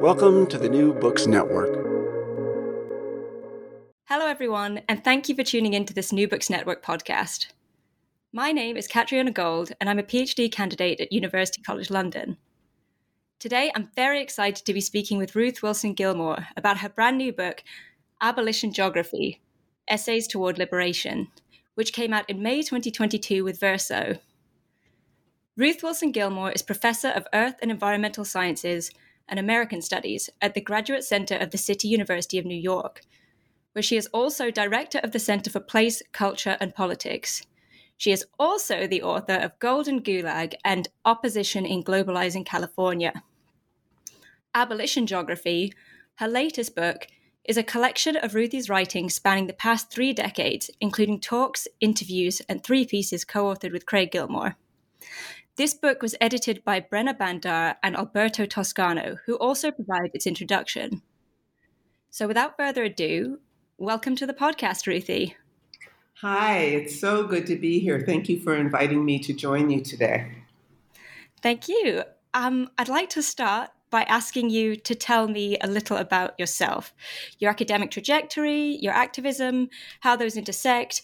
Welcome 0.00 0.46
to 0.48 0.58
the 0.58 0.68
New 0.68 0.92
Books 0.92 1.26
Network. 1.26 1.74
Hello, 4.04 4.26
everyone, 4.26 4.82
and 4.88 5.02
thank 5.02 5.28
you 5.28 5.34
for 5.34 5.42
tuning 5.42 5.72
in 5.72 5.86
to 5.86 5.94
this 5.94 6.12
New 6.12 6.28
Books 6.28 6.50
Network 6.50 6.84
podcast. 6.84 7.46
My 8.32 8.52
name 8.52 8.76
is 8.76 8.86
Catriona 8.86 9.30
Gold, 9.30 9.72
and 9.80 9.88
I'm 9.88 9.98
a 9.98 10.02
PhD 10.02 10.52
candidate 10.52 11.00
at 11.00 11.12
University 11.12 11.62
College 11.62 11.90
London. 11.90 12.36
Today, 13.38 13.72
I'm 13.74 13.90
very 13.96 14.20
excited 14.20 14.66
to 14.66 14.74
be 14.74 14.82
speaking 14.82 15.16
with 15.16 15.34
Ruth 15.34 15.62
Wilson 15.62 15.94
Gilmore 15.94 16.46
about 16.56 16.78
her 16.78 16.90
brand 16.90 17.16
new 17.16 17.32
book, 17.32 17.64
Abolition 18.20 18.72
Geography 18.72 19.40
Essays 19.88 20.28
Toward 20.28 20.58
Liberation, 20.58 21.28
which 21.74 21.94
came 21.94 22.12
out 22.12 22.28
in 22.28 22.42
May 22.42 22.62
2022 22.62 23.42
with 23.42 23.58
Verso. 23.58 24.18
Ruth 25.56 25.82
Wilson 25.82 26.12
Gilmore 26.12 26.52
is 26.52 26.60
Professor 26.60 27.08
of 27.08 27.26
Earth 27.32 27.54
and 27.62 27.70
Environmental 27.70 28.26
Sciences 28.26 28.90
and 29.28 29.38
American 29.38 29.82
Studies 29.82 30.30
at 30.40 30.54
the 30.54 30.60
Graduate 30.60 31.04
Center 31.04 31.36
of 31.36 31.50
the 31.50 31.58
City 31.58 31.88
University 31.88 32.38
of 32.38 32.44
New 32.44 32.54
York, 32.56 33.02
where 33.72 33.82
she 33.82 33.96
is 33.96 34.08
also 34.08 34.50
Director 34.50 34.98
of 35.02 35.12
the 35.12 35.18
Center 35.18 35.50
for 35.50 35.60
Place, 35.60 36.02
Culture, 36.12 36.56
and 36.60 36.74
Politics. 36.74 37.42
She 37.96 38.12
is 38.12 38.26
also 38.38 38.86
the 38.86 39.02
author 39.02 39.34
of 39.34 39.58
Golden 39.58 40.00
Gulag 40.02 40.54
and 40.64 40.88
Opposition 41.04 41.64
in 41.64 41.82
Globalizing 41.82 42.44
California. 42.44 43.22
Abolition 44.54 45.06
Geography, 45.06 45.72
her 46.16 46.28
latest 46.28 46.74
book, 46.74 47.06
is 47.44 47.56
a 47.56 47.62
collection 47.62 48.16
of 48.16 48.34
Ruthie's 48.34 48.68
writings 48.68 49.14
spanning 49.14 49.46
the 49.46 49.52
past 49.52 49.90
three 49.90 50.12
decades, 50.12 50.70
including 50.80 51.20
talks, 51.20 51.68
interviews, 51.80 52.40
and 52.48 52.62
three 52.62 52.84
pieces 52.84 53.24
co 53.24 53.44
authored 53.44 53.72
with 53.72 53.86
Craig 53.86 54.10
Gilmore. 54.10 54.56
This 55.56 55.72
book 55.72 56.02
was 56.02 56.14
edited 56.20 56.62
by 56.64 56.82
Brenna 56.82 57.16
Bhandar 57.16 57.76
and 57.82 57.96
Alberto 57.96 58.44
Toscano, 58.44 59.16
who 59.24 59.36
also 59.36 59.70
provide 59.70 60.10
its 60.12 60.26
introduction. 60.26 61.00
So, 62.10 62.28
without 62.28 62.58
further 62.58 62.84
ado, 62.84 63.38
welcome 63.78 64.16
to 64.16 64.26
the 64.26 64.34
podcast, 64.34 64.86
Ruthie. 64.86 65.34
Hi, 66.20 66.58
it's 66.58 67.00
so 67.00 67.24
good 67.24 67.46
to 67.46 67.56
be 67.56 67.78
here. 67.78 68.02
Thank 68.04 68.28
you 68.28 68.38
for 68.38 68.54
inviting 68.54 69.02
me 69.02 69.18
to 69.20 69.32
join 69.32 69.70
you 69.70 69.80
today. 69.80 70.30
Thank 71.40 71.68
you. 71.68 72.02
Um, 72.34 72.68
I'd 72.76 72.90
like 72.90 73.08
to 73.10 73.22
start 73.22 73.70
by 73.88 74.02
asking 74.02 74.50
you 74.50 74.76
to 74.76 74.94
tell 74.94 75.26
me 75.26 75.56
a 75.62 75.68
little 75.68 75.96
about 75.96 76.38
yourself, 76.38 76.92
your 77.38 77.50
academic 77.50 77.90
trajectory, 77.90 78.76
your 78.82 78.92
activism, 78.92 79.70
how 80.00 80.16
those 80.16 80.36
intersect. 80.36 81.00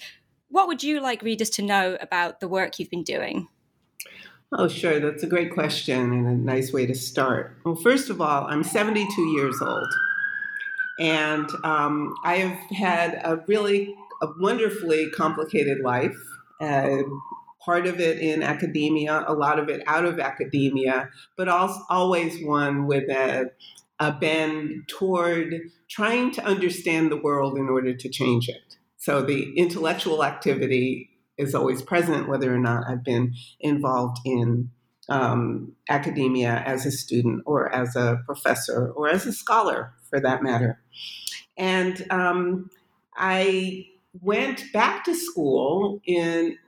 What 0.49 0.69
would 0.69 0.83
you 0.83 1.01
like 1.01 1.23
readers 1.23 1.49
to 1.51 1.63
know 1.63 1.97
about 2.03 2.41
the 2.41 2.49
work 2.49 2.79
you've 2.79 2.91
been 2.91 3.03
doing? 3.03 3.49
Oh, 4.55 4.69
sure. 4.69 5.01
That's 5.01 5.23
a 5.23 5.27
great 5.27 5.53
question 5.53 6.13
and 6.13 6.27
a 6.27 6.35
nice 6.35 6.73
way 6.73 6.85
to 6.85 6.95
start. 6.95 7.57
Well, 7.65 7.75
first 7.75 8.11
of 8.11 8.21
all, 8.21 8.47
I'm 8.47 8.63
72 8.63 9.23
years 9.29 9.61
old. 9.63 9.89
And 10.99 11.49
um, 11.65 12.15
I 12.23 12.37
have 12.37 12.59
had 12.77 13.21
a 13.25 13.43
really 13.49 13.95
a 14.21 14.29
wonderfully 14.39 15.11
complicated 15.11 15.81
life. 15.81 16.17
Uh, 16.61 17.03
part 17.65 17.87
of 17.87 17.99
it 17.99 18.19
in 18.19 18.43
academia, 18.43 19.25
a 19.27 19.33
lot 19.33 19.59
of 19.59 19.69
it 19.69 19.83
out 19.87 20.05
of 20.05 20.21
academia, 20.21 21.09
but 21.37 21.49
also 21.49 21.81
always 21.89 22.45
one 22.45 22.87
with 22.87 23.09
a, 23.09 23.51
a 24.01 24.13
bend 24.13 24.87
toward 24.89 25.55
trying 25.89 26.31
to 26.33 26.45
understand 26.45 27.11
the 27.11 27.17
world 27.17 27.57
in 27.57 27.69
order 27.69 27.95
to 27.95 28.09
change 28.09 28.49
it. 28.49 28.77
So 28.99 29.23
the 29.23 29.53
intellectual 29.57 30.25
activity 30.25 31.11
is 31.39 31.55
always 31.55 31.83
present, 31.83 32.29
whether 32.29 32.55
or 32.55 32.59
not 32.59 32.85
I've 32.89 33.05
been 33.05 33.35
involved 33.61 34.19
in 34.25 34.71
um, 35.09 35.73
academia 35.89 36.63
as 36.65 36.87
a 36.87 36.91
student 36.91 37.43
or 37.47 37.75
as 37.75 37.97
a 37.97 38.21
professor 38.27 38.93
or 38.93 39.09
as 39.09 39.27
a 39.27 39.33
scholar 39.33 39.93
for 40.09 40.21
that 40.21 40.43
matter. 40.43 40.81
And 41.57 42.07
um, 42.11 42.71
I 43.17 43.87
went 44.21 44.65
back 44.73 45.05
to 45.05 45.15
school 45.15 46.01
in 46.07 46.59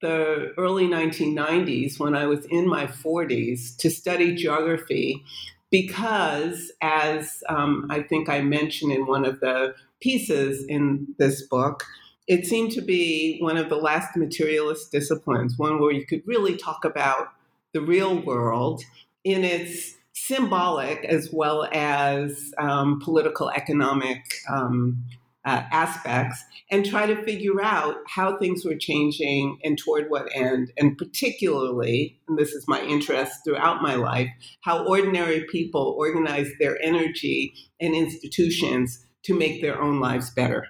the 0.00 0.52
early 0.58 0.86
1990s 0.86 1.98
when 1.98 2.14
I 2.14 2.26
was 2.26 2.44
in 2.46 2.68
my 2.68 2.86
40s 2.86 3.76
to 3.78 3.90
study 3.90 4.34
geography 4.34 5.24
because, 5.70 6.70
as 6.80 7.42
um, 7.48 7.86
I 7.90 8.02
think 8.02 8.28
I 8.28 8.40
mentioned 8.42 8.92
in 8.92 9.06
one 9.06 9.24
of 9.24 9.40
the 9.40 9.74
pieces 10.00 10.64
in 10.68 11.08
this 11.18 11.46
book, 11.46 11.84
it 12.26 12.46
seemed 12.46 12.72
to 12.72 12.80
be 12.80 13.38
one 13.40 13.56
of 13.56 13.68
the 13.68 13.76
last 13.76 14.16
materialist 14.16 14.90
disciplines, 14.90 15.58
one 15.58 15.80
where 15.80 15.92
you 15.92 16.04
could 16.04 16.22
really 16.26 16.56
talk 16.56 16.84
about 16.84 17.28
the 17.72 17.80
real 17.80 18.18
world 18.20 18.82
in 19.24 19.44
its 19.44 19.94
symbolic 20.12 21.04
as 21.04 21.30
well 21.32 21.68
as 21.72 22.52
um, 22.58 23.00
political 23.00 23.50
economic 23.50 24.22
um, 24.50 25.04
uh, 25.44 25.62
aspects 25.70 26.42
and 26.70 26.84
try 26.84 27.06
to 27.06 27.22
figure 27.22 27.62
out 27.62 27.96
how 28.08 28.36
things 28.36 28.64
were 28.64 28.74
changing 28.74 29.58
and 29.62 29.78
toward 29.78 30.10
what 30.10 30.26
end, 30.34 30.72
and 30.76 30.98
particularly, 30.98 32.18
and 32.26 32.36
this 32.36 32.52
is 32.52 32.66
my 32.66 32.82
interest 32.82 33.44
throughout 33.44 33.80
my 33.80 33.94
life, 33.94 34.28
how 34.62 34.84
ordinary 34.84 35.44
people 35.44 35.94
organize 35.96 36.48
their 36.58 36.76
energy 36.82 37.54
and 37.80 37.94
institutions 37.94 39.06
to 39.22 39.38
make 39.38 39.62
their 39.62 39.80
own 39.80 40.00
lives 40.00 40.30
better. 40.30 40.66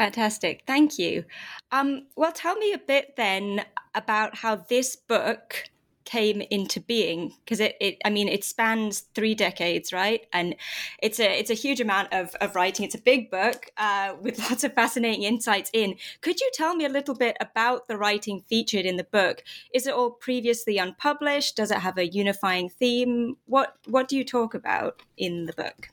Fantastic. 0.00 0.62
Thank 0.66 0.98
you. 0.98 1.26
Um, 1.72 2.06
well, 2.16 2.32
tell 2.32 2.56
me 2.56 2.72
a 2.72 2.78
bit 2.78 3.16
then 3.18 3.66
about 3.94 4.34
how 4.34 4.56
this 4.56 4.96
book 4.96 5.64
came 6.06 6.40
into 6.50 6.80
being 6.80 7.34
because 7.44 7.60
it, 7.60 7.76
it 7.80 7.96
i 8.04 8.10
mean 8.10 8.26
it 8.26 8.42
spans 8.42 9.00
three 9.14 9.34
decades 9.34 9.92
right? 9.92 10.26
And 10.32 10.56
it's 11.02 11.20
a 11.20 11.38
it's 11.38 11.50
a 11.50 11.54
huge 11.54 11.82
amount 11.82 12.14
of, 12.14 12.34
of 12.40 12.56
writing. 12.56 12.86
It's 12.86 12.94
a 12.94 13.00
big 13.00 13.30
book 13.30 13.66
uh, 13.76 14.14
with 14.22 14.38
lots 14.50 14.64
of 14.64 14.72
fascinating 14.72 15.24
insights 15.24 15.70
in. 15.74 15.96
Could 16.22 16.40
you 16.40 16.50
tell 16.54 16.74
me 16.74 16.86
a 16.86 16.88
little 16.88 17.14
bit 17.14 17.36
about 17.38 17.86
the 17.86 17.98
writing 17.98 18.42
featured 18.48 18.86
in 18.86 18.96
the 18.96 19.04
book? 19.04 19.44
Is 19.74 19.86
it 19.86 19.92
all 19.92 20.12
previously 20.12 20.78
unpublished? 20.78 21.56
Does 21.56 21.70
it 21.70 21.78
have 21.78 21.98
a 21.98 22.08
unifying 22.08 22.70
theme? 22.70 23.36
What 23.44 23.76
what 23.86 24.08
do 24.08 24.16
you 24.16 24.24
talk 24.24 24.54
about 24.54 25.02
in 25.18 25.44
the 25.44 25.52
book 25.52 25.90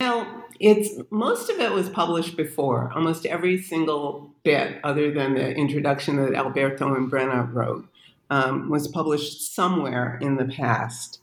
well, 0.00 0.44
it's 0.60 0.90
most 1.10 1.50
of 1.50 1.58
it 1.58 1.72
was 1.72 1.88
published 1.88 2.36
before, 2.36 2.92
almost 2.94 3.26
every 3.26 3.60
single 3.60 4.32
bit, 4.44 4.78
other 4.84 5.12
than 5.12 5.34
the 5.34 5.54
introduction 5.54 6.16
that 6.16 6.34
Alberto 6.34 6.94
and 6.94 7.10
Brenna 7.10 7.52
wrote, 7.52 7.88
um, 8.30 8.70
was 8.70 8.88
published 8.88 9.54
somewhere 9.54 10.18
in 10.20 10.36
the 10.36 10.44
past. 10.44 11.20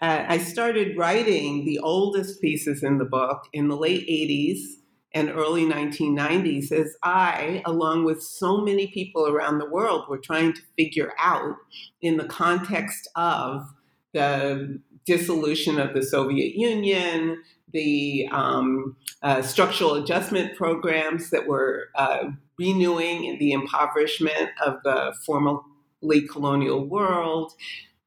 Uh, 0.00 0.24
I 0.26 0.38
started 0.38 0.96
writing 0.96 1.64
the 1.64 1.78
oldest 1.78 2.40
pieces 2.40 2.82
in 2.82 2.98
the 2.98 3.04
book 3.04 3.44
in 3.52 3.68
the 3.68 3.76
late 3.76 4.06
80s 4.08 4.80
and 5.12 5.30
early 5.30 5.64
1990s 5.64 6.72
as 6.72 6.96
I, 7.02 7.62
along 7.64 8.04
with 8.04 8.22
so 8.22 8.58
many 8.62 8.88
people 8.88 9.28
around 9.28 9.58
the 9.58 9.70
world, 9.70 10.08
were 10.08 10.18
trying 10.18 10.52
to 10.54 10.60
figure 10.76 11.12
out 11.18 11.56
in 12.00 12.16
the 12.16 12.24
context 12.24 13.08
of 13.14 13.68
the 14.12 14.80
dissolution 15.06 15.78
of 15.78 15.94
the 15.94 16.02
Soviet 16.02 16.54
Union, 16.54 17.42
the 17.74 18.28
um, 18.32 18.96
uh, 19.22 19.42
structural 19.42 19.94
adjustment 19.94 20.56
programs 20.56 21.28
that 21.30 21.46
were 21.46 21.88
uh, 21.96 22.30
renewing 22.58 23.36
the 23.38 23.52
impoverishment 23.52 24.50
of 24.64 24.76
the 24.84 25.12
formerly 25.26 26.26
colonial 26.30 26.86
world, 26.86 27.52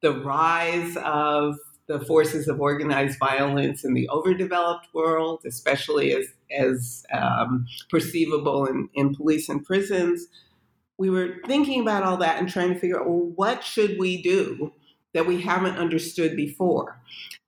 the 0.00 0.12
rise 0.12 0.96
of 1.04 1.56
the 1.86 2.00
forces 2.00 2.48
of 2.48 2.60
organized 2.60 3.18
violence 3.18 3.84
in 3.84 3.94
the 3.94 4.08
overdeveloped 4.08 4.88
world, 4.94 5.40
especially 5.46 6.14
as, 6.14 6.26
as 6.50 7.04
um, 7.12 7.66
perceivable 7.90 8.66
in, 8.66 8.88
in 8.94 9.14
police 9.14 9.48
and 9.48 9.64
prisons. 9.64 10.26
We 10.96 11.10
were 11.10 11.36
thinking 11.46 11.82
about 11.82 12.04
all 12.04 12.16
that 12.18 12.38
and 12.38 12.48
trying 12.48 12.72
to 12.72 12.78
figure 12.78 13.00
out 13.00 13.08
well, 13.08 13.32
what 13.34 13.62
should 13.64 13.98
we 13.98 14.20
do 14.20 14.72
that 15.14 15.26
we 15.26 15.40
haven't 15.40 15.76
understood 15.76 16.36
before? 16.36 17.00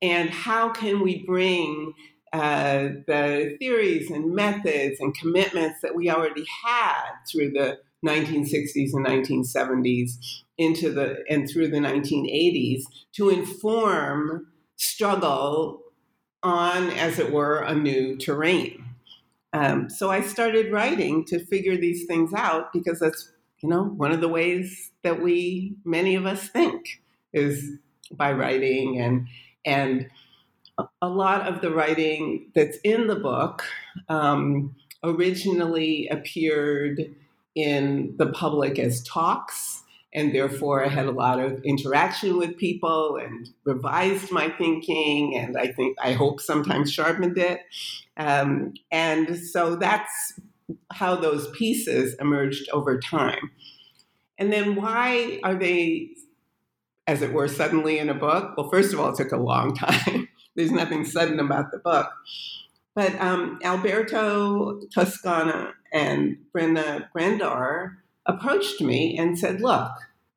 And 0.03 0.31
how 0.31 0.71
can 0.71 1.01
we 1.01 1.25
bring 1.25 1.95
uh, 2.33 2.89
the 3.07 3.57
theories 3.59 4.11
and 4.11 4.35
methods 4.35 5.01
and 5.01 5.17
commitments 5.17 5.81
that 5.83 5.95
we 5.95 6.11
already 6.11 6.47
had 6.65 7.11
through 7.31 7.51
the 7.51 7.79
1960s 8.07 8.95
and 8.95 9.05
1970s 9.05 10.13
into 10.57 10.93
the 10.93 11.25
and 11.29 11.49
through 11.49 11.69
the 11.69 11.79
1980s 11.79 12.83
to 13.13 13.31
inform 13.31 14.47
struggle 14.77 15.81
on, 16.43 16.91
as 16.91 17.19
it 17.19 17.33
were, 17.33 17.59
a 17.59 17.75
new 17.75 18.17
terrain. 18.17 18.85
Um, 19.53 19.91
so 19.91 20.11
I 20.11 20.21
started 20.23 20.73
writing 20.73 21.25
to 21.27 21.45
figure 21.45 21.77
these 21.77 22.07
things 22.07 22.33
out 22.33 22.73
because 22.73 23.01
that's 23.01 23.33
you 23.59 23.69
know 23.69 23.85
one 23.85 24.13
of 24.13 24.21
the 24.21 24.29
ways 24.29 24.93
that 25.03 25.21
we 25.21 25.77
many 25.85 26.15
of 26.15 26.27
us 26.27 26.49
think 26.49 27.03
is 27.33 27.79
by 28.13 28.33
writing 28.33 29.01
and 29.01 29.27
and 29.65 30.09
a 31.03 31.09
lot 31.09 31.47
of 31.47 31.61
the 31.61 31.71
writing 31.71 32.51
that's 32.55 32.79
in 32.79 33.07
the 33.07 33.17
book 33.17 33.65
um, 34.09 34.75
originally 35.05 36.09
appeared 36.09 37.15
in 37.55 38.15
the 38.17 38.27
public 38.27 38.79
as 38.79 39.03
talks, 39.03 39.83
and 40.15 40.35
therefore 40.35 40.85
I 40.85 40.89
had 40.89 41.07
a 41.07 41.11
lot 41.11 41.41
of 41.41 41.63
interaction 41.65 42.39
with 42.39 42.57
people 42.57 43.17
and 43.17 43.51
revised 43.65 44.31
my 44.33 44.49
thinking, 44.51 45.37
and 45.37 45.57
I 45.59 45.69
think 45.69 45.97
I 46.03 46.13
hope 46.13 46.41
sometimes 46.41 46.93
sharpened 46.93 47.37
it. 47.37 47.61
Um, 48.17 48.75
and 48.91 49.37
so 49.37 49.77
that's 49.77 50.41
how 50.93 51.17
those 51.17 51.51
pieces 51.51 52.15
emerged 52.21 52.69
over 52.71 52.99
time. 52.99 53.51
And 54.39 54.53
then 54.53 54.77
why 54.77 55.41
are 55.43 55.55
they, 55.55 56.11
as 57.11 57.23
it 57.23 57.33
were, 57.33 57.49
suddenly 57.49 57.99
in 57.99 58.09
a 58.09 58.15
book? 58.15 58.55
Well, 58.57 58.71
first 58.71 58.93
of 58.95 59.01
all, 59.01 59.09
it 59.09 59.17
took 59.17 59.33
a 59.33 59.37
long 59.37 59.75
time. 59.77 60.29
There's 60.55 60.71
nothing 60.71 61.05
sudden 61.05 61.41
about 61.41 61.73
the 61.73 61.79
book. 61.79 62.09
But 62.95 63.21
um, 63.21 63.59
Alberto 63.65 64.81
Toscano 64.95 65.73
and 65.93 66.37
Brenna 66.55 67.09
Bhandar 67.13 67.97
approached 68.27 68.81
me 68.81 69.19
and 69.19 69.37
said, 69.37 69.61
Look, 69.61 69.91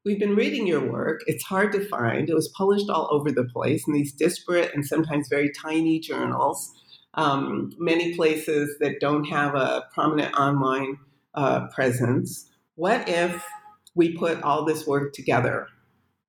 we've 0.03 0.19
been 0.19 0.35
reading 0.35 0.65
your 0.65 0.91
work. 0.91 1.21
It's 1.27 1.43
hard 1.43 1.73
to 1.73 1.87
find. 1.87 2.27
It 2.27 2.33
was 2.33 2.47
published 2.47 2.89
all 2.89 3.07
over 3.11 3.31
the 3.31 3.43
place 3.43 3.87
in 3.87 3.93
these 3.93 4.11
disparate 4.11 4.73
and 4.73 4.83
sometimes 4.83 5.27
very 5.29 5.51
tiny 5.51 5.99
journals, 5.99 6.73
um, 7.13 7.71
many 7.77 8.15
places 8.15 8.77
that 8.79 8.99
don't 8.99 9.25
have 9.25 9.53
a 9.53 9.85
prominent 9.93 10.33
online 10.33 10.97
uh, 11.35 11.67
presence. 11.67 12.49
What 12.75 13.07
if 13.07 13.45
we 13.93 14.17
put 14.17 14.41
all 14.41 14.65
this 14.65 14.87
work 14.87 15.13
together 15.13 15.67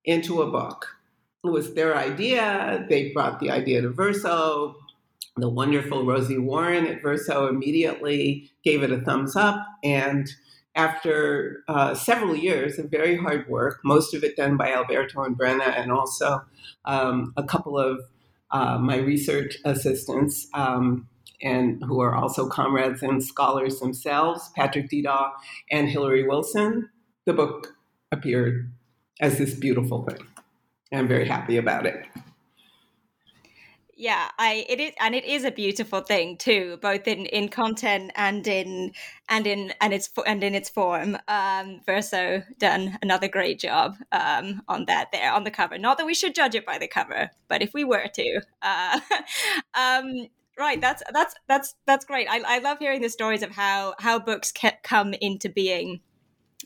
into 0.04 0.42
a 0.42 0.50
book? 0.50 0.86
It 1.44 1.50
was 1.50 1.74
their 1.74 1.96
idea. 1.96 2.86
They 2.88 3.12
brought 3.12 3.40
the 3.40 3.50
idea 3.50 3.82
to 3.82 3.90
Verso 3.90 4.76
the 5.36 5.48
wonderful 5.48 6.06
Rosie 6.06 6.38
Warren 6.38 6.86
at 6.86 7.02
Verso 7.02 7.48
immediately 7.48 8.50
gave 8.64 8.82
it 8.82 8.92
a 8.92 9.00
thumbs 9.00 9.34
up. 9.34 9.66
And 9.82 10.28
after 10.76 11.64
uh, 11.68 11.94
several 11.94 12.36
years 12.36 12.78
of 12.78 12.90
very 12.90 13.16
hard 13.16 13.48
work, 13.48 13.80
most 13.84 14.14
of 14.14 14.22
it 14.22 14.36
done 14.36 14.56
by 14.56 14.72
Alberto 14.72 15.22
and 15.24 15.36
Brenna, 15.36 15.76
and 15.76 15.90
also 15.90 16.42
um, 16.84 17.32
a 17.36 17.42
couple 17.42 17.78
of 17.78 18.00
uh, 18.50 18.78
my 18.78 18.96
research 18.96 19.56
assistants, 19.64 20.46
um, 20.54 21.08
and 21.42 21.82
who 21.84 22.00
are 22.00 22.14
also 22.14 22.48
comrades 22.48 23.02
and 23.02 23.22
scholars 23.22 23.80
themselves, 23.80 24.50
Patrick 24.54 24.88
Dedaw 24.88 25.32
and 25.70 25.88
Hillary 25.88 26.26
Wilson, 26.26 26.88
the 27.24 27.32
book 27.32 27.74
appeared 28.12 28.70
as 29.24 29.38
this 29.38 29.54
beautiful 29.54 30.04
thing. 30.04 30.26
I'm 30.92 31.08
very 31.08 31.26
happy 31.26 31.56
about 31.56 31.86
it. 31.86 32.06
Yeah 33.96 34.28
i 34.40 34.66
it 34.68 34.80
is 34.80 34.92
and 34.98 35.14
it 35.14 35.24
is 35.24 35.44
a 35.44 35.52
beautiful 35.52 36.00
thing 36.00 36.36
too 36.36 36.78
both 36.82 37.06
in 37.06 37.26
in 37.26 37.48
content 37.48 38.10
and 38.16 38.44
in 38.44 38.90
and 39.28 39.46
in 39.46 39.72
and 39.80 39.92
its 39.94 40.10
and 40.26 40.42
in 40.42 40.52
its 40.54 40.68
form. 40.68 41.16
Um 41.28 41.80
verso 41.86 42.42
done 42.58 42.98
another 43.02 43.28
great 43.28 43.60
job 43.60 43.94
um 44.10 44.62
on 44.66 44.86
that 44.86 45.12
there 45.12 45.32
on 45.32 45.44
the 45.44 45.52
cover. 45.52 45.78
Not 45.78 45.96
that 45.98 46.06
we 46.06 46.14
should 46.14 46.34
judge 46.34 46.56
it 46.56 46.66
by 46.66 46.78
the 46.78 46.88
cover 46.88 47.30
but 47.48 47.62
if 47.62 47.72
we 47.72 47.84
were 47.84 48.08
to 48.14 48.40
uh 48.62 49.00
um 49.74 50.26
right 50.58 50.80
that's 50.80 51.02
that's 51.12 51.34
that's 51.46 51.76
that's 51.86 52.04
great. 52.04 52.26
I, 52.28 52.42
I 52.56 52.58
love 52.58 52.78
hearing 52.80 53.00
the 53.00 53.08
stories 53.08 53.44
of 53.44 53.52
how 53.52 53.94
how 54.00 54.18
books 54.18 54.52
come 54.82 55.14
into 55.14 55.48
being 55.48 56.00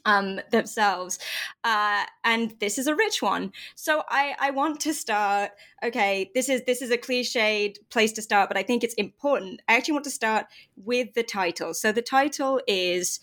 um, 0.04 0.40
themselves. 0.50 1.18
Uh, 1.64 2.04
and 2.24 2.54
this 2.60 2.78
is 2.78 2.86
a 2.86 2.94
rich 2.94 3.22
one. 3.22 3.52
So 3.74 4.02
I, 4.08 4.34
I 4.38 4.50
want 4.50 4.80
to 4.80 4.94
start. 4.94 5.50
Okay, 5.82 6.30
this 6.34 6.48
is 6.48 6.62
this 6.66 6.82
is 6.82 6.90
a 6.90 6.98
cliched 6.98 7.76
place 7.90 8.12
to 8.12 8.22
start, 8.22 8.48
but 8.48 8.56
I 8.56 8.62
think 8.62 8.84
it's 8.84 8.94
important. 8.94 9.62
I 9.68 9.76
actually 9.76 9.92
want 9.92 10.04
to 10.04 10.10
start 10.10 10.46
with 10.76 11.14
the 11.14 11.22
title. 11.22 11.74
So 11.74 11.92
the 11.92 12.02
title 12.02 12.60
is 12.66 13.20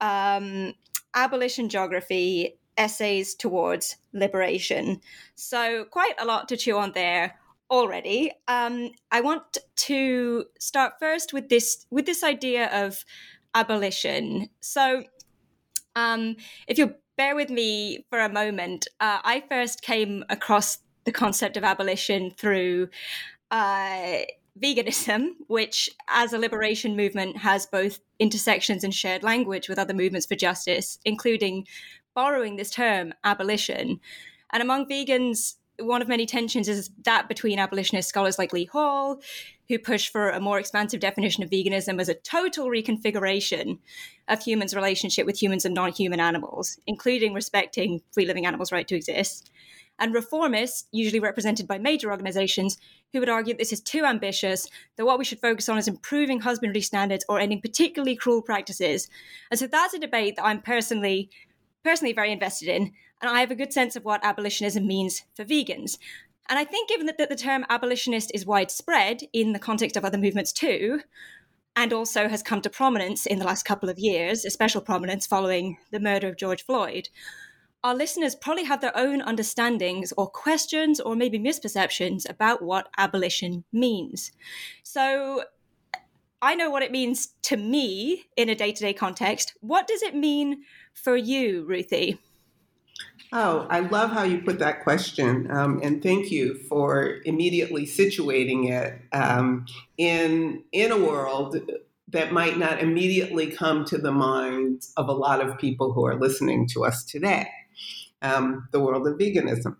um, 0.00 0.74
Abolition 1.14 1.68
Geography: 1.68 2.58
Essays 2.76 3.34
Towards 3.34 3.96
Liberation. 4.12 5.00
So 5.34 5.84
quite 5.84 6.14
a 6.18 6.24
lot 6.24 6.48
to 6.48 6.56
chew 6.56 6.76
on 6.78 6.92
there 6.92 7.36
already. 7.70 8.32
Um, 8.46 8.90
I 9.12 9.20
want 9.20 9.58
to 9.76 10.46
start 10.58 10.94
first 10.98 11.32
with 11.32 11.48
this 11.48 11.86
with 11.90 12.06
this 12.06 12.22
idea 12.24 12.68
of 12.72 13.04
abolition. 13.54 14.48
So 14.60 15.04
um, 15.98 16.36
if 16.66 16.78
you'll 16.78 16.94
bear 17.16 17.34
with 17.34 17.50
me 17.50 18.04
for 18.10 18.20
a 18.20 18.28
moment, 18.28 18.86
uh, 19.00 19.18
I 19.24 19.42
first 19.48 19.82
came 19.82 20.24
across 20.28 20.78
the 21.04 21.12
concept 21.12 21.56
of 21.56 21.64
abolition 21.64 22.30
through 22.30 22.88
uh, 23.50 24.18
veganism, 24.62 25.30
which, 25.46 25.90
as 26.08 26.32
a 26.32 26.38
liberation 26.38 26.96
movement, 26.96 27.38
has 27.38 27.66
both 27.66 28.00
intersections 28.18 28.84
and 28.84 28.94
shared 28.94 29.22
language 29.22 29.68
with 29.68 29.78
other 29.78 29.94
movements 29.94 30.26
for 30.26 30.36
justice, 30.36 30.98
including 31.04 31.66
borrowing 32.14 32.56
this 32.56 32.70
term, 32.70 33.14
abolition. 33.24 34.00
And 34.52 34.62
among 34.62 34.88
vegans, 34.88 35.54
one 35.80 36.02
of 36.02 36.08
many 36.08 36.26
tensions 36.26 36.68
is 36.68 36.90
that 37.04 37.28
between 37.28 37.58
abolitionist 37.58 38.08
scholars 38.08 38.38
like 38.38 38.52
Lee 38.52 38.64
Hall, 38.66 39.20
who 39.68 39.78
push 39.78 40.08
for 40.08 40.30
a 40.30 40.40
more 40.40 40.58
expansive 40.58 41.00
definition 41.00 41.42
of 41.42 41.50
veganism 41.50 42.00
as 42.00 42.08
a 42.08 42.14
total 42.14 42.66
reconfiguration 42.66 43.78
of 44.28 44.42
humans' 44.42 44.74
relationship 44.74 45.26
with 45.26 45.40
humans 45.40 45.64
and 45.64 45.74
non 45.74 45.92
human 45.92 46.20
animals, 46.20 46.78
including 46.86 47.34
respecting 47.34 48.00
free 48.12 48.26
living 48.26 48.46
animals' 48.46 48.72
right 48.72 48.88
to 48.88 48.96
exist, 48.96 49.50
and 49.98 50.14
reformists, 50.14 50.84
usually 50.92 51.20
represented 51.20 51.66
by 51.66 51.78
major 51.78 52.10
organizations, 52.10 52.78
who 53.12 53.20
would 53.20 53.28
argue 53.28 53.56
this 53.56 53.72
is 53.72 53.80
too 53.80 54.04
ambitious, 54.04 54.68
that 54.96 55.04
what 55.04 55.18
we 55.18 55.24
should 55.24 55.40
focus 55.40 55.68
on 55.68 55.78
is 55.78 55.88
improving 55.88 56.40
husbandry 56.40 56.80
standards 56.80 57.24
or 57.28 57.40
ending 57.40 57.60
particularly 57.60 58.16
cruel 58.16 58.42
practices. 58.42 59.08
And 59.50 59.58
so 59.58 59.66
that's 59.66 59.94
a 59.94 59.98
debate 59.98 60.36
that 60.36 60.44
I'm 60.44 60.62
personally 60.62 61.30
personally 61.84 62.12
very 62.12 62.32
invested 62.32 62.68
in, 62.68 62.92
and 63.20 63.30
I 63.30 63.40
have 63.40 63.50
a 63.50 63.56
good 63.56 63.72
sense 63.72 63.96
of 63.96 64.04
what 64.04 64.24
abolitionism 64.24 64.86
means 64.86 65.22
for 65.34 65.44
vegans. 65.44 65.98
And 66.48 66.58
I 66.58 66.64
think, 66.64 66.88
given 66.88 67.06
that, 67.06 67.18
that 67.18 67.28
the 67.28 67.36
term 67.36 67.66
abolitionist 67.68 68.30
is 68.34 68.46
widespread 68.46 69.22
in 69.32 69.52
the 69.52 69.58
context 69.58 69.96
of 69.96 70.04
other 70.04 70.18
movements 70.18 70.52
too, 70.52 71.00
and 71.76 71.92
also 71.92 72.28
has 72.28 72.42
come 72.42 72.60
to 72.62 72.70
prominence 72.70 73.26
in 73.26 73.38
the 73.38 73.44
last 73.44 73.64
couple 73.64 73.88
of 73.88 73.98
years, 73.98 74.44
a 74.44 74.50
special 74.50 74.80
prominence 74.80 75.26
following 75.26 75.78
the 75.92 76.00
murder 76.00 76.28
of 76.28 76.36
George 76.36 76.64
Floyd, 76.64 77.08
our 77.84 77.94
listeners 77.94 78.34
probably 78.34 78.64
have 78.64 78.80
their 78.80 78.96
own 78.96 79.22
understandings 79.22 80.12
or 80.16 80.28
questions 80.28 80.98
or 80.98 81.14
maybe 81.14 81.38
misperceptions 81.38 82.28
about 82.28 82.62
what 82.62 82.88
abolition 82.98 83.64
means. 83.72 84.32
So 84.82 85.44
I 86.42 86.54
know 86.54 86.70
what 86.70 86.82
it 86.82 86.90
means 86.90 87.28
to 87.42 87.56
me 87.56 88.24
in 88.36 88.48
a 88.48 88.54
day 88.54 88.72
to 88.72 88.80
day 88.80 88.92
context. 88.92 89.54
What 89.60 89.86
does 89.86 90.02
it 90.02 90.16
mean 90.16 90.64
for 90.92 91.16
you, 91.16 91.64
Ruthie? 91.64 92.18
Oh, 93.30 93.66
I 93.68 93.80
love 93.80 94.10
how 94.10 94.22
you 94.22 94.40
put 94.40 94.58
that 94.60 94.82
question, 94.82 95.50
um, 95.50 95.80
and 95.82 96.02
thank 96.02 96.30
you 96.30 96.54
for 96.54 97.16
immediately 97.26 97.84
situating 97.84 98.70
it 98.70 99.02
um, 99.12 99.66
in 99.98 100.64
in 100.72 100.92
a 100.92 100.96
world 100.96 101.58
that 102.08 102.32
might 102.32 102.56
not 102.56 102.80
immediately 102.80 103.50
come 103.50 103.84
to 103.84 103.98
the 103.98 104.12
minds 104.12 104.94
of 104.96 105.08
a 105.08 105.12
lot 105.12 105.46
of 105.46 105.58
people 105.58 105.92
who 105.92 106.06
are 106.06 106.18
listening 106.18 106.66
to 106.68 106.86
us 106.86 107.04
today. 107.04 107.50
Um, 108.22 108.66
the 108.72 108.80
world 108.80 109.06
of 109.06 109.18
veganism, 109.18 109.76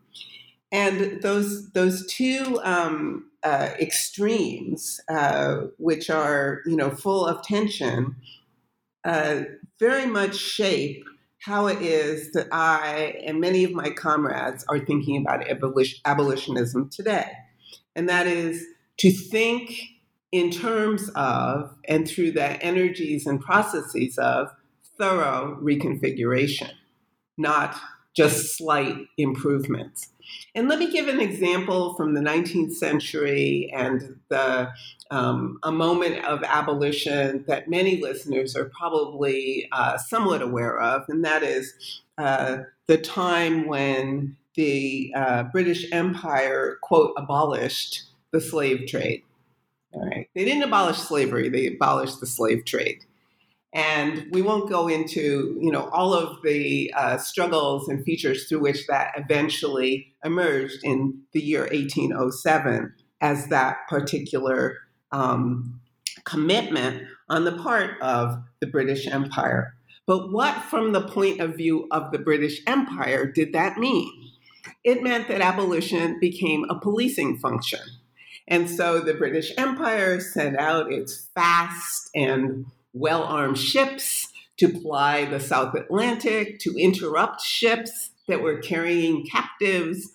and 0.71 1.23
those 1.23 1.71
those 1.71 2.07
two 2.07 2.61
um, 2.65 3.31
uh, 3.43 3.71
extremes, 3.81 5.01
uh, 5.09 5.69
which 5.79 6.11
are 6.11 6.61
you 6.67 6.77
know 6.77 6.91
full 6.91 7.25
of 7.25 7.43
tension, 7.43 8.17
uh, 9.07 9.41
very 9.81 10.05
much 10.05 10.37
shape 10.37 11.03
how 11.41 11.67
it 11.67 11.81
is 11.81 12.33
that 12.33 12.49
I 12.53 13.21
and 13.25 13.41
many 13.41 13.65
of 13.65 13.73
my 13.73 13.91
comrades 13.91 14.65
are 14.69 14.79
thinking 14.79 15.17
about 15.17 15.47
abolitionism 16.05 16.91
today. 16.91 17.31
and 17.95 18.09
that 18.09 18.27
is 18.27 18.65
to 18.99 19.11
think 19.11 19.81
in 20.31 20.51
terms 20.51 21.09
of 21.15 21.75
and 21.87 22.09
through 22.09 22.33
the 22.33 22.63
energies 22.63 23.27
and 23.27 23.41
processes 23.41 24.19
of 24.19 24.49
thorough 24.99 25.59
reconfiguration, 25.63 26.71
not 27.37 27.77
just 28.15 28.57
slight 28.57 29.07
improvements. 29.17 30.11
And 30.55 30.69
let 30.69 30.79
me 30.79 30.91
give 30.91 31.09
an 31.09 31.21
example 31.21 31.95
from 31.95 32.15
the 32.15 32.21
19th 32.21 32.73
century 32.73 33.73
and 33.75 34.19
the 34.29 34.71
um, 35.11 35.59
a 35.63 35.73
moment 35.73 36.25
of 36.25 36.43
abolition 36.43 37.45
that 37.47 37.69
many 37.69 38.01
listeners 38.01 38.57
are 38.57 38.67
probably 38.67 39.69
uh, 39.73 39.99
somewhat 39.99 40.43
aware 40.43 40.79
of, 40.79 41.05
and 41.09 41.25
that 41.25 41.43
is 41.43 42.03
uh, 42.19 42.59
the 42.87 42.99
time 42.99 43.67
when 43.67 44.37
the 44.55 45.13
uh, 45.15 45.45
British 45.45 45.91
Empire 45.93 46.79
quote 46.83 47.13
abolished 47.17 48.05
the 48.33 48.41
slave 48.41 48.87
trade. 48.87 49.23
All 49.93 50.07
right, 50.07 50.29
they 50.35 50.45
didn't 50.45 50.65
abolish 50.65 50.99
slavery; 50.99 51.49
they 51.49 51.69
abolished 51.69 52.21
the 52.21 52.27
slave 52.27 52.65
trade. 52.65 53.05
And 53.75 54.27
we 54.33 54.41
won't 54.41 54.71
go 54.71 54.89
into, 54.89 55.59
you 55.61 55.71
know, 55.71 55.89
all 55.93 56.15
of 56.15 56.43
the 56.43 56.93
uh, 56.97 57.19
struggles 57.19 57.89
and 57.89 58.03
features 58.03 58.49
through 58.49 58.61
which 58.61 58.87
that 58.87 59.13
eventually 59.17 60.15
emerged 60.25 60.79
in 60.83 61.21
the 61.33 61.41
year 61.41 61.63
1807 61.63 62.95
as 63.21 63.49
that 63.49 63.79
particular 63.89 64.79
um, 65.13 65.81
commitment 66.25 67.03
on 67.29 67.45
the 67.45 67.57
part 67.59 68.01
of 68.01 68.43
the 68.61 68.67
British 68.67 69.07
Empire. 69.07 69.75
But 70.07 70.33
what, 70.33 70.63
from 70.63 70.93
the 70.93 71.07
point 71.07 71.41
of 71.41 71.57
view 71.57 71.87
of 71.91 72.11
the 72.13 72.19
British 72.19 72.63
Empire, 72.67 73.31
did 73.31 73.53
that 73.53 73.77
mean? 73.77 74.11
It 74.83 75.03
meant 75.03 75.29
that 75.29 75.43
abolition 75.43 76.19
became 76.19 76.65
a 76.71 76.81
policing 76.81 77.39
function. 77.39 77.81
And 78.47 78.71
so 78.71 79.01
the 79.01 79.13
British 79.13 79.53
Empire 79.59 80.21
sent 80.21 80.59
out 80.59 80.91
its 80.91 81.29
fast 81.35 82.09
and 82.15 82.65
well 82.93 83.23
armed 83.23 83.59
ships 83.59 84.29
to 84.59 84.69
ply 84.69 85.25
the 85.25 85.41
South 85.41 85.75
Atlantic, 85.75 86.59
to 86.61 86.75
interrupt 86.77 87.41
ships 87.41 88.11
that 88.27 88.43
were 88.43 88.59
carrying 88.59 89.25
captives 89.25 90.13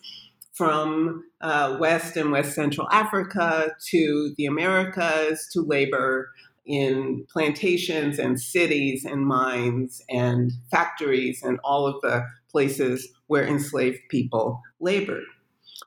from 0.54 1.24
uh, 1.42 1.78
West 1.80 2.16
and 2.16 2.32
West 2.32 2.54
Central 2.54 2.88
Africa 2.92 3.76
to 3.90 4.34
the 4.38 4.46
Americas 4.46 5.48
to 5.52 5.62
labor 5.62 6.30
in 6.66 7.26
plantations 7.32 8.20
and 8.20 8.40
cities 8.40 9.04
and 9.04 9.26
mines 9.26 10.02
and 10.10 10.52
factories 10.72 11.42
and 11.44 11.60
all 11.64 11.88
of 11.88 11.96
the 12.02 12.26
places 12.50 13.10
where 13.28 13.46
enslaved 13.46 14.00
people 14.10 14.62
labored. 14.80 15.24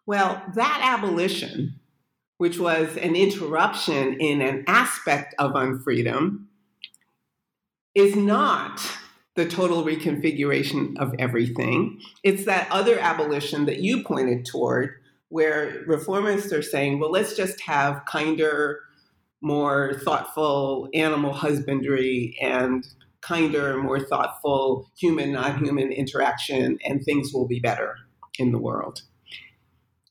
Well, 0.04 0.42
that 0.54 0.80
abolition, 0.82 1.78
which 2.38 2.58
was 2.58 2.96
an 2.96 3.16
interruption 3.16 4.20
in 4.20 4.42
an 4.42 4.64
aspect 4.66 5.34
of 5.38 5.52
unfreedom, 5.52 6.46
is 7.96 8.14
not 8.14 8.78
the 9.36 9.48
total 9.48 9.82
reconfiguration 9.82 10.96
of 10.98 11.14
everything. 11.18 11.98
It's 12.22 12.44
that 12.44 12.68
other 12.70 12.98
abolition 12.98 13.64
that 13.64 13.78
you 13.78 14.04
pointed 14.04 14.44
toward, 14.44 14.90
where 15.30 15.82
reformists 15.88 16.52
are 16.52 16.62
saying, 16.62 17.00
well, 17.00 17.10
let's 17.10 17.34
just 17.34 17.58
have 17.62 18.04
kinder, 18.04 18.80
more 19.40 19.98
thoughtful 20.04 20.90
animal 20.92 21.32
husbandry 21.32 22.36
and 22.40 22.86
kinder, 23.22 23.82
more 23.82 23.98
thoughtful 23.98 24.90
human 24.98 25.32
non 25.32 25.64
human 25.64 25.90
interaction, 25.90 26.78
and 26.84 27.02
things 27.02 27.32
will 27.32 27.48
be 27.48 27.60
better 27.60 27.96
in 28.38 28.52
the 28.52 28.58
world. 28.58 29.02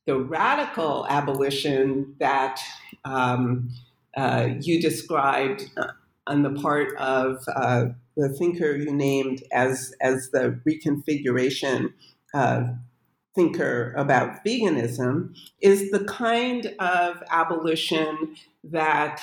The 0.07 0.17
radical 0.17 1.05
abolition 1.07 2.15
that 2.19 2.59
um, 3.05 3.69
uh, 4.17 4.49
you 4.59 4.81
described 4.81 5.69
uh, 5.77 5.87
on 6.27 6.43
the 6.43 6.53
part 6.61 6.95
of 6.97 7.43
uh, 7.55 7.85
the 8.17 8.29
thinker 8.29 8.75
you 8.75 8.91
named 8.91 9.43
as 9.51 9.93
as 10.01 10.29
the 10.31 10.59
reconfiguration 10.67 11.93
uh, 12.33 12.63
thinker 13.35 13.93
about 13.97 14.43
veganism 14.45 15.35
is 15.61 15.91
the 15.91 16.03
kind 16.05 16.73
of 16.79 17.21
abolition 17.29 18.35
that 18.63 19.21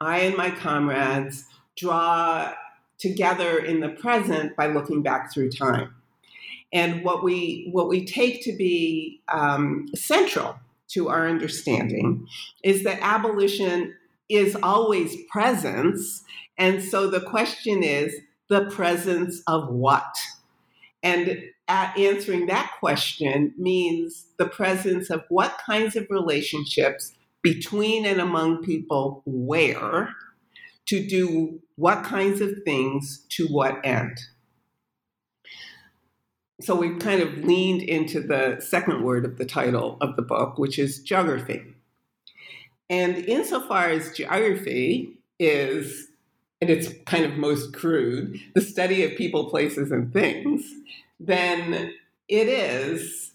I 0.00 0.20
and 0.20 0.36
my 0.36 0.50
comrades 0.50 1.44
draw 1.76 2.52
together 2.98 3.58
in 3.58 3.80
the 3.80 3.90
present 3.90 4.56
by 4.56 4.68
looking 4.68 5.02
back 5.02 5.32
through 5.32 5.50
time. 5.50 5.94
And 6.72 7.04
what 7.04 7.22
we 7.22 7.68
what 7.70 7.88
we 7.88 8.04
take 8.04 8.42
to 8.44 8.52
be 8.56 9.20
um, 9.28 9.86
central 9.94 10.58
to 10.88 11.08
our 11.08 11.28
understanding 11.28 12.26
is 12.62 12.84
that 12.84 12.98
abolition 13.02 13.94
is 14.34 14.56
always 14.62 15.16
presence. 15.30 16.24
And 16.58 16.82
so 16.82 17.08
the 17.08 17.20
question 17.20 17.82
is 17.82 18.14
the 18.48 18.66
presence 18.66 19.42
of 19.46 19.68
what? 19.68 20.14
And 21.02 21.42
answering 21.68 22.46
that 22.46 22.72
question 22.78 23.54
means 23.56 24.26
the 24.36 24.46
presence 24.46 25.10
of 25.10 25.24
what 25.28 25.58
kinds 25.64 25.96
of 25.96 26.06
relationships 26.10 27.12
between 27.42 28.04
and 28.06 28.20
among 28.20 28.62
people 28.62 29.22
where 29.24 30.14
to 30.86 31.06
do 31.06 31.60
what 31.76 32.04
kinds 32.04 32.40
of 32.40 32.50
things 32.64 33.24
to 33.30 33.46
what 33.46 33.84
end. 33.84 34.20
So 36.60 36.76
we've 36.76 36.98
kind 37.00 37.20
of 37.20 37.38
leaned 37.38 37.82
into 37.82 38.20
the 38.20 38.60
second 38.60 39.02
word 39.02 39.24
of 39.24 39.38
the 39.38 39.46
title 39.46 39.96
of 40.00 40.14
the 40.14 40.22
book, 40.22 40.58
which 40.58 40.78
is 40.78 41.00
geography. 41.00 41.62
And 42.90 43.16
insofar 43.16 43.88
as 43.88 44.12
geography 44.12 45.18
is, 45.38 46.08
at 46.60 46.70
its 46.70 46.88
kind 47.06 47.24
of 47.24 47.36
most 47.36 47.74
crude, 47.74 48.38
the 48.54 48.60
study 48.60 49.04
of 49.04 49.16
people, 49.16 49.50
places, 49.50 49.90
and 49.90 50.12
things, 50.12 50.62
then 51.18 51.92
it 52.28 52.48
is 52.48 53.32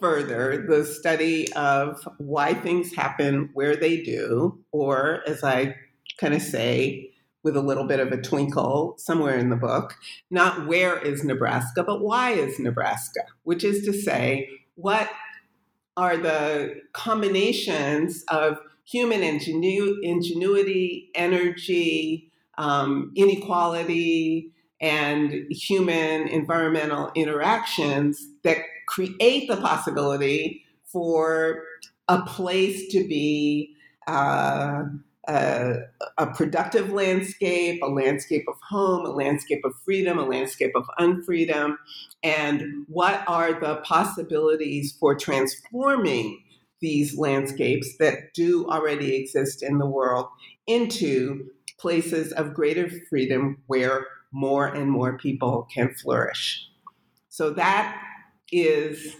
further 0.00 0.64
the 0.68 0.84
study 0.84 1.52
of 1.52 2.06
why 2.18 2.54
things 2.54 2.94
happen 2.94 3.50
where 3.54 3.76
they 3.76 4.02
do, 4.02 4.58
or 4.72 5.22
as 5.26 5.44
I 5.44 5.76
kind 6.18 6.34
of 6.34 6.42
say, 6.42 7.10
with 7.44 7.56
a 7.56 7.60
little 7.60 7.86
bit 7.86 8.00
of 8.00 8.12
a 8.12 8.20
twinkle 8.20 8.94
somewhere 8.98 9.36
in 9.36 9.50
the 9.50 9.56
book, 9.56 9.94
not 10.30 10.66
where 10.66 10.98
is 10.98 11.24
Nebraska, 11.24 11.82
but 11.82 12.00
why 12.00 12.30
is 12.30 12.58
Nebraska, 12.58 13.20
which 13.44 13.64
is 13.64 13.84
to 13.84 13.92
say, 13.92 14.48
what 14.76 15.10
are 15.96 16.16
the 16.16 16.80
combinations 16.92 18.24
of 18.28 18.58
human 18.84 19.20
ingenu- 19.20 19.98
ingenuity, 20.02 21.10
energy, 21.14 22.30
um, 22.58 23.12
inequality, 23.16 24.50
and 24.80 25.32
human 25.50 26.26
environmental 26.28 27.12
interactions 27.14 28.26
that 28.42 28.58
create 28.86 29.48
the 29.48 29.56
possibility 29.56 30.64
for 30.84 31.62
a 32.08 32.20
place 32.22 32.88
to 32.92 33.06
be 33.06 33.74
uh, 34.08 34.82
a, 35.28 35.74
a, 36.18 36.26
productive 36.34 36.90
landscape, 36.90 37.80
a 37.82 37.86
landscape 37.86 38.44
of 38.48 38.56
home, 38.68 39.06
a 39.06 39.10
landscape 39.10 39.64
of 39.64 39.72
freedom, 39.84 40.18
a 40.18 40.24
landscape 40.24 40.72
of 40.74 40.84
unfreedom, 40.98 41.76
and 42.24 42.84
what 42.88 43.22
are 43.28 43.58
the 43.60 43.76
possibilities 43.84 44.96
for 44.98 45.14
transforming 45.14 46.42
these 46.82 47.16
landscapes 47.16 47.96
that 47.96 48.34
do 48.34 48.68
already 48.68 49.14
exist 49.16 49.62
in 49.62 49.78
the 49.78 49.86
world 49.86 50.26
into 50.66 51.48
places 51.78 52.32
of 52.32 52.52
greater 52.52 52.90
freedom 53.08 53.62
where 53.68 54.06
more 54.32 54.66
and 54.66 54.90
more 54.90 55.16
people 55.16 55.66
can 55.72 55.94
flourish. 55.94 56.68
So 57.28 57.50
that 57.50 58.02
is 58.50 59.16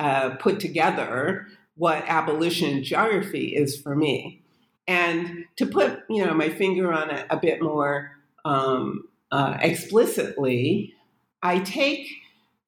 uh, 0.00 0.30
put 0.30 0.58
together 0.58 1.46
what 1.76 2.04
abolition 2.06 2.82
geography 2.82 3.54
is 3.54 3.80
for 3.80 3.94
me. 3.94 4.42
And 4.88 5.44
to 5.56 5.66
put 5.66 6.00
you 6.10 6.24
know 6.24 6.34
my 6.34 6.48
finger 6.48 6.92
on 6.92 7.10
it 7.10 7.26
a 7.30 7.36
bit 7.36 7.62
more 7.62 8.10
um, 8.44 9.04
uh, 9.30 9.58
explicitly, 9.60 10.94
I 11.42 11.60
take 11.60 12.08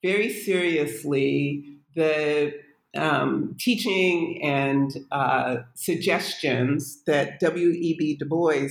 very 0.03 0.31
seriously 0.31 1.79
the 1.95 2.55
um, 2.95 3.57
teaching 3.59 4.41
and 4.43 4.97
uh, 5.11 5.57
suggestions 5.75 7.03
that 7.07 7.41
W.E.B. 7.41 8.17
Du 8.17 8.25
Bois 8.25 8.69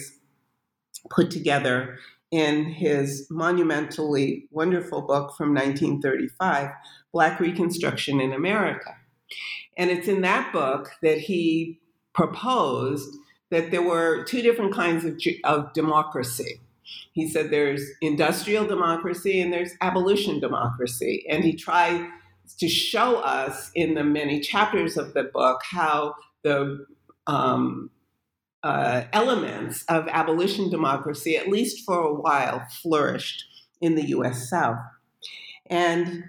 put 1.09 1.31
together 1.31 1.97
in 2.31 2.65
his 2.65 3.27
monumentally 3.29 4.47
wonderful 4.51 5.01
book 5.01 5.35
from 5.37 5.53
1935, 5.53 6.69
Black 7.11 7.39
Reconstruction 7.39 8.19
in 8.19 8.33
America. 8.33 8.95
And 9.77 9.91
it's 9.91 10.07
in 10.07 10.21
that 10.21 10.51
book 10.51 10.91
that 11.03 11.19
he 11.19 11.79
proposed 12.13 13.15
that 13.51 13.69
there 13.69 13.83
were 13.83 14.23
two 14.23 14.41
different 14.41 14.73
kinds 14.73 15.05
of, 15.05 15.19
of 15.43 15.71
democracy. 15.73 16.59
He 17.13 17.29
said 17.29 17.51
there's 17.51 17.83
industrial 18.01 18.65
democracy 18.65 19.39
and 19.39 19.53
there's 19.53 19.71
abolition 19.81 20.39
democracy. 20.39 21.25
And 21.29 21.43
he 21.43 21.53
tried 21.55 22.07
to 22.59 22.67
show 22.67 23.17
us 23.17 23.71
in 23.75 23.93
the 23.93 24.03
many 24.03 24.39
chapters 24.39 24.97
of 24.97 25.13
the 25.13 25.23
book 25.23 25.61
how 25.63 26.15
the 26.43 26.85
um, 27.27 27.89
uh, 28.63 29.03
elements 29.11 29.83
of 29.89 30.07
abolition 30.07 30.69
democracy, 30.69 31.35
at 31.35 31.49
least 31.49 31.85
for 31.85 31.99
a 31.99 32.13
while, 32.13 32.65
flourished 32.81 33.45
in 33.81 33.95
the 33.95 34.07
US 34.09 34.49
South. 34.49 34.79
And 35.67 36.25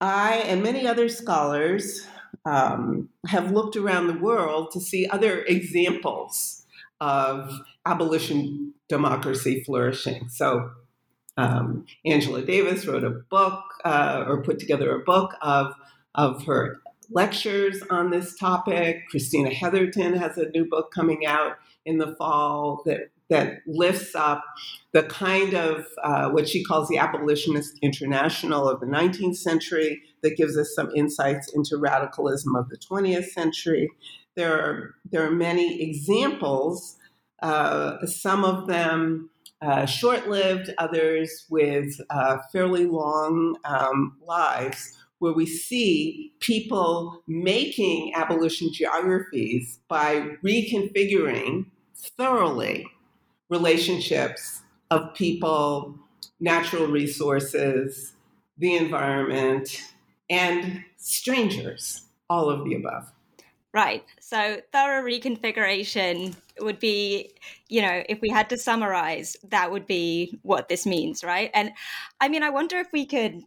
I 0.00 0.36
and 0.46 0.62
many 0.62 0.86
other 0.86 1.08
scholars 1.08 2.06
um, 2.44 3.08
have 3.26 3.52
looked 3.52 3.76
around 3.76 4.06
the 4.06 4.18
world 4.18 4.70
to 4.72 4.80
see 4.80 5.06
other 5.06 5.42
examples 5.42 6.66
of 7.00 7.60
abolition 7.86 8.74
democracy 8.88 9.62
flourishing. 9.64 10.28
So, 10.28 10.70
um, 11.36 11.86
Angela 12.04 12.42
Davis 12.42 12.86
wrote 12.86 13.04
a 13.04 13.10
book 13.10 13.62
uh, 13.84 14.24
or 14.26 14.42
put 14.42 14.58
together 14.58 14.94
a 14.94 15.00
book 15.00 15.34
of, 15.42 15.74
of 16.14 16.44
her 16.44 16.80
lectures 17.10 17.82
on 17.90 18.10
this 18.10 18.36
topic. 18.36 19.08
Christina 19.10 19.50
Heatherton 19.50 20.14
has 20.16 20.38
a 20.38 20.48
new 20.50 20.64
book 20.64 20.92
coming 20.92 21.26
out 21.26 21.56
in 21.84 21.98
the 21.98 22.14
fall 22.16 22.82
that 22.86 23.10
that 23.30 23.60
lifts 23.66 24.14
up 24.14 24.44
the 24.92 25.02
kind 25.04 25.54
of 25.54 25.86
uh, 26.02 26.28
what 26.28 26.46
she 26.46 26.62
calls 26.62 26.88
the 26.88 26.98
abolitionist 26.98 27.78
international 27.80 28.68
of 28.68 28.80
the 28.80 28.86
19th 28.86 29.36
century 29.36 30.02
that 30.22 30.36
gives 30.36 30.58
us 30.58 30.74
some 30.74 30.90
insights 30.94 31.50
into 31.54 31.78
radicalism 31.78 32.54
of 32.54 32.68
the 32.68 32.76
20th 32.76 33.28
century 33.30 33.88
there 34.34 34.52
are 34.52 34.94
there 35.10 35.26
are 35.26 35.30
many 35.30 35.82
examples 35.82 36.96
uh, 37.42 38.04
some 38.06 38.44
of 38.44 38.66
them 38.66 39.30
uh, 39.64 39.86
short-lived 39.86 40.70
others 40.78 41.46
with 41.48 41.98
uh, 42.10 42.38
fairly 42.52 42.86
long 42.86 43.56
um, 43.64 44.16
lives 44.26 44.96
where 45.20 45.32
we 45.32 45.46
see 45.46 46.34
people 46.40 47.22
making 47.26 48.12
abolition 48.14 48.70
geographies 48.72 49.80
by 49.88 50.16
reconfiguring 50.44 51.64
thoroughly 51.96 52.86
relationships 53.48 54.60
of 54.90 55.14
people, 55.14 55.94
natural 56.40 56.86
resources, 56.86 58.12
the 58.58 58.76
environment, 58.76 59.80
and 60.28 60.84
strangers, 60.98 62.02
all 62.28 62.50
of 62.50 62.64
the 62.64 62.74
above. 62.74 63.13
Right. 63.74 64.04
So 64.20 64.60
thorough 64.72 65.02
reconfiguration 65.02 66.36
would 66.60 66.78
be, 66.78 67.32
you 67.68 67.82
know, 67.82 68.04
if 68.08 68.20
we 68.20 68.28
had 68.28 68.48
to 68.50 68.56
summarize, 68.56 69.36
that 69.48 69.72
would 69.72 69.88
be 69.88 70.38
what 70.42 70.68
this 70.68 70.86
means, 70.86 71.24
right? 71.24 71.50
And 71.52 71.72
I 72.20 72.28
mean, 72.28 72.44
I 72.44 72.50
wonder 72.50 72.78
if 72.78 72.92
we 72.92 73.04
could 73.04 73.42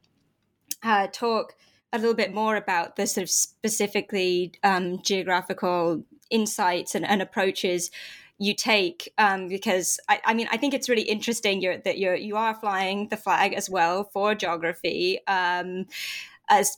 uh, 0.83 1.07
talk 1.13 1.55
a 1.93 1.97
little 1.97 2.13
bit 2.13 2.33
more 2.33 2.57
about 2.57 2.97
the 2.97 3.07
sort 3.07 3.23
of 3.23 3.29
specifically 3.29 4.51
um, 4.65 5.01
geographical 5.01 6.03
insights 6.29 6.93
and, 6.93 7.05
and, 7.05 7.21
approaches 7.21 7.89
you 8.37 8.53
take 8.53 9.13
um, 9.17 9.47
because 9.47 9.97
I, 10.09 10.19
I, 10.25 10.33
mean 10.33 10.49
I 10.51 10.57
think 10.57 10.73
it's 10.73 10.89
really 10.89 11.03
interesting 11.03 11.61
you're, 11.61 11.77
that 11.77 11.97
you're 11.97 12.15
you 12.15 12.35
are 12.35 12.53
flying 12.53 13.07
the 13.07 13.15
flag 13.15 13.53
as 13.53 13.69
well 13.69 14.03
for 14.03 14.35
geography 14.35 15.19
um, 15.25 15.85
as 16.49 16.77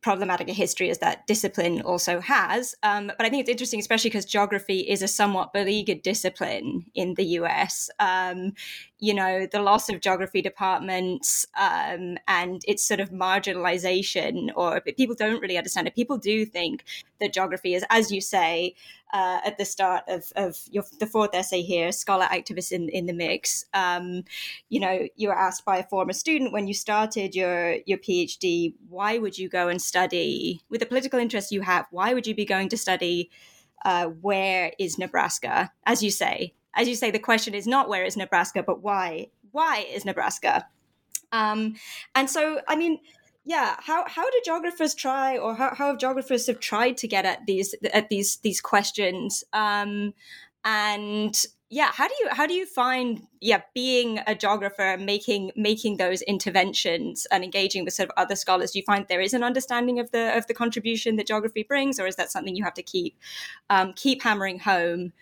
problematic 0.00 0.48
a 0.48 0.52
history 0.52 0.90
as 0.90 0.98
that 0.98 1.26
discipline 1.26 1.82
also 1.82 2.20
has. 2.20 2.74
Um, 2.82 3.08
but 3.08 3.26
I 3.26 3.30
think 3.30 3.40
it's 3.40 3.50
interesting, 3.50 3.80
especially 3.80 4.10
because 4.10 4.24
geography 4.24 4.80
is 4.80 5.02
a 5.02 5.08
somewhat 5.08 5.52
beleaguered 5.52 6.02
discipline 6.02 6.86
in 6.94 7.14
the 7.14 7.24
US. 7.24 7.90
Um, 7.98 8.52
you 9.00 9.14
know, 9.14 9.46
the 9.46 9.62
loss 9.62 9.88
of 9.88 10.00
geography 10.00 10.42
departments 10.42 11.46
um, 11.58 12.18
and 12.26 12.62
its 12.66 12.82
sort 12.82 12.98
of 12.98 13.10
marginalization, 13.10 14.50
or 14.56 14.80
people 14.80 15.14
don't 15.14 15.40
really 15.40 15.56
understand 15.56 15.86
it. 15.86 15.94
People 15.94 16.18
do 16.18 16.44
think 16.44 16.84
that 17.20 17.32
geography 17.32 17.74
is, 17.74 17.84
as 17.90 18.10
you 18.10 18.20
say, 18.20 18.74
uh, 19.12 19.40
at 19.44 19.56
the 19.56 19.64
start 19.64 20.02
of, 20.08 20.32
of 20.36 20.58
your, 20.70 20.84
the 20.98 21.06
fourth 21.06 21.34
essay 21.34 21.62
here, 21.62 21.92
scholar 21.92 22.26
activists 22.26 22.72
in, 22.72 22.88
in 22.88 23.06
the 23.06 23.12
mix. 23.12 23.64
Um, 23.72 24.24
you 24.68 24.80
know, 24.80 25.06
you 25.16 25.28
were 25.28 25.38
asked 25.38 25.64
by 25.64 25.78
a 25.78 25.84
former 25.84 26.12
student 26.12 26.52
when 26.52 26.66
you 26.66 26.74
started 26.74 27.34
your, 27.34 27.76
your 27.86 27.98
PhD, 27.98 28.74
why 28.88 29.18
would 29.18 29.38
you 29.38 29.48
go 29.48 29.68
and 29.68 29.80
study, 29.80 30.60
with 30.68 30.80
the 30.80 30.86
political 30.86 31.20
interest 31.20 31.52
you 31.52 31.62
have, 31.62 31.86
why 31.90 32.14
would 32.14 32.26
you 32.26 32.34
be 32.34 32.44
going 32.44 32.68
to 32.70 32.76
study 32.76 33.30
uh, 33.84 34.06
where 34.06 34.72
is 34.78 34.98
Nebraska? 34.98 35.70
As 35.86 36.02
you 36.02 36.10
say, 36.10 36.54
as 36.74 36.88
you 36.88 36.94
say, 36.94 37.10
the 37.10 37.18
question 37.18 37.54
is 37.54 37.66
not 37.66 37.88
where 37.88 38.04
is 38.04 38.16
Nebraska, 38.16 38.62
but 38.62 38.82
why? 38.82 39.28
Why 39.52 39.86
is 39.90 40.04
Nebraska? 40.04 40.66
Um, 41.32 41.76
and 42.14 42.28
so, 42.30 42.60
I 42.68 42.76
mean, 42.76 43.00
yeah, 43.44 43.76
how 43.80 44.04
how 44.06 44.28
do 44.30 44.40
geographers 44.44 44.94
try, 44.94 45.38
or 45.38 45.54
how, 45.54 45.74
how 45.74 45.88
have 45.88 45.98
geographers 45.98 46.46
have 46.46 46.60
tried 46.60 46.96
to 46.98 47.08
get 47.08 47.24
at 47.24 47.46
these 47.46 47.74
at 47.94 48.10
these 48.10 48.36
these 48.38 48.60
questions? 48.60 49.42
Um, 49.52 50.12
and 50.64 51.34
yeah, 51.70 51.90
how 51.92 52.08
do 52.08 52.14
you 52.20 52.28
how 52.30 52.46
do 52.46 52.54
you 52.54 52.66
find 52.66 53.26
yeah 53.40 53.62
being 53.74 54.20
a 54.26 54.34
geographer, 54.34 54.96
making 54.98 55.52
making 55.56 55.96
those 55.96 56.22
interventions 56.22 57.26
and 57.30 57.44
engaging 57.44 57.84
with 57.84 57.94
sort 57.94 58.10
of 58.10 58.14
other 58.16 58.36
scholars? 58.36 58.72
Do 58.72 58.78
you 58.78 58.84
find 58.84 59.06
there 59.08 59.20
is 59.20 59.34
an 59.34 59.42
understanding 59.42 59.98
of 59.98 60.10
the 60.10 60.36
of 60.36 60.46
the 60.46 60.54
contribution 60.54 61.16
that 61.16 61.26
geography 61.26 61.62
brings, 61.62 61.98
or 61.98 62.06
is 62.06 62.16
that 62.16 62.30
something 62.30 62.54
you 62.54 62.64
have 62.64 62.74
to 62.74 62.82
keep 62.82 63.16
um, 63.70 63.92
keep 63.94 64.22
hammering 64.22 64.58
home? 64.58 65.12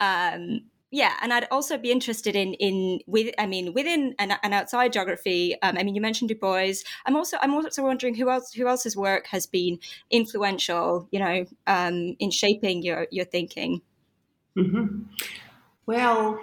Um, 0.00 0.62
yeah 0.94 1.14
and 1.22 1.32
i'd 1.32 1.46
also 1.50 1.76
be 1.76 1.90
interested 1.90 2.36
in 2.36 2.54
in 2.54 3.00
with 3.06 3.34
i 3.38 3.46
mean 3.46 3.74
within 3.74 4.14
and, 4.18 4.32
and 4.42 4.54
outside 4.54 4.92
geography 4.92 5.56
um, 5.62 5.76
i 5.76 5.82
mean 5.82 5.94
you 5.94 6.00
mentioned 6.00 6.28
du 6.28 6.36
bois 6.36 6.74
i'm 7.04 7.16
also 7.16 7.36
i'm 7.42 7.52
also 7.52 7.82
wondering 7.82 8.14
who 8.14 8.30
else 8.30 8.52
who 8.52 8.68
else's 8.68 8.96
work 8.96 9.26
has 9.26 9.44
been 9.46 9.78
influential 10.10 11.08
you 11.10 11.18
know 11.18 11.44
um, 11.66 12.14
in 12.20 12.30
shaping 12.30 12.82
your 12.82 13.08
your 13.10 13.24
thinking 13.24 13.82
mm-hmm. 14.56 15.02
well 15.86 16.38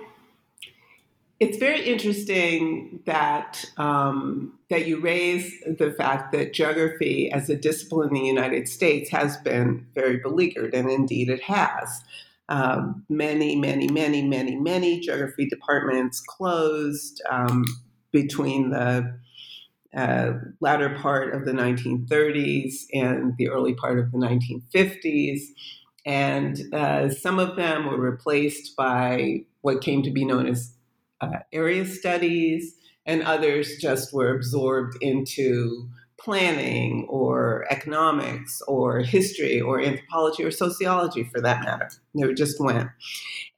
it's 1.40 1.58
very 1.58 1.84
interesting 1.84 3.00
that 3.08 3.66
um, 3.78 4.54
that 4.70 4.86
you 4.86 5.00
raise 5.00 5.60
the 5.66 5.92
fact 5.92 6.32
that 6.34 6.54
geography 6.54 7.32
as 7.32 7.50
a 7.50 7.56
discipline 7.56 8.10
in 8.10 8.14
the 8.14 8.28
United 8.28 8.68
States 8.68 9.10
has 9.10 9.38
been 9.38 9.88
very 9.96 10.18
beleaguered, 10.18 10.76
and 10.76 10.88
indeed 10.88 11.30
it 11.30 11.42
has. 11.42 12.04
Um, 12.52 13.06
many, 13.08 13.56
many, 13.56 13.88
many, 13.88 14.22
many, 14.22 14.58
many 14.58 15.00
geography 15.00 15.48
departments 15.48 16.20
closed 16.20 17.22
um, 17.30 17.64
between 18.12 18.72
the 18.72 19.18
uh, 19.96 20.34
latter 20.60 20.98
part 21.02 21.34
of 21.34 21.46
the 21.46 21.54
1930s 21.54 22.88
and 22.94 23.38
the 23.38 23.48
early 23.48 23.74
part 23.74 24.00
of 24.00 24.12
the 24.12 24.18
1950s. 24.18 25.44
And 26.06 26.60
uh, 26.74 27.10
some 27.10 27.40
of 27.40 27.56
them 27.56 27.86
were 27.86 27.98
replaced 27.98 28.76
by 28.76 29.46
what 29.62 29.80
came 29.80 30.04
to 30.04 30.12
be 30.12 30.26
known 30.26 30.48
as 30.48 30.74
uh, 31.22 31.40
area 31.54 31.86
studies, 31.86 32.76
and 33.06 33.24
others 33.24 33.78
just 33.78 34.14
were 34.14 34.36
absorbed 34.36 34.98
into 35.00 35.88
planning 36.24 37.06
or 37.10 37.66
economics 37.70 38.62
or 38.68 39.00
history 39.00 39.60
or 39.60 39.82
anthropology 39.82 40.44
or 40.44 40.52
sociology 40.52 41.24
for 41.24 41.42
that 41.42 41.64
matter. 41.64 41.90
They 42.14 42.34
just 42.34 42.60
went. 42.60 42.90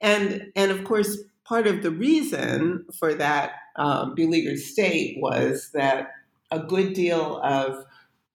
And, 0.01 0.51
and 0.55 0.71
of 0.71 0.83
course, 0.83 1.17
part 1.43 1.67
of 1.67 1.83
the 1.83 1.91
reason 1.91 2.85
for 2.97 3.13
that 3.15 3.53
um, 3.75 4.15
beleaguered 4.15 4.59
state 4.59 5.17
was 5.19 5.71
that 5.73 6.11
a 6.51 6.59
good 6.59 6.93
deal 6.93 7.39
of 7.43 7.85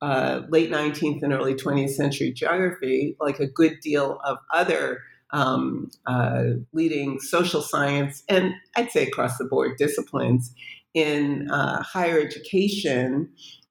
uh, 0.03 0.43
late 0.49 0.71
19th 0.71 1.23
and 1.23 1.33
early 1.33 1.55
20th 1.55 1.91
century 1.91 2.33
geography, 2.33 3.17
like 3.21 3.41
a 3.41 3.47
good 3.47 3.81
deal 3.81 4.21
of 4.25 4.38
other 4.53 5.01
um, 5.31 5.91
uh, 6.07 6.45
leading 6.73 7.21
social 7.21 7.61
science 7.61 8.23
and 8.29 8.55
I'd 8.77 8.91
say 8.91 9.07
across 9.07 9.37
the 9.37 9.45
board 9.45 9.77
disciplines 9.77 10.55
in 10.95 11.51
uh, 11.51 11.83
higher 11.83 12.19
education, 12.19 13.29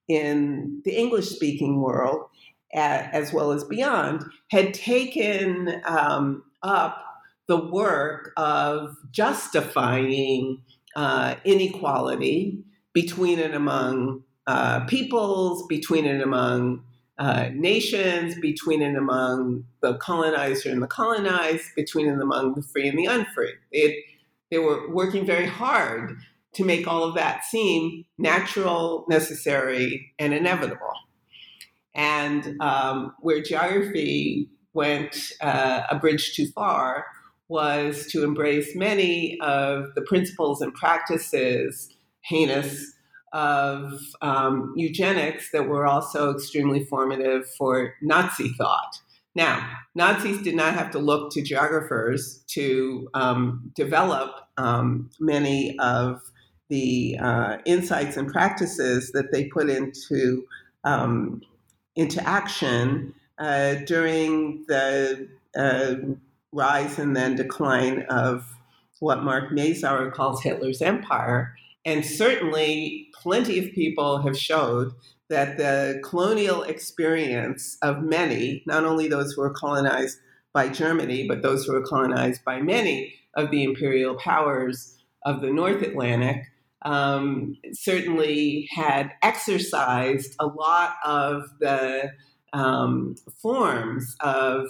in 0.08 0.80
the 0.84 0.92
English 0.92 1.28
speaking 1.28 1.80
world, 1.80 2.28
as 2.74 3.32
well 3.32 3.52
as 3.52 3.64
beyond, 3.64 4.24
had 4.50 4.74
taken 4.74 5.80
um, 5.84 6.42
up 6.62 7.04
the 7.46 7.56
work 7.56 8.32
of 8.36 8.96
justifying 9.10 10.62
uh, 10.96 11.36
inequality 11.44 12.62
between 12.92 13.38
and 13.38 13.54
among 13.54 14.22
uh, 14.46 14.80
peoples, 14.86 15.66
between 15.66 16.06
and 16.06 16.22
among 16.22 16.82
uh, 17.18 17.48
nations, 17.52 18.34
between 18.40 18.82
and 18.82 18.96
among 18.96 19.64
the 19.82 19.94
colonizer 19.98 20.70
and 20.70 20.82
the 20.82 20.86
colonized, 20.86 21.64
between 21.74 22.08
and 22.08 22.20
among 22.20 22.54
the 22.54 22.62
free 22.62 22.88
and 22.88 22.98
the 22.98 23.06
unfree. 23.06 23.52
It, 23.72 24.04
they 24.50 24.58
were 24.58 24.90
working 24.90 25.26
very 25.26 25.46
hard 25.46 26.16
to 26.54 26.64
make 26.64 26.86
all 26.86 27.04
of 27.04 27.14
that 27.14 27.44
seem 27.44 28.04
natural, 28.16 29.04
necessary, 29.08 30.12
and 30.18 30.32
inevitable. 30.32 30.92
And 31.94 32.60
um, 32.60 33.14
where 33.20 33.42
geography 33.42 34.48
went 34.72 35.32
uh, 35.40 35.82
a 35.90 35.96
bridge 35.96 36.34
too 36.34 36.46
far 36.46 37.06
was 37.48 38.06
to 38.12 38.24
embrace 38.24 38.76
many 38.76 39.38
of 39.40 39.94
the 39.94 40.02
principles 40.02 40.60
and 40.60 40.72
practices, 40.74 41.88
heinous, 42.20 42.92
of 43.32 44.00
um, 44.22 44.72
eugenics 44.76 45.50
that 45.52 45.68
were 45.68 45.86
also 45.86 46.32
extremely 46.34 46.84
formative 46.84 47.48
for 47.56 47.94
Nazi 48.00 48.48
thought. 48.56 49.00
Now, 49.34 49.68
Nazis 49.94 50.42
did 50.42 50.56
not 50.56 50.74
have 50.74 50.90
to 50.92 50.98
look 50.98 51.30
to 51.32 51.42
geographers 51.42 52.42
to 52.48 53.08
um, 53.14 53.70
develop 53.74 54.30
um, 54.56 55.10
many 55.20 55.78
of 55.78 56.22
the 56.68 57.18
uh, 57.20 57.58
insights 57.64 58.16
and 58.16 58.30
practices 58.30 59.12
that 59.12 59.32
they 59.32 59.44
put 59.46 59.68
into 59.70 60.46
um, 60.84 61.42
into 61.96 62.26
action 62.26 63.14
uh, 63.38 63.74
during 63.86 64.64
the 64.68 65.28
uh, 65.56 65.94
rise 66.52 66.98
and 66.98 67.16
then 67.16 67.36
decline 67.36 68.02
of 68.08 68.56
what 69.00 69.22
Mark 69.22 69.50
Mazower 69.50 70.12
calls 70.12 70.42
Hitler's 70.42 70.82
empire. 70.82 71.54
And 71.84 72.04
certainly, 72.04 73.08
plenty 73.14 73.58
of 73.58 73.72
people 73.72 74.18
have 74.22 74.36
showed 74.36 74.92
that 75.28 75.56
the 75.56 76.00
colonial 76.04 76.62
experience 76.62 77.76
of 77.82 78.02
many, 78.02 78.62
not 78.66 78.84
only 78.84 79.08
those 79.08 79.32
who 79.32 79.42
were 79.42 79.52
colonized 79.52 80.18
by 80.52 80.68
Germany, 80.68 81.26
but 81.28 81.42
those 81.42 81.64
who 81.64 81.72
were 81.72 81.86
colonized 81.86 82.44
by 82.44 82.60
many 82.60 83.14
of 83.34 83.50
the 83.50 83.62
imperial 83.62 84.16
powers 84.16 84.96
of 85.24 85.40
the 85.40 85.50
North 85.50 85.82
Atlantic, 85.82 86.46
um, 86.82 87.56
certainly 87.72 88.68
had 88.70 89.12
exercised 89.22 90.34
a 90.38 90.46
lot 90.46 90.96
of 91.04 91.44
the 91.60 92.12
um, 92.52 93.16
forms 93.42 94.16
of 94.20 94.68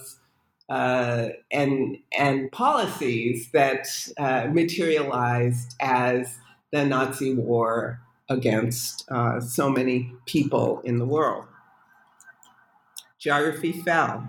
uh, 0.68 1.28
and 1.50 1.98
and 2.16 2.52
policies 2.52 3.50
that 3.52 3.86
uh, 4.18 4.48
materialized 4.52 5.74
as 5.80 6.36
the 6.72 6.84
Nazi 6.84 7.34
war 7.34 8.00
against 8.28 9.10
uh, 9.10 9.40
so 9.40 9.70
many 9.70 10.12
people 10.26 10.82
in 10.84 10.98
the 10.98 11.06
world. 11.06 11.46
Geography 13.18 13.72
fell, 13.72 14.28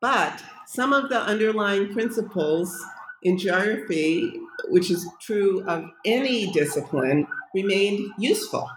but 0.00 0.42
some 0.66 0.92
of 0.92 1.08
the 1.08 1.20
underlying 1.20 1.92
principles 1.92 2.82
in 3.22 3.38
geography, 3.38 4.40
which 4.74 4.90
is 4.90 5.08
true 5.20 5.62
of 5.68 5.84
any 6.04 6.50
discipline, 6.50 7.28
remained 7.54 8.10
useful. 8.18 8.68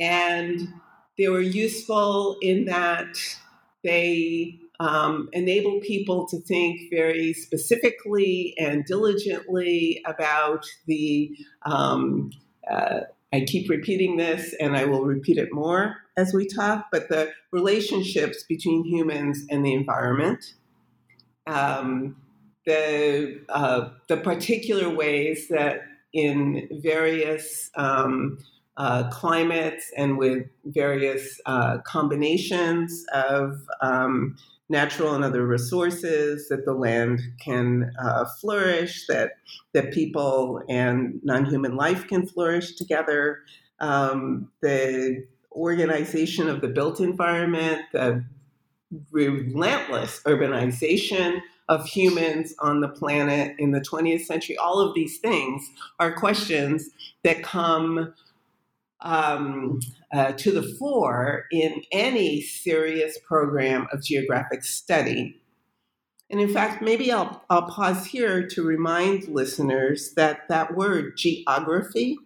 And 0.00 0.60
they 1.16 1.28
were 1.28 1.40
useful 1.40 2.38
in 2.42 2.64
that 2.64 3.16
they 3.84 4.58
um, 4.80 5.28
people 5.80 6.26
to 6.26 6.40
think 6.40 6.90
very 6.90 7.32
specifically 7.34 8.52
and 8.58 8.84
diligently 8.84 10.02
about 10.04 10.66
the. 10.88 11.30
Um, 11.64 12.32
uh, 12.68 13.02
I 13.32 13.40
keep 13.40 13.70
repeating 13.70 14.16
this 14.16 14.54
and 14.58 14.76
I 14.76 14.86
will 14.86 15.04
repeat 15.04 15.38
it 15.38 15.52
more 15.52 15.96
as 16.16 16.32
we 16.32 16.46
talk, 16.48 16.86
but 16.90 17.08
the 17.08 17.30
relationships 17.52 18.44
between 18.48 18.84
humans 18.84 19.44
and 19.50 19.64
the 19.64 19.74
environment, 19.74 20.54
um, 21.46 22.16
the, 22.66 23.40
uh, 23.48 23.88
the 24.08 24.16
particular 24.16 24.88
ways 24.88 25.48
that 25.48 25.82
in 26.12 26.68
various 26.82 27.70
um, 27.76 28.38
uh, 28.76 29.08
climates 29.10 29.90
and 29.96 30.18
with 30.18 30.46
various 30.64 31.40
uh, 31.46 31.78
combinations 31.78 33.04
of 33.12 33.62
um, 33.80 34.36
natural 34.68 35.14
and 35.14 35.24
other 35.24 35.46
resources, 35.46 36.48
that 36.48 36.64
the 36.64 36.72
land 36.72 37.20
can 37.40 37.92
uh, 38.02 38.24
flourish, 38.40 39.06
that 39.06 39.32
that 39.72 39.92
people 39.92 40.62
and 40.68 41.20
non-human 41.22 41.76
life 41.76 42.06
can 42.06 42.26
flourish 42.26 42.74
together. 42.74 43.40
Um, 43.78 44.50
the 44.60 45.26
organization 45.52 46.48
of 46.48 46.60
the 46.60 46.68
built 46.68 47.00
environment, 47.00 47.82
the 47.92 48.24
relentless 49.10 50.20
urbanization 50.24 51.40
of 51.68 51.86
humans 51.86 52.54
on 52.60 52.80
the 52.80 52.88
planet 52.88 53.56
in 53.58 53.72
the 53.72 53.80
20th 53.80 54.24
century, 54.24 54.56
all 54.56 54.80
of 54.80 54.94
these 54.94 55.18
things 55.18 55.68
are 55.98 56.12
questions 56.12 56.90
that 57.24 57.42
come 57.42 58.14
um, 59.00 59.80
uh, 60.12 60.32
to 60.32 60.52
the 60.52 60.62
fore 60.62 61.44
in 61.50 61.82
any 61.92 62.40
serious 62.40 63.18
program 63.26 63.86
of 63.92 64.02
geographic 64.02 64.64
study. 64.64 65.40
And 66.30 66.40
in 66.40 66.52
fact, 66.52 66.82
maybe 66.82 67.12
I'll, 67.12 67.44
I'll 67.50 67.68
pause 67.68 68.06
here 68.06 68.46
to 68.48 68.62
remind 68.62 69.28
listeners 69.28 70.14
that 70.14 70.48
that 70.48 70.74
word 70.74 71.16
geography 71.16 72.16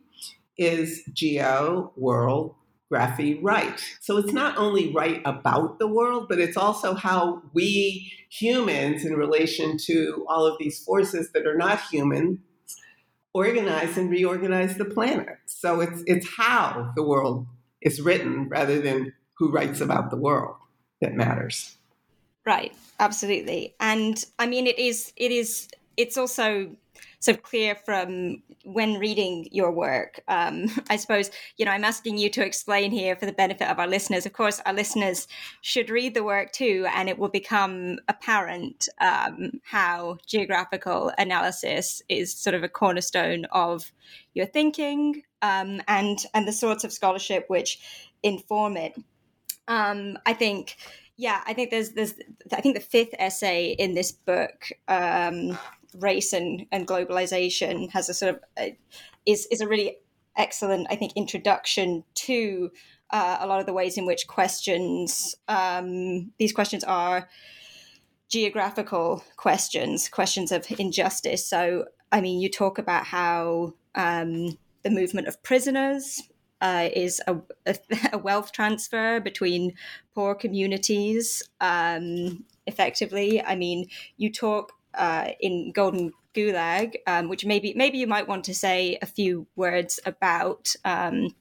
is 0.57 1.03
geo, 1.13 1.93
world, 1.97 2.55
graphy, 2.91 3.39
right. 3.43 3.81
So 4.01 4.17
it's 4.17 4.33
not 4.33 4.57
only 4.57 4.93
right 4.93 5.23
about 5.25 5.79
the 5.79 5.87
world, 5.87 6.27
but 6.29 6.41
it's 6.41 6.57
also 6.57 6.95
how 6.95 7.43
we 7.53 8.13
humans, 8.29 9.05
in 9.05 9.15
relation 9.15 9.77
to 9.87 10.25
all 10.29 10.47
of 10.47 10.57
these 10.59 10.83
forces 10.83 11.31
that 11.33 11.47
are 11.47 11.57
not 11.57 11.81
human, 11.91 12.43
organize 13.33 13.97
and 13.97 14.11
reorganize 14.11 14.77
the 14.77 14.85
planet. 14.85 15.37
So 15.47 15.81
it's 15.81 16.03
it's 16.07 16.29
how 16.37 16.93
the 16.97 17.03
world 17.03 17.47
is 17.81 18.01
written 18.01 18.49
rather 18.49 18.81
than 18.81 19.13
who 19.39 19.51
writes 19.51 19.81
about 19.81 20.11
the 20.11 20.17
world 20.17 20.57
that 21.01 21.15
matters. 21.15 21.77
Right, 22.45 22.75
absolutely. 22.99 23.75
And 23.79 24.25
I 24.39 24.47
mean 24.47 24.67
it 24.67 24.79
is 24.79 25.13
it 25.17 25.31
is 25.31 25.69
it's 25.97 26.17
also 26.17 26.71
so 27.19 27.35
clear 27.35 27.75
from 27.75 28.43
when 28.65 28.99
reading 28.99 29.49
your 29.51 29.71
work. 29.71 30.21
Um, 30.29 30.67
I 30.91 30.97
suppose, 30.97 31.31
you 31.57 31.65
know, 31.65 31.71
I'm 31.71 31.85
asking 31.85 32.19
you 32.19 32.31
to 32.31 32.45
explain 32.45 32.91
here 32.91 33.17
for 33.17 33.27
the 33.27 33.33
benefit 33.33 33.69
of 33.69 33.79
our 33.79 33.87
listeners. 33.87 34.27
Of 34.27 34.33
course, 34.33 34.61
our 34.67 34.73
listeners 34.73 35.29
should 35.61 35.91
read 35.91 36.15
the 36.15 36.25
work 36.25 36.53
too, 36.53 36.87
and 36.95 37.09
it 37.09 37.19
will 37.19 37.29
become 37.29 37.99
apparent 38.09 38.89
um, 39.01 39.61
how 39.63 40.19
geographical 40.27 41.13
analysis 41.19 42.03
is 42.09 42.35
sort 42.35 42.55
of 42.55 42.63
a 42.63 42.69
cornerstone 42.69 43.45
of 43.53 43.93
your 44.35 44.47
thinking 44.47 45.23
um, 45.43 45.81
and 45.89 46.25
and 46.35 46.47
the 46.47 46.53
sorts 46.53 46.85
of 46.85 46.93
scholarship 46.93 47.45
which 47.49 47.79
inform 48.23 48.77
it. 48.77 48.95
Um, 49.69 50.19
I 50.27 50.33
think 50.33 50.77
yeah, 51.17 51.43
I 51.47 51.53
think 51.53 51.71
there's 51.71 51.91
there's 51.91 52.15
I 52.53 52.61
think 52.61 52.75
the 52.75 52.81
fifth 52.81 53.15
essay 53.19 53.73
in 53.79 53.95
this 53.95 54.11
book 54.11 54.71
um, 54.89 55.59
race 55.99 56.33
and, 56.33 56.67
and 56.73 56.87
globalization 56.87 57.91
has 57.91 58.09
a 58.09 58.15
sort 58.15 58.35
of 58.35 58.41
uh, 58.57 58.71
is 59.27 59.47
is 59.51 59.61
a 59.61 59.69
really 59.69 59.99
excellent 60.37 60.87
I 60.91 60.97
think 60.97 61.13
introduction 61.17 62.05
to 62.15 62.71
uh, 63.11 63.39
a 63.41 63.47
lot 63.47 63.61
of 63.61 63.67
the 63.67 63.73
ways 63.73 63.99
in 63.99 64.07
which 64.07 64.27
questions 64.27 65.35
um, 65.49 66.33
these 66.39 66.53
questions 66.53 66.85
are 66.85 67.29
geographical 68.29 69.25
questions 69.37 70.09
questions 70.09 70.53
of 70.53 70.67
injustice 70.79 71.47
so 71.47 71.87
I 72.13 72.21
mean 72.21 72.41
you 72.41 72.49
talk 72.49 72.79
about 72.79 73.05
how 73.07 73.75
um, 73.95 74.57
the 74.83 74.91
movement 74.91 75.27
of 75.27 75.43
prisoners 75.43 76.23
uh, 76.61 76.89
is 76.95 77.21
a, 77.27 77.37
a, 77.67 77.77
a, 78.13 78.19
wealth 78.19 78.53
transfer 78.53 79.21
between 79.21 79.75
poor 80.15 80.35
communities 80.35 81.43
um, 81.61 82.45
effectively. 82.67 83.43
I 83.43 83.57
mean, 83.57 83.89
you 84.17 84.31
talk 84.31 84.73
uh, 84.95 85.29
in 85.41 85.73
Golden 85.73 86.13
Gulag, 86.35 86.97
um, 87.07 87.29
which 87.29 87.45
maybe 87.45 87.75
maybe 87.75 87.99
you 87.99 88.07
might 88.07 88.29
want 88.29 88.45
to 88.45 88.55
say 88.55 88.99
a 89.03 89.07
few 89.07 89.47
words 89.57 90.01
about. 90.05 90.75
Um, 90.85 91.35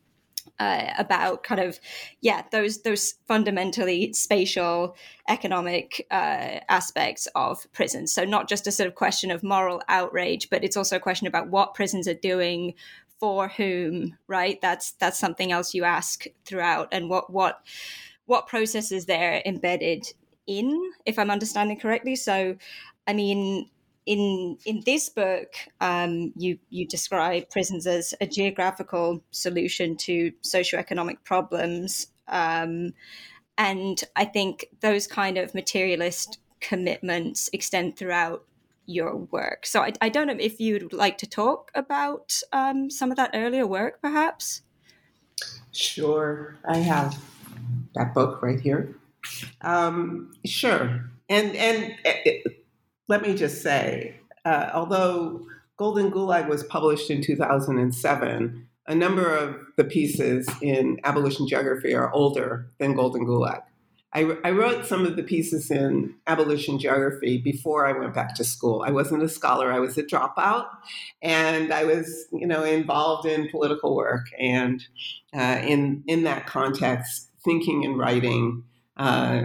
uh, 0.59 0.93
about 0.97 1.43
kind 1.43 1.61
of 1.61 1.79
yeah 2.21 2.43
those 2.51 2.81
those 2.81 3.15
fundamentally 3.27 4.11
spatial 4.13 4.95
economic 5.29 6.05
uh, 6.11 6.59
aspects 6.67 7.27
of 7.35 7.71
prisons 7.71 8.13
so 8.13 8.25
not 8.25 8.49
just 8.49 8.67
a 8.67 8.71
sort 8.71 8.87
of 8.87 8.95
question 8.95 9.31
of 9.31 9.41
moral 9.41 9.81
outrage 9.87 10.49
but 10.49 10.63
it's 10.63 10.75
also 10.75 10.97
a 10.97 10.99
question 10.99 11.27
about 11.27 11.47
what 11.47 11.75
prisons 11.75 12.07
are 12.07 12.13
doing 12.13 12.73
for 13.19 13.47
whom 13.47 14.17
right 14.27 14.59
that's 14.61 14.91
that's 14.93 15.19
something 15.19 15.51
else 15.51 15.73
you 15.73 15.83
ask 15.83 16.25
throughout 16.45 16.89
and 16.91 17.09
what 17.09 17.31
what 17.31 17.61
what 18.25 18.47
processes 18.47 19.05
they're 19.05 19.41
embedded 19.45 20.05
in 20.45 20.91
if 21.05 21.17
i'm 21.17 21.31
understanding 21.31 21.79
correctly 21.79 22.15
so 22.15 22.55
I 23.09 23.13
mean, 23.13 23.67
in 24.05 24.59
in 24.65 24.83
this 24.85 25.09
book, 25.09 25.51
um, 25.81 26.31
you 26.35 26.59
you 26.69 26.85
describe 26.87 27.49
prisons 27.49 27.87
as 27.87 28.13
a 28.21 28.27
geographical 28.27 29.23
solution 29.31 29.97
to 29.97 30.31
socioeconomic 30.43 31.23
problems, 31.23 32.07
um, 32.27 32.93
and 33.57 34.03
I 34.15 34.25
think 34.25 34.67
those 34.81 35.07
kind 35.07 35.39
of 35.39 35.55
materialist 35.55 36.37
commitments 36.61 37.49
extend 37.51 37.97
throughout 37.97 38.45
your 38.85 39.15
work. 39.15 39.65
So 39.65 39.81
I, 39.81 39.93
I 40.01 40.09
don't 40.09 40.27
know 40.27 40.37
if 40.39 40.59
you'd 40.59 40.93
like 40.93 41.17
to 41.19 41.27
talk 41.27 41.71
about 41.73 42.39
um, 42.53 42.91
some 42.91 43.09
of 43.09 43.17
that 43.17 43.31
earlier 43.33 43.65
work, 43.65 44.01
perhaps. 44.03 44.61
Sure, 45.71 46.59
I 46.67 46.77
have 46.77 47.17
that 47.95 48.13
book 48.13 48.43
right 48.43 48.59
here. 48.59 48.95
Um, 49.61 50.31
sure, 50.45 51.09
and 51.27 51.55
and. 51.55 51.95
It, 52.05 52.59
let 53.09 53.23
me 53.23 53.33
just 53.33 53.61
say, 53.61 54.15
uh, 54.45 54.69
although 54.73 55.45
Golden 55.77 56.11
Gulag 56.11 56.47
was 56.47 56.63
published 56.63 57.09
in 57.09 57.21
2007, 57.21 58.67
a 58.87 58.95
number 58.95 59.35
of 59.35 59.55
the 59.77 59.83
pieces 59.83 60.47
in 60.61 60.99
abolition 61.03 61.47
geography 61.47 61.93
are 61.93 62.13
older 62.13 62.69
than 62.77 62.95
Golden 62.95 63.25
Gulag. 63.25 63.63
I, 64.11 64.37
I, 64.43 64.49
wrote 64.49 64.87
some 64.87 65.05
of 65.05 65.15
the 65.15 65.21
pieces 65.21 65.69
in 65.69 66.15
abolition 66.25 66.79
geography 66.79 67.37
before 67.37 67.85
I 67.85 67.91
went 67.91 68.15
back 68.15 68.33
to 68.35 68.43
school. 68.43 68.83
I 68.83 68.89
wasn't 68.89 69.21
a 69.21 69.29
scholar; 69.29 69.71
I 69.71 69.77
was 69.77 69.99
a 69.99 70.03
dropout, 70.03 70.65
and 71.21 71.71
I 71.71 71.83
was, 71.83 72.25
you 72.31 72.47
know, 72.47 72.63
involved 72.63 73.27
in 73.27 73.49
political 73.49 73.95
work. 73.95 74.25
And 74.39 74.83
uh, 75.31 75.61
in 75.61 76.03
in 76.07 76.23
that 76.23 76.47
context, 76.47 77.29
thinking 77.45 77.85
and 77.85 77.99
writing, 77.99 78.63
uh, 78.97 79.43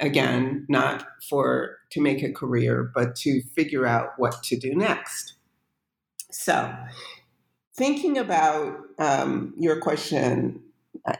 again, 0.00 0.66
not 0.68 1.06
for 1.26 1.73
to 1.90 2.00
make 2.00 2.22
a 2.22 2.32
career, 2.32 2.90
but 2.94 3.16
to 3.16 3.42
figure 3.54 3.86
out 3.86 4.10
what 4.16 4.42
to 4.44 4.56
do 4.56 4.74
next. 4.74 5.34
So, 6.30 6.74
thinking 7.76 8.18
about 8.18 8.76
um, 8.98 9.54
your 9.58 9.80
question, 9.80 10.62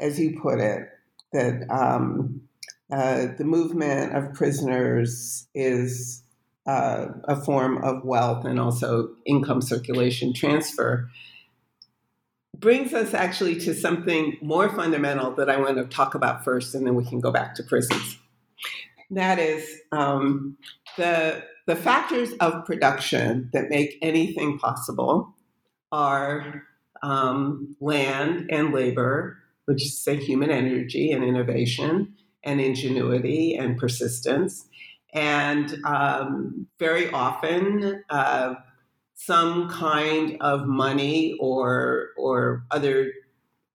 as 0.00 0.18
you 0.18 0.38
put 0.40 0.60
it, 0.60 0.88
that. 1.32 1.66
Um, 1.70 2.42
uh, 2.92 3.26
the 3.38 3.44
movement 3.44 4.14
of 4.14 4.34
prisoners 4.34 5.48
is 5.54 6.22
uh, 6.66 7.06
a 7.24 7.36
form 7.36 7.82
of 7.82 8.04
wealth 8.04 8.44
and 8.44 8.60
also 8.60 9.10
income 9.26 9.62
circulation 9.62 10.32
transfer. 10.32 11.08
Brings 12.56 12.94
us 12.94 13.12
actually 13.12 13.58
to 13.60 13.74
something 13.74 14.36
more 14.40 14.68
fundamental 14.68 15.32
that 15.32 15.50
I 15.50 15.56
want 15.56 15.76
to 15.76 15.84
talk 15.84 16.14
about 16.14 16.44
first, 16.44 16.74
and 16.74 16.86
then 16.86 16.94
we 16.94 17.04
can 17.04 17.20
go 17.20 17.32
back 17.32 17.54
to 17.56 17.62
prisons. 17.62 18.18
That 19.14 19.38
is 19.38 19.80
um, 19.92 20.56
the 20.96 21.44
the 21.66 21.76
factors 21.76 22.32
of 22.40 22.64
production 22.64 23.48
that 23.52 23.70
make 23.70 23.96
anything 24.02 24.58
possible 24.58 25.34
are 25.92 26.64
um, 27.02 27.76
land 27.80 28.50
and 28.50 28.72
labor, 28.72 29.38
which 29.66 29.82
is 29.84 30.02
say 30.02 30.16
human 30.16 30.50
energy 30.50 31.12
and 31.12 31.24
innovation, 31.24 32.14
and 32.42 32.60
ingenuity 32.60 33.56
and 33.56 33.78
persistence. 33.78 34.66
And 35.12 35.78
um, 35.84 36.66
very 36.78 37.08
often, 37.10 38.02
uh, 38.10 38.54
some 39.14 39.68
kind 39.68 40.36
of 40.40 40.66
money 40.66 41.36
or 41.40 42.08
or 42.16 42.64
other 42.70 43.12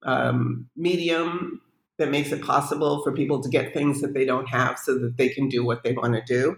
um, 0.03 0.69
medium 0.75 1.61
that 1.99 2.09
makes 2.09 2.31
it 2.31 2.41
possible 2.41 3.03
for 3.03 3.11
people 3.11 3.39
to 3.41 3.49
get 3.49 3.73
things 3.73 4.01
that 4.01 4.13
they 4.13 4.25
don't 4.25 4.47
have 4.47 4.79
so 4.79 4.97
that 4.97 5.17
they 5.17 5.29
can 5.29 5.47
do 5.47 5.63
what 5.63 5.83
they 5.83 5.93
want 5.93 6.15
to 6.15 6.21
do. 6.25 6.57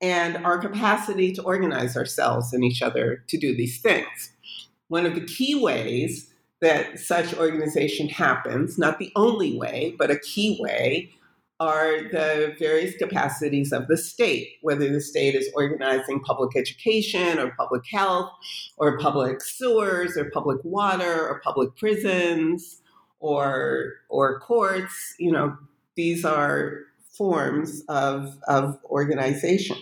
And 0.00 0.36
our 0.44 0.58
capacity 0.58 1.32
to 1.32 1.42
organize 1.42 1.96
ourselves 1.96 2.52
and 2.52 2.62
each 2.62 2.82
other 2.82 3.24
to 3.26 3.38
do 3.38 3.56
these 3.56 3.80
things. 3.80 4.32
One 4.88 5.06
of 5.06 5.14
the 5.14 5.24
key 5.24 5.60
ways 5.60 6.32
that 6.60 6.98
such 6.98 7.34
organization 7.34 8.08
happens, 8.08 8.78
not 8.78 8.98
the 8.98 9.10
only 9.16 9.58
way, 9.58 9.94
but 9.98 10.10
a 10.10 10.18
key 10.18 10.58
way, 10.60 11.10
are 11.58 12.02
the 12.10 12.54
various 12.58 12.94
capacities 12.96 13.72
of 13.72 13.88
the 13.88 13.96
state, 13.96 14.56
whether 14.60 14.92
the 14.92 15.00
state 15.00 15.34
is 15.34 15.48
organizing 15.54 16.20
public 16.20 16.54
education 16.54 17.38
or 17.38 17.54
public 17.56 17.82
health 17.90 18.30
or 18.76 18.98
public 18.98 19.42
sewers 19.42 20.18
or 20.18 20.30
public 20.30 20.58
water 20.64 21.26
or 21.26 21.40
public 21.40 21.74
prisons 21.76 22.82
or 23.20 23.94
or 24.08 24.40
courts, 24.40 25.14
you 25.18 25.32
know, 25.32 25.56
these 25.96 26.24
are 26.24 26.80
forms 27.16 27.82
of, 27.88 28.36
of 28.46 28.78
organization. 28.84 29.78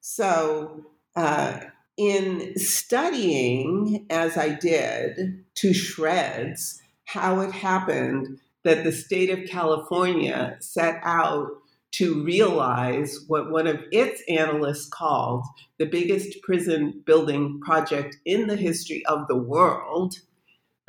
So 0.00 0.84
uh, 1.14 1.60
in 1.96 2.58
studying, 2.58 4.06
as 4.10 4.36
I 4.36 4.50
did, 4.50 5.44
to 5.56 5.72
shreds, 5.72 6.82
how 7.04 7.40
it 7.40 7.52
happened 7.52 8.38
that 8.64 8.84
the 8.84 8.92
state 8.92 9.30
of 9.30 9.48
California 9.48 10.56
set 10.60 11.00
out 11.02 11.48
to 11.92 12.22
realize 12.22 13.18
what 13.26 13.50
one 13.50 13.66
of 13.66 13.80
its 13.90 14.22
analysts 14.28 14.88
called 14.88 15.44
the 15.78 15.86
biggest 15.86 16.40
prison 16.42 17.02
building 17.04 17.60
project 17.60 18.16
in 18.24 18.46
the 18.46 18.56
history 18.56 19.04
of 19.06 19.26
the 19.28 19.36
world. 19.36 20.20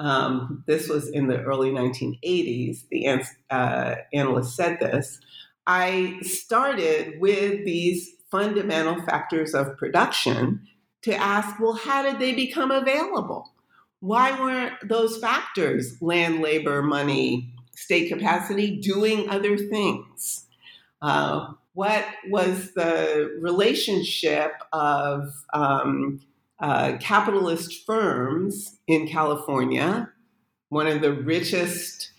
Um, 0.02 0.64
this 0.66 0.90
was 0.90 1.10
in 1.10 1.28
the 1.28 1.42
early 1.42 1.70
1980s. 1.70 2.88
The 2.90 3.24
uh, 3.50 3.96
analyst 4.14 4.56
said 4.56 4.80
this. 4.80 5.20
I 5.68 6.18
started 6.22 7.20
with 7.20 7.66
these 7.66 8.10
fundamental 8.32 9.02
factors 9.04 9.54
of 9.54 9.78
production 9.78 10.68
to 11.04 11.14
ask 11.14 11.60
well, 11.60 11.74
how 11.74 12.02
did 12.02 12.20
they 12.20 12.34
become 12.34 12.72
available? 12.72 13.54
Why 14.00 14.40
weren't 14.40 14.74
those 14.88 15.20
factors, 15.20 16.02
land, 16.02 16.42
labor, 16.42 16.82
money, 16.82 17.54
state 17.82 18.10
capacity 18.10 18.80
doing 18.80 19.28
other 19.30 19.58
things. 19.58 20.46
Uh, 21.02 21.54
what 21.74 22.06
was 22.30 22.74
the 22.74 23.36
relationship 23.40 24.52
of 24.72 25.34
um, 25.54 26.22
uh, 26.62 26.98
capitalist 27.00 27.86
firms 27.86 28.78
in 28.88 29.08
California, 29.08 30.10
one 30.70 30.88
of 30.88 31.02
the 31.02 31.14
richest 31.14 32.12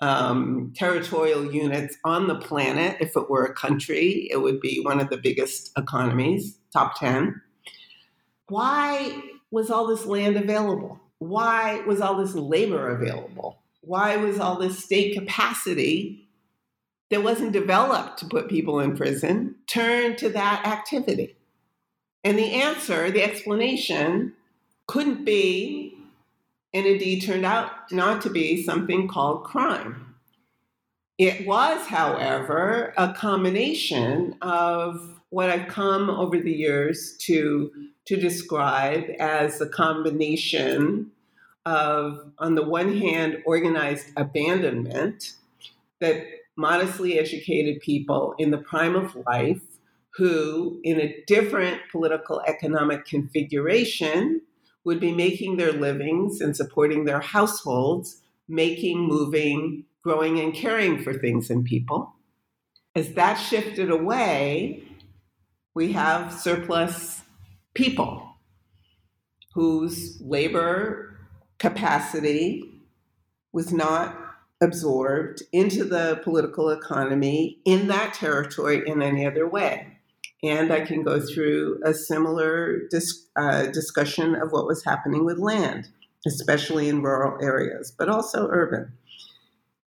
um, 0.00 0.72
territorial 0.74 1.52
units 1.52 1.96
on 2.04 2.28
the 2.28 2.36
planet? 2.36 2.96
If 3.00 3.16
it 3.16 3.28
were 3.28 3.44
a 3.44 3.54
country, 3.54 4.28
it 4.30 4.38
would 4.38 4.60
be 4.60 4.80
one 4.80 5.00
of 5.00 5.10
the 5.10 5.18
biggest 5.18 5.72
economies, 5.76 6.58
top 6.72 6.98
10. 6.98 7.40
Why 8.48 9.22
was 9.50 9.70
all 9.70 9.86
this 9.86 10.06
land 10.06 10.36
available? 10.36 11.00
Why 11.18 11.82
was 11.86 12.00
all 12.00 12.16
this 12.16 12.34
labor 12.34 12.88
available? 12.90 13.60
why 13.80 14.16
was 14.16 14.38
all 14.38 14.58
this 14.58 14.82
state 14.84 15.14
capacity 15.14 16.28
that 17.10 17.24
wasn't 17.24 17.52
developed 17.52 18.18
to 18.18 18.26
put 18.26 18.48
people 18.48 18.80
in 18.80 18.96
prison 18.96 19.54
turned 19.66 20.18
to 20.18 20.28
that 20.30 20.66
activity? 20.66 21.36
And 22.22 22.38
the 22.38 22.52
answer, 22.52 23.10
the 23.10 23.22
explanation, 23.22 24.34
couldn't 24.86 25.24
be, 25.24 25.94
and 26.74 26.86
indeed 26.86 27.20
turned 27.20 27.46
out 27.46 27.70
not 27.90 28.20
to 28.22 28.30
be, 28.30 28.62
something 28.62 29.08
called 29.08 29.44
crime. 29.44 30.14
It 31.18 31.46
was, 31.46 31.86
however, 31.86 32.94
a 32.96 33.12
combination 33.12 34.36
of 34.42 35.20
what 35.30 35.50
I've 35.50 35.68
come 35.68 36.10
over 36.10 36.40
the 36.40 36.52
years 36.52 37.16
to, 37.18 37.70
to 38.06 38.16
describe 38.16 39.04
as 39.18 39.60
a 39.60 39.68
combination 39.68 41.10
of, 41.66 42.32
on 42.38 42.54
the 42.54 42.64
one 42.64 42.96
hand, 42.96 43.42
organized 43.44 44.06
abandonment 44.16 45.34
that 46.00 46.24
modestly 46.56 47.18
educated 47.18 47.80
people 47.80 48.34
in 48.38 48.50
the 48.50 48.58
prime 48.58 48.96
of 48.96 49.16
life 49.26 49.60
who, 50.14 50.80
in 50.82 51.00
a 51.00 51.22
different 51.26 51.80
political 51.90 52.42
economic 52.46 53.04
configuration, 53.04 54.40
would 54.84 55.00
be 55.00 55.12
making 55.12 55.56
their 55.56 55.72
livings 55.72 56.40
and 56.40 56.56
supporting 56.56 57.04
their 57.04 57.20
households, 57.20 58.22
making, 58.48 59.00
moving, 59.00 59.84
growing, 60.02 60.40
and 60.40 60.54
caring 60.54 61.02
for 61.02 61.14
things 61.14 61.50
and 61.50 61.64
people. 61.64 62.12
As 62.96 63.14
that 63.14 63.34
shifted 63.34 63.90
away, 63.90 64.82
we 65.74 65.92
have 65.92 66.32
surplus 66.32 67.22
people 67.74 68.26
whose 69.54 70.20
labor 70.20 71.16
capacity 71.58 72.64
was 73.52 73.72
not 73.72 74.16
absorbed 74.60 75.42
into 75.52 75.84
the 75.84 76.20
political 76.22 76.70
economy 76.70 77.60
in 77.64 77.88
that 77.88 78.14
territory 78.14 78.82
in 78.86 79.02
any 79.02 79.26
other 79.26 79.48
way. 79.48 79.99
And 80.42 80.72
I 80.72 80.80
can 80.80 81.02
go 81.02 81.20
through 81.20 81.80
a 81.84 81.92
similar 81.92 82.88
dis- 82.90 83.26
uh, 83.36 83.66
discussion 83.66 84.34
of 84.34 84.52
what 84.52 84.66
was 84.66 84.84
happening 84.84 85.24
with 85.24 85.38
land, 85.38 85.88
especially 86.26 86.88
in 86.88 87.02
rural 87.02 87.42
areas, 87.42 87.92
but 87.96 88.08
also 88.08 88.48
urban. 88.50 88.92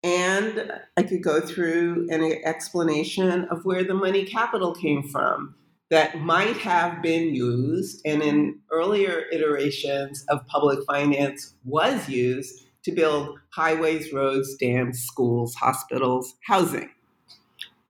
And 0.04 0.72
I 0.96 1.04
could 1.04 1.22
go 1.22 1.40
through 1.40 2.08
an 2.10 2.22
explanation 2.44 3.44
of 3.50 3.64
where 3.64 3.84
the 3.84 3.94
money 3.94 4.24
capital 4.24 4.74
came 4.74 5.04
from 5.08 5.54
that 5.90 6.20
might 6.20 6.56
have 6.56 7.02
been 7.02 7.34
used 7.34 8.00
and 8.04 8.22
in 8.22 8.58
earlier 8.70 9.24
iterations 9.30 10.24
of 10.28 10.46
public 10.46 10.80
finance 10.86 11.54
was 11.64 12.08
used 12.08 12.64
to 12.84 12.92
build 12.92 13.38
highways, 13.50 14.12
roads, 14.12 14.56
dams, 14.56 15.00
schools, 15.02 15.54
hospitals, 15.54 16.34
housing. 16.46 16.90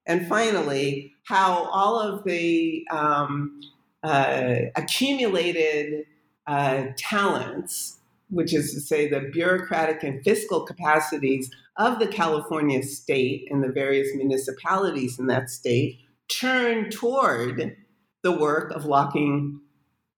And 0.06 0.26
finally, 0.26 1.11
how 1.24 1.64
all 1.64 1.98
of 1.98 2.24
the 2.24 2.86
um, 2.90 3.60
uh, 4.02 4.56
accumulated 4.76 6.04
uh, 6.46 6.86
talents, 6.96 7.98
which 8.30 8.52
is 8.52 8.74
to 8.74 8.80
say 8.80 9.08
the 9.08 9.20
bureaucratic 9.32 10.02
and 10.02 10.22
fiscal 10.24 10.62
capacities 10.62 11.50
of 11.76 11.98
the 11.98 12.08
California 12.08 12.82
state 12.82 13.46
and 13.50 13.62
the 13.62 13.72
various 13.72 14.14
municipalities 14.14 15.18
in 15.18 15.26
that 15.26 15.48
state, 15.48 16.00
turn 16.28 16.90
toward 16.90 17.76
the 18.22 18.32
work 18.32 18.72
of 18.72 18.84
locking 18.84 19.60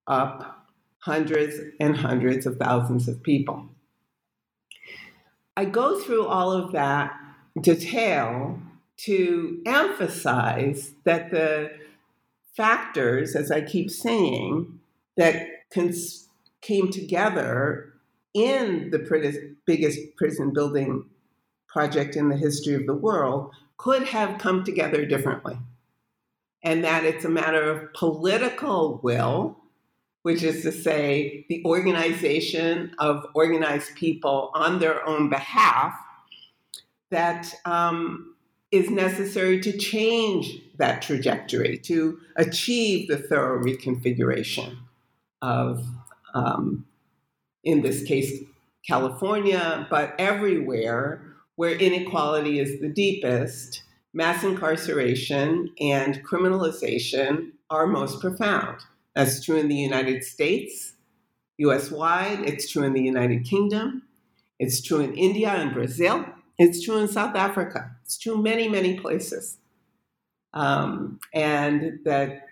up 0.07 0.67
hundreds 0.99 1.55
and 1.79 1.95
hundreds 1.95 2.45
of 2.45 2.57
thousands 2.57 3.07
of 3.07 3.21
people. 3.21 3.69
I 5.57 5.65
go 5.65 5.99
through 5.99 6.25
all 6.25 6.51
of 6.51 6.71
that 6.73 7.13
detail 7.61 8.59
to 8.97 9.61
emphasize 9.65 10.91
that 11.03 11.31
the 11.31 11.71
factors, 12.55 13.35
as 13.35 13.51
I 13.51 13.61
keep 13.61 13.91
saying, 13.91 14.79
that 15.17 15.47
cons- 15.73 16.29
came 16.61 16.89
together 16.89 17.93
in 18.33 18.89
the 18.91 19.55
biggest 19.65 19.99
prison 20.17 20.53
building 20.53 21.05
project 21.67 22.15
in 22.15 22.29
the 22.29 22.37
history 22.37 22.73
of 22.73 22.85
the 22.85 22.93
world 22.93 23.51
could 23.77 24.03
have 24.03 24.39
come 24.39 24.63
together 24.63 25.05
differently. 25.05 25.57
And 26.63 26.83
that 26.83 27.03
it's 27.03 27.25
a 27.25 27.29
matter 27.29 27.69
of 27.69 27.93
political 27.93 28.99
will, 29.03 29.57
which 30.23 30.41
is 30.41 30.63
to 30.63 30.71
say, 30.71 31.45
the 31.49 31.63
organization 31.65 32.95
of 32.97 33.25
organized 33.35 33.95
people 33.95 34.51
on 34.55 34.79
their 34.79 35.07
own 35.07 35.29
behalf, 35.29 35.93
that 37.11 37.53
um, 37.65 38.34
is 38.71 38.89
necessary 38.89 39.59
to 39.61 39.77
change 39.77 40.59
that 40.77 41.01
trajectory, 41.01 41.77
to 41.77 42.19
achieve 42.35 43.07
the 43.07 43.17
thorough 43.17 43.63
reconfiguration 43.63 44.77
of, 45.41 45.85
um, 46.33 46.85
in 47.63 47.81
this 47.81 48.03
case, 48.03 48.43
California, 48.87 49.87
but 49.89 50.13
everywhere 50.19 51.21
where 51.55 51.71
inequality 51.71 52.59
is 52.59 52.81
the 52.81 52.89
deepest, 52.89 53.83
mass 54.13 54.43
incarceration 54.43 55.69
and 55.79 56.23
criminalization 56.25 57.51
are 57.69 57.87
most 57.87 58.19
profound. 58.21 58.79
That's 59.15 59.43
true 59.43 59.57
in 59.57 59.69
the 59.69 59.75
United 59.75 60.23
States, 60.23 60.93
US 61.57 61.89
wide, 61.89 62.41
it's 62.41 62.69
true 62.69 62.83
in 62.83 62.93
the 62.93 63.01
United 63.01 63.45
Kingdom, 63.45 64.03
it's 64.59 64.81
true 64.81 64.99
in 64.99 65.13
India 65.15 65.49
and 65.49 65.73
Brazil, 65.73 66.25
it's 66.57 66.83
true 66.83 66.97
in 66.97 67.07
South 67.07 67.35
Africa. 67.35 67.91
It's 68.03 68.17
true 68.17 68.41
many, 68.41 68.67
many 68.67 68.99
places. 68.99 69.57
Um, 70.53 71.19
and 71.33 71.99
that 72.05 72.47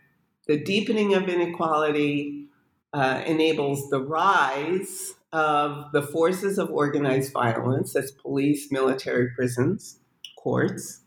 the 0.48 0.58
deepening 0.58 1.14
of 1.14 1.30
inequality 1.30 2.48
uh, 2.94 3.24
enables 3.26 3.90
the 3.90 4.02
rise 4.02 5.14
of 5.32 5.92
the 5.94 6.02
forces 6.02 6.60
of 6.60 6.70
organized 6.70 7.32
violence, 7.32 7.96
as 7.96 8.12
police, 8.12 8.72
military, 8.72 9.30
prisons, 9.32 10.00
courts. 10.38 11.02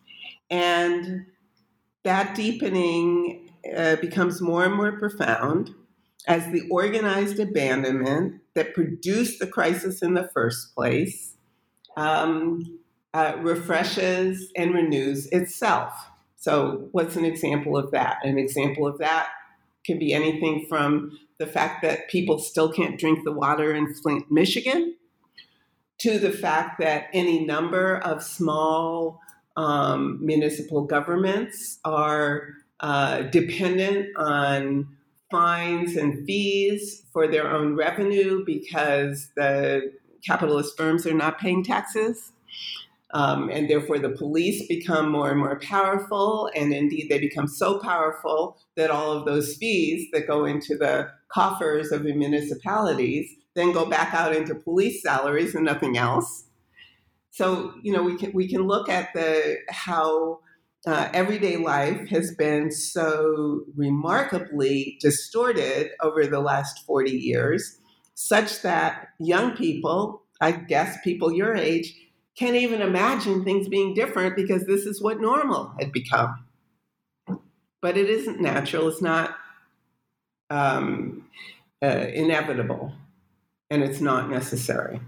And 0.51 1.27
that 2.03 2.35
deepening 2.35 3.51
uh, 3.77 3.97
becomes 3.97 4.41
more 4.41 4.65
and 4.65 4.75
more 4.75 4.99
profound 4.99 5.75
as 6.27 6.51
the 6.51 6.63
organized 6.71 7.39
abandonment 7.39 8.41
that 8.55 8.75
produced 8.75 9.39
the 9.39 9.47
crisis 9.47 10.03
in 10.03 10.15
the 10.15 10.29
first 10.35 10.75
place 10.75 11.35
um, 11.97 12.79
uh, 13.17 13.35
refreshes 13.39 14.53
and 14.55 14.75
renews 14.75 15.27
itself. 15.29 15.95
So, 16.37 16.89
what's 16.93 17.17
an 17.17 17.25
example 17.25 17.75
of 17.75 17.91
that? 17.93 18.19
An 18.23 18.37
example 18.37 18.87
of 18.87 18.99
that 18.99 19.29
can 19.87 19.99
be 19.99 20.13
anything 20.13 20.67
from 20.69 21.19
the 21.39 21.47
fact 21.47 21.81
that 21.81 22.11
people 22.11 22.39
still 22.39 22.71
can't 22.71 23.01
drink 23.01 23.21
the 23.25 23.33
water 23.33 23.75
in 23.75 23.95
Flint, 23.95 24.31
Michigan, 24.31 24.97
to 26.01 26.19
the 26.19 26.31
fact 26.31 26.79
that 26.81 27.07
any 27.15 27.47
number 27.47 27.97
of 27.97 28.23
small 28.23 29.19
um, 29.57 30.19
municipal 30.23 30.85
governments 30.85 31.79
are 31.87 32.49
uh, 32.81 33.23
dependent 33.23 34.15
on 34.19 34.95
fines 35.31 35.97
and 35.97 36.27
fees 36.27 37.03
for 37.15 37.27
their 37.27 37.51
own 37.51 37.77
revenue 37.77 38.45
because 38.45 39.31
the 39.37 39.91
capitalist 40.23 40.77
firms 40.77 41.07
are 41.07 41.15
not 41.15 41.39
paying 41.39 41.65
taxes. 41.65 42.33
Um, 43.13 43.51
and 43.51 43.71
therefore, 43.71 43.99
the 43.99 44.11
police 44.11 44.67
become 44.67 45.11
more 45.11 45.31
and 45.31 45.39
more 45.39 45.61
powerful. 45.61 46.51
And 46.57 46.73
indeed, 46.73 47.09
they 47.09 47.21
become 47.21 47.47
so 47.47 47.79
powerful 47.79 48.59
that 48.77 48.91
all 48.91 49.13
of 49.13 49.25
those 49.25 49.57
fees 49.57 50.09
that 50.13 50.27
go 50.27 50.45
into 50.45 50.77
the 50.77 51.11
coffers 51.29 51.93
of 51.93 52.03
the 52.03 52.15
municipalities 52.15 53.31
then 53.55 53.73
go 53.73 53.87
back 53.87 54.13
out 54.15 54.37
into 54.37 54.55
police 54.55 55.03
salaries 55.03 55.55
and 55.55 55.65
nothing 55.65 55.97
else. 55.97 56.45
So, 57.31 57.75
you 57.83 57.93
know, 57.93 58.03
we 58.03 58.17
can, 58.17 58.33
we 58.33 58.49
can 58.49 58.63
look 58.63 58.89
at 58.89 59.13
the 59.15 59.59
how 59.69 60.41
uh, 60.87 61.09
everyday 61.13 61.57
life 61.57 62.09
has 62.09 62.35
been 62.35 62.71
so 62.71 63.65
remarkably 63.75 64.99
distorted 65.01 65.91
over 66.01 66.27
the 66.27 66.41
last 66.41 66.85
40 66.87 67.11
years, 67.11 67.79
such 68.15 68.63
that 68.63 69.09
young 69.19 69.57
people, 69.57 70.23
I 70.41 70.53
guess 70.53 70.97
people 71.03 71.33
your 71.33 71.57
age, 71.57 71.95
can't 72.37 72.57
even 72.57 72.83
imagine 72.83 73.45
things 73.45 73.69
being 73.69 73.95
different 73.95 74.37
because 74.37 74.67
this 74.67 74.85
is 74.85 75.03
what 75.03 75.21
normal 75.21 75.73
had 75.81 75.91
become. 75.91 76.45
But 77.81 77.97
it 77.97 78.11
isn't 78.11 78.41
natural, 78.41 78.89
it's 78.89 79.03
not 79.03 79.37
um, 80.51 81.27
uh, 81.83 81.87
inevitable, 81.87 82.93
and 83.71 83.83
it's 83.83 84.01
not 84.01 84.31
necessary. 84.31 85.01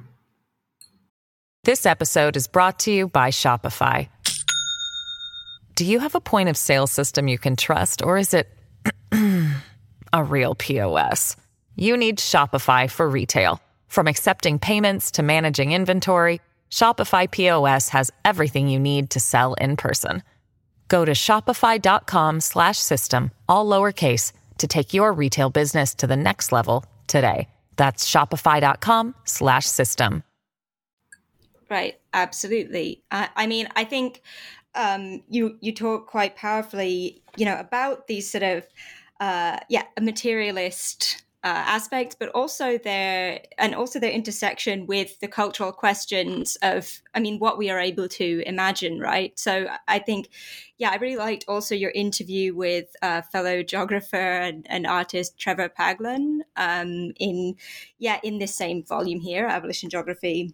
This 1.65 1.85
episode 1.85 2.37
is 2.37 2.47
brought 2.47 2.79
to 2.81 2.91
you 2.91 3.09
by 3.09 3.31
Shopify. 3.31 4.09
Do 5.75 5.85
you 5.85 5.99
have 6.01 6.15
a 6.15 6.21
point 6.21 6.49
of 6.49 6.57
sale 6.57 6.87
system 6.87 7.29
you 7.29 7.39
can 7.39 7.57
trust, 7.57 8.03
or 8.03 8.17
is 8.17 8.33
it 8.33 8.49
a 10.13 10.25
real 10.25 10.55
POS? 10.55 11.37
You 11.77 11.97
need 11.97 12.19
Shopify 12.19 12.91
for 12.91 13.09
retail. 13.09 13.61
From 13.87 14.07
accepting 14.07 14.59
payments 14.59 15.13
to 15.13 15.23
managing 15.23 15.73
inventory, 15.73 16.41
Shopify 16.71 17.31
POS 17.31 17.91
has 17.91 18.11
everything 18.25 18.69
you 18.69 18.79
need 18.79 19.11
to 19.11 19.21
sell 19.21 19.53
in 19.55 19.77
person. 19.77 20.23
Go 20.89 21.05
to 21.05 21.13
shopify.com/system 21.13 23.31
all 23.49 23.67
lowercase 23.67 24.33
to 24.59 24.67
take 24.67 24.95
your 24.95 25.13
retail 25.13 25.51
business 25.51 25.95
to 25.97 26.07
the 26.07 26.17
next 26.17 26.53
level 26.53 26.87
today. 27.07 27.49
That's 27.77 28.11
shopify.com/system. 28.11 30.23
Right, 31.71 32.01
absolutely. 32.15 33.03
I, 33.11 33.29
I 33.37 33.47
mean, 33.47 33.69
I 33.77 33.85
think 33.85 34.23
um, 34.75 35.23
you 35.29 35.59
you 35.61 35.75
talk 35.75 36.07
quite 36.07 36.35
powerfully, 36.37 37.23
you 37.37 37.45
know, 37.45 37.59
about 37.59 38.07
these 38.07 38.31
sort 38.31 38.45
of 38.45 38.67
uh, 39.21 39.59
yeah, 39.69 39.83
materialist 40.01 41.23
uh, 41.45 41.47
aspects, 41.47 42.17
but 42.19 42.29
also 42.31 42.79
their 42.79 43.41
and 43.59 43.75
also 43.75 44.01
their 44.01 44.11
intersection 44.11 44.87
with 44.87 45.21
the 45.21 45.29
cultural 45.29 45.71
questions 45.71 46.57
of, 46.63 47.01
I 47.15 47.21
mean, 47.21 47.39
what 47.39 47.59
we 47.59 47.71
are 47.71 47.79
able 47.79 48.09
to 48.09 48.43
imagine, 48.45 48.99
right? 48.99 49.39
So 49.39 49.69
I 49.87 50.01
think, 50.01 50.31
yeah, 50.79 50.91
I 50.91 50.97
really 50.97 51.17
liked 51.17 51.45
also 51.47 51.77
your 51.77 51.93
interview 51.93 52.55
with 52.57 52.89
uh, 53.03 53.23
fellow 53.23 53.63
geographer 53.63 54.17
and, 54.17 54.67
and, 54.69 54.87
artist 54.87 55.39
Trevor 55.39 55.69
Paglen 55.69 56.41
um, 56.57 57.13
in, 57.21 57.55
yeah, 57.99 58.19
in 58.25 58.39
this 58.39 58.55
same 58.55 58.83
volume 58.83 59.21
here, 59.21 59.47
Abolition 59.47 59.91
Geography 59.91 60.53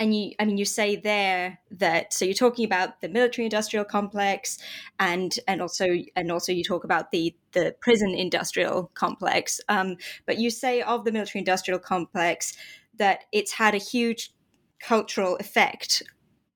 and 0.00 0.16
you 0.16 0.32
i 0.40 0.44
mean 0.44 0.56
you 0.56 0.64
say 0.64 0.96
there 0.96 1.60
that 1.70 2.12
so 2.12 2.24
you're 2.24 2.34
talking 2.34 2.64
about 2.64 3.00
the 3.00 3.08
military 3.08 3.44
industrial 3.44 3.84
complex 3.84 4.58
and 4.98 5.38
and 5.46 5.62
also 5.62 5.86
and 6.16 6.32
also 6.32 6.50
you 6.50 6.64
talk 6.64 6.82
about 6.82 7.12
the 7.12 7.34
the 7.52 7.74
prison 7.80 8.14
industrial 8.14 8.90
complex. 8.94 9.60
Um, 9.68 9.96
but 10.26 10.38
you 10.38 10.50
say 10.50 10.82
of 10.82 11.04
the 11.04 11.12
military 11.12 11.40
industrial 11.40 11.80
complex 11.80 12.56
that 12.96 13.24
it's 13.32 13.52
had 13.52 13.74
a 13.74 13.78
huge 13.78 14.32
cultural 14.78 15.36
effect 15.36 16.02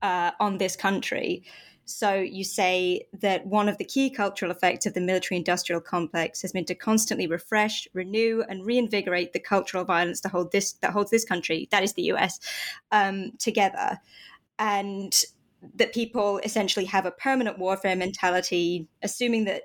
uh, 0.02 0.32
on 0.40 0.58
this 0.58 0.76
country 0.76 1.44
so 1.86 2.14
you 2.14 2.44
say 2.44 3.06
that 3.12 3.46
one 3.46 3.68
of 3.68 3.76
the 3.76 3.84
key 3.84 4.08
cultural 4.08 4.50
effects 4.50 4.86
of 4.86 4.94
the 4.94 5.00
military 5.00 5.36
industrial 5.36 5.80
complex 5.80 6.40
has 6.42 6.52
been 6.52 6.64
to 6.64 6.74
constantly 6.74 7.26
refresh, 7.26 7.86
renew, 7.92 8.42
and 8.48 8.64
reinvigorate 8.64 9.32
the 9.32 9.38
cultural 9.38 9.84
violence 9.84 10.20
that 10.22 10.30
hold 10.30 10.50
this 10.50 10.72
that 10.74 10.92
holds 10.92 11.10
this 11.10 11.24
country, 11.24 11.68
that 11.70 11.82
is 11.82 11.92
the 11.92 12.04
US, 12.04 12.40
um, 12.90 13.32
together. 13.38 13.98
And 14.58 15.14
that 15.74 15.94
people 15.94 16.38
essentially 16.38 16.84
have 16.86 17.06
a 17.06 17.10
permanent 17.10 17.58
warfare 17.58 17.96
mentality, 17.96 18.88
assuming 19.02 19.44
that 19.44 19.62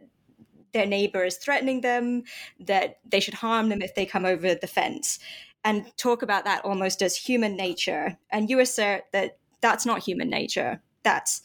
their 0.74 0.86
neighbor 0.86 1.24
is 1.24 1.38
threatening 1.38 1.82
them, 1.82 2.24
that 2.60 3.00
they 3.10 3.20
should 3.20 3.34
harm 3.34 3.70
them 3.70 3.82
if 3.82 3.96
they 3.96 4.06
come 4.06 4.26
over 4.26 4.56
the 4.56 4.68
fence, 4.68 5.20
and 5.64 5.86
talk 5.98 6.22
about 6.22 6.46
that 6.46 6.64
almost 6.64 7.02
as 7.02 7.16
human 7.16 7.56
nature. 7.56 8.18
And 8.30 8.50
you 8.50 8.60
assert 8.60 9.04
that 9.12 9.38
that's 9.62 9.86
not 9.86 10.04
human 10.04 10.30
nature. 10.30 10.82
That's 11.04 11.41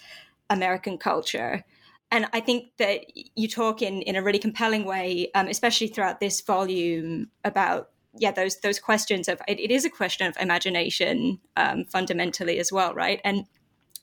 American 0.50 0.98
culture. 0.98 1.64
And 2.10 2.26
I 2.32 2.40
think 2.40 2.76
that 2.78 3.00
you 3.34 3.48
talk 3.48 3.82
in, 3.82 4.02
in 4.02 4.14
a 4.16 4.22
really 4.22 4.38
compelling 4.38 4.84
way, 4.84 5.30
um, 5.34 5.48
especially 5.48 5.88
throughout 5.88 6.20
this 6.20 6.40
volume, 6.40 7.30
about 7.44 7.90
yeah 8.16 8.30
those 8.30 8.60
those 8.60 8.78
questions 8.78 9.26
of 9.28 9.40
it, 9.48 9.58
it 9.58 9.72
is 9.72 9.84
a 9.84 9.90
question 9.90 10.26
of 10.26 10.36
imagination 10.40 11.40
um, 11.56 11.84
fundamentally 11.86 12.58
as 12.60 12.70
well, 12.70 12.94
right? 12.94 13.20
And 13.24 13.46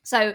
so 0.04 0.34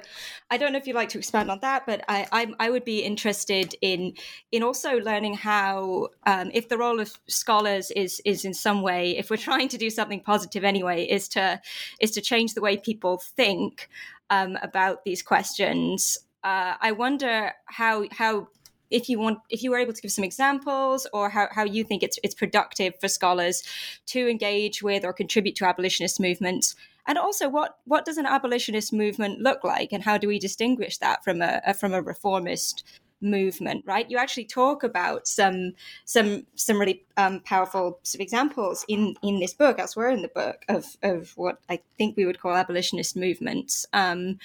I 0.50 0.58
don't 0.58 0.72
know 0.72 0.78
if 0.78 0.86
you'd 0.86 0.94
like 0.94 1.08
to 1.10 1.18
expand 1.18 1.50
on 1.50 1.58
that, 1.60 1.86
but 1.86 2.04
I, 2.08 2.26
I, 2.30 2.46
I 2.60 2.70
would 2.70 2.84
be 2.84 3.00
interested 3.00 3.74
in 3.80 4.14
in 4.52 4.62
also 4.62 4.98
learning 4.98 5.34
how 5.34 6.08
um, 6.24 6.50
if 6.54 6.68
the 6.68 6.78
role 6.78 7.00
of 7.00 7.18
scholars 7.26 7.90
is 7.90 8.20
is 8.24 8.44
in 8.44 8.54
some 8.54 8.82
way, 8.82 9.16
if 9.16 9.28
we're 9.28 9.36
trying 9.36 9.68
to 9.68 9.78
do 9.78 9.90
something 9.90 10.20
positive 10.20 10.62
anyway, 10.62 11.04
is 11.04 11.28
to 11.30 11.60
is 12.00 12.12
to 12.12 12.20
change 12.20 12.54
the 12.54 12.60
way 12.60 12.76
people 12.76 13.18
think 13.18 13.88
um, 14.30 14.58
about 14.62 15.04
these 15.04 15.22
questions. 15.22 16.18
uh, 16.44 16.74
I 16.80 16.92
wonder 16.92 17.52
how 17.66 18.04
how 18.10 18.48
if 18.90 19.08
you 19.08 19.18
want 19.18 19.38
if 19.50 19.62
you 19.62 19.70
were 19.70 19.78
able 19.78 19.92
to 19.92 20.02
give 20.02 20.12
some 20.12 20.24
examples 20.24 21.06
or 21.12 21.28
how, 21.28 21.48
how 21.50 21.64
you 21.64 21.84
think 21.84 22.02
it's 22.02 22.18
it's 22.22 22.34
productive 22.34 22.94
for 23.00 23.08
scholars 23.08 23.62
to 24.06 24.28
engage 24.28 24.82
with 24.82 25.04
or 25.04 25.12
contribute 25.12 25.56
to 25.56 25.64
abolitionist 25.64 26.20
movements 26.20 26.76
and 27.06 27.18
also 27.18 27.48
what 27.48 27.78
what 27.84 28.04
does 28.04 28.18
an 28.18 28.26
abolitionist 28.26 28.92
movement 28.92 29.40
look 29.40 29.64
like 29.64 29.92
and 29.92 30.04
how 30.04 30.16
do 30.16 30.28
we 30.28 30.38
distinguish 30.38 30.98
that 30.98 31.24
from 31.24 31.42
a, 31.42 31.60
a 31.66 31.74
from 31.74 31.92
a 31.92 32.02
reformist 32.02 32.84
movement 33.20 33.84
right? 33.86 34.10
You 34.10 34.18
actually 34.18 34.44
talk 34.44 34.82
about 34.82 35.26
some 35.26 35.72
some 36.04 36.46
some 36.54 36.78
really 36.78 37.04
um, 37.16 37.40
powerful 37.40 37.98
sort 38.02 38.16
of 38.16 38.20
examples 38.20 38.84
in 38.88 39.16
in 39.22 39.40
this 39.40 39.54
book 39.54 39.78
elsewhere 39.78 40.10
in 40.10 40.22
the 40.22 40.28
book 40.28 40.64
of 40.68 40.96
of 41.02 41.32
what 41.36 41.58
i 41.68 41.80
think 41.98 42.16
we 42.16 42.26
would 42.26 42.40
call 42.40 42.54
abolitionist 42.54 43.16
movements. 43.16 43.86
Um, 43.92 44.38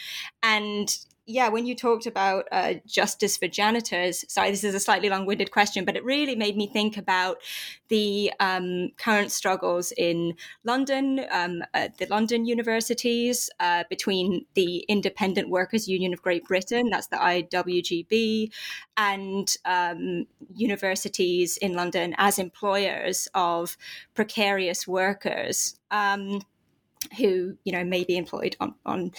and 0.44 0.96
yeah, 1.32 1.50
when 1.50 1.66
you 1.66 1.76
talked 1.76 2.06
about 2.06 2.48
uh, 2.52 2.76
justice 2.86 3.38
for 3.38 3.48
janitors, 3.48 4.26
sorry, 4.28 4.52
this 4.52 4.64
is 4.64 4.76
a 4.76 4.80
slightly 4.80 5.10
long 5.10 5.26
winded 5.26 5.52
question, 5.52 5.86
but 5.86 5.96
it 5.96 6.04
really 6.04 6.36
made 6.36 6.58
me 6.58 6.68
think 6.68 6.98
about 6.98 7.38
the 7.88 8.32
um, 8.40 8.90
current 8.98 9.32
struggles 9.32 9.94
in 9.98 10.36
London, 10.64 11.26
um, 11.32 11.64
the 11.74 12.08
London 12.10 12.46
universities, 12.46 13.50
uh, 13.60 13.84
between 13.90 14.46
the 14.54 14.80
Independent 14.90 15.50
Workers' 15.50 15.88
Union 15.88 16.14
of 16.14 16.22
Great 16.22 16.44
Britain, 16.46 16.90
that's 16.90 17.08
the 17.08 17.18
IWGB, 17.18 18.52
and 18.98 19.56
um, 19.66 20.26
universities 20.54 21.58
in 21.58 21.74
London 21.74 22.14
as 22.18 22.40
employers 22.40 23.28
of 23.34 23.78
precarious 24.14 24.88
workers. 24.88 25.80
Um, 25.92 26.42
who 27.18 27.58
you 27.64 27.72
know 27.72 27.84
may 27.84 28.04
be 28.04 28.18
employed 28.18 28.56
on, 28.60 28.76
on 28.86 29.12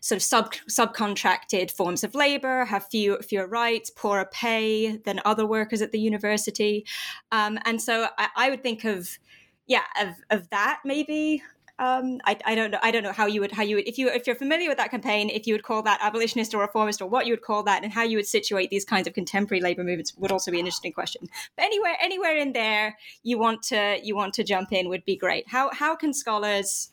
sort 0.00 0.16
of 0.16 0.22
sub 0.22 0.52
subcontracted 0.68 1.70
forms 1.70 2.04
of 2.04 2.14
labor, 2.14 2.64
have 2.64 2.86
few, 2.88 3.18
fewer 3.18 3.46
rights, 3.46 3.90
poorer 3.90 4.28
pay 4.32 4.96
than 4.98 5.20
other 5.24 5.46
workers 5.46 5.82
at 5.82 5.92
the 5.92 5.98
university, 5.98 6.84
um, 7.32 7.58
and 7.64 7.80
so 7.80 8.08
I, 8.18 8.28
I, 8.36 8.50
would 8.50 8.62
think 8.62 8.84
of 8.84 9.18
yeah 9.66 9.84
of, 10.00 10.14
of 10.30 10.50
that 10.50 10.80
maybe. 10.84 11.42
Um, 11.76 12.20
I, 12.24 12.38
I 12.44 12.54
don't 12.54 12.70
know. 12.70 12.78
I 12.84 12.92
don't 12.92 13.02
know 13.02 13.10
how 13.10 13.26
you 13.26 13.40
would 13.40 13.50
how 13.50 13.64
you 13.64 13.74
would 13.74 13.88
if 13.88 13.98
you 13.98 14.08
if 14.08 14.28
you're 14.28 14.36
familiar 14.36 14.68
with 14.68 14.78
that 14.78 14.92
campaign, 14.92 15.28
if 15.28 15.44
you 15.44 15.54
would 15.54 15.64
call 15.64 15.82
that 15.82 15.98
abolitionist 16.00 16.54
or 16.54 16.60
reformist 16.60 17.02
or 17.02 17.08
what 17.08 17.26
you 17.26 17.32
would 17.32 17.42
call 17.42 17.64
that, 17.64 17.82
and 17.82 17.92
how 17.92 18.04
you 18.04 18.16
would 18.16 18.28
situate 18.28 18.70
these 18.70 18.84
kinds 18.84 19.08
of 19.08 19.12
contemporary 19.12 19.60
labor 19.60 19.82
movements 19.82 20.16
would 20.16 20.30
also 20.30 20.52
be 20.52 20.60
an 20.60 20.66
interesting 20.66 20.92
question. 20.92 21.28
But 21.56 21.64
anywhere 21.64 21.96
anywhere 22.00 22.36
in 22.36 22.52
there 22.52 22.96
you 23.24 23.38
want 23.38 23.64
to 23.64 23.98
you 24.04 24.14
want 24.14 24.34
to 24.34 24.44
jump 24.44 24.72
in 24.72 24.88
would 24.88 25.04
be 25.04 25.16
great. 25.16 25.48
How 25.48 25.68
how 25.72 25.96
can 25.96 26.14
scholars 26.14 26.90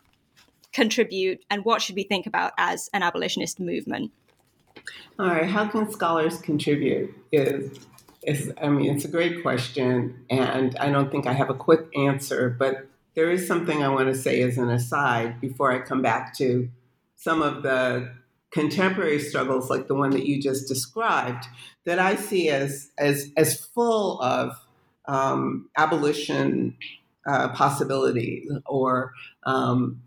contribute 0.73 1.43
and 1.49 1.65
what 1.65 1.81
should 1.81 1.95
we 1.95 2.03
think 2.03 2.25
about 2.25 2.53
as 2.57 2.89
an 2.93 3.03
abolitionist 3.03 3.59
movement? 3.59 4.11
All 5.19 5.27
right, 5.27 5.45
how 5.45 5.67
can 5.67 5.91
scholars 5.91 6.39
contribute? 6.39 7.13
Is 7.31 7.79
is 8.23 8.53
I 8.61 8.69
mean, 8.69 8.95
it's 8.95 9.05
a 9.05 9.09
great 9.09 9.41
question, 9.41 10.25
and 10.29 10.77
I 10.77 10.91
don't 10.91 11.11
think 11.11 11.27
I 11.27 11.33
have 11.33 11.49
a 11.49 11.55
quick 11.55 11.87
answer, 11.95 12.55
but 12.57 12.87
there 13.15 13.31
is 13.31 13.47
something 13.47 13.83
I 13.83 13.89
want 13.89 14.07
to 14.07 14.15
say 14.15 14.41
as 14.41 14.57
an 14.57 14.69
aside 14.69 15.41
before 15.41 15.71
I 15.71 15.79
come 15.79 16.01
back 16.01 16.35
to 16.37 16.69
some 17.17 17.41
of 17.41 17.63
the 17.63 18.13
contemporary 18.51 19.19
struggles 19.19 19.69
like 19.69 19.87
the 19.87 19.95
one 19.95 20.11
that 20.11 20.25
you 20.25 20.41
just 20.41 20.67
described 20.67 21.45
that 21.85 21.99
I 21.99 22.15
see 22.15 22.49
as 22.49 22.91
as 22.97 23.31
as 23.37 23.59
full 23.59 24.21
of 24.21 24.53
um, 25.07 25.69
abolition 25.77 26.77
uh, 27.27 27.55
or 28.65 29.13
um, 29.43 30.01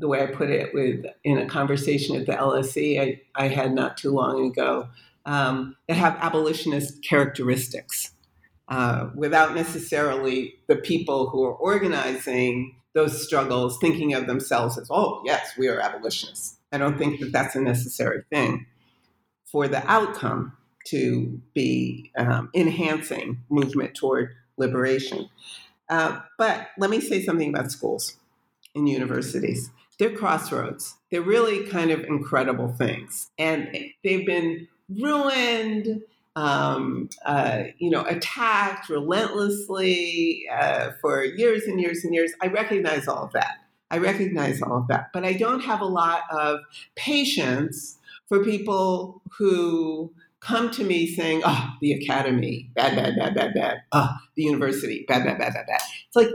the 0.00 0.08
way 0.08 0.22
I 0.22 0.26
put 0.26 0.50
it 0.50 0.74
with 0.74 1.04
in 1.22 1.38
a 1.38 1.46
conversation 1.46 2.16
at 2.16 2.26
the 2.26 2.32
LSE 2.32 3.00
I, 3.00 3.20
I 3.34 3.48
had 3.48 3.72
not 3.72 3.96
too 3.96 4.10
long 4.10 4.46
ago 4.50 4.88
um, 5.26 5.76
that 5.86 5.94
have 5.94 6.16
abolitionist 6.20 7.02
characteristics 7.04 8.12
uh, 8.68 9.10
without 9.14 9.54
necessarily 9.54 10.54
the 10.68 10.76
people 10.76 11.28
who 11.28 11.44
are 11.44 11.54
organizing 11.54 12.76
those 12.94 13.24
struggles 13.24 13.78
thinking 13.78 14.14
of 14.14 14.26
themselves 14.26 14.78
as, 14.78 14.88
oh, 14.90 15.22
yes, 15.24 15.52
we 15.58 15.68
are 15.68 15.80
abolitionists. 15.80 16.56
I 16.72 16.78
don't 16.78 16.98
think 16.98 17.20
that 17.20 17.32
that's 17.32 17.54
a 17.54 17.60
necessary 17.60 18.22
thing 18.30 18.66
for 19.44 19.68
the 19.68 19.84
outcome 19.90 20.56
to 20.86 21.40
be 21.54 22.10
um, 22.16 22.50
enhancing 22.54 23.42
movement 23.48 23.94
toward 23.94 24.30
liberation. 24.56 25.28
Uh, 25.88 26.20
but 26.38 26.68
let 26.78 26.90
me 26.90 27.00
say 27.00 27.22
something 27.22 27.48
about 27.48 27.70
schools 27.70 28.16
and 28.74 28.88
universities 28.88 29.70
they're 30.00 30.16
crossroads. 30.16 30.96
They're 31.10 31.20
really 31.20 31.66
kind 31.66 31.90
of 31.90 32.00
incredible 32.04 32.72
things. 32.72 33.30
And 33.38 33.68
they've 34.02 34.26
been 34.26 34.66
ruined, 34.88 36.02
um, 36.34 37.10
uh, 37.24 37.64
you 37.78 37.90
know, 37.90 38.04
attacked 38.06 38.88
relentlessly 38.88 40.46
uh, 40.50 40.92
for 41.02 41.22
years 41.22 41.64
and 41.64 41.78
years 41.78 42.02
and 42.02 42.14
years. 42.14 42.32
I 42.42 42.46
recognize 42.46 43.06
all 43.06 43.24
of 43.24 43.32
that. 43.32 43.58
I 43.90 43.98
recognize 43.98 44.62
all 44.62 44.78
of 44.78 44.88
that. 44.88 45.10
But 45.12 45.24
I 45.24 45.34
don't 45.34 45.60
have 45.60 45.82
a 45.82 45.86
lot 45.86 46.22
of 46.30 46.60
patience 46.96 47.98
for 48.26 48.42
people 48.42 49.20
who 49.36 50.14
come 50.40 50.70
to 50.70 50.82
me 50.82 51.06
saying, 51.08 51.42
oh, 51.44 51.74
the 51.82 51.92
academy, 51.92 52.70
bad, 52.74 52.96
bad, 52.96 53.16
bad, 53.16 53.34
bad, 53.34 53.52
bad. 53.52 53.82
Oh, 53.92 54.16
the 54.34 54.44
university, 54.44 55.04
bad, 55.06 55.24
bad, 55.24 55.36
bad, 55.36 55.52
bad, 55.52 55.66
bad. 55.66 55.80
It's 56.06 56.16
like, 56.16 56.30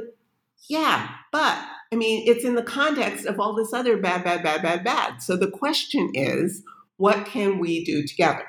yeah, 0.68 1.10
but 1.32 1.58
I 1.92 1.96
mean, 1.96 2.28
it's 2.28 2.44
in 2.44 2.56
the 2.56 2.64
context 2.64 3.26
of 3.26 3.40
all 3.40 3.56
this 3.56 3.74
other 3.74 3.98
bad, 3.98 4.24
bad, 4.24 4.44
bad, 4.44 4.62
bad, 4.62 4.84
bad. 4.84 5.22
So 5.22 5.38
the 5.38 5.52
question 5.52 6.12
is, 6.14 6.64
what 6.98 7.26
can 7.26 7.60
we 7.60 7.84
do 7.84 8.06
together? 8.06 8.46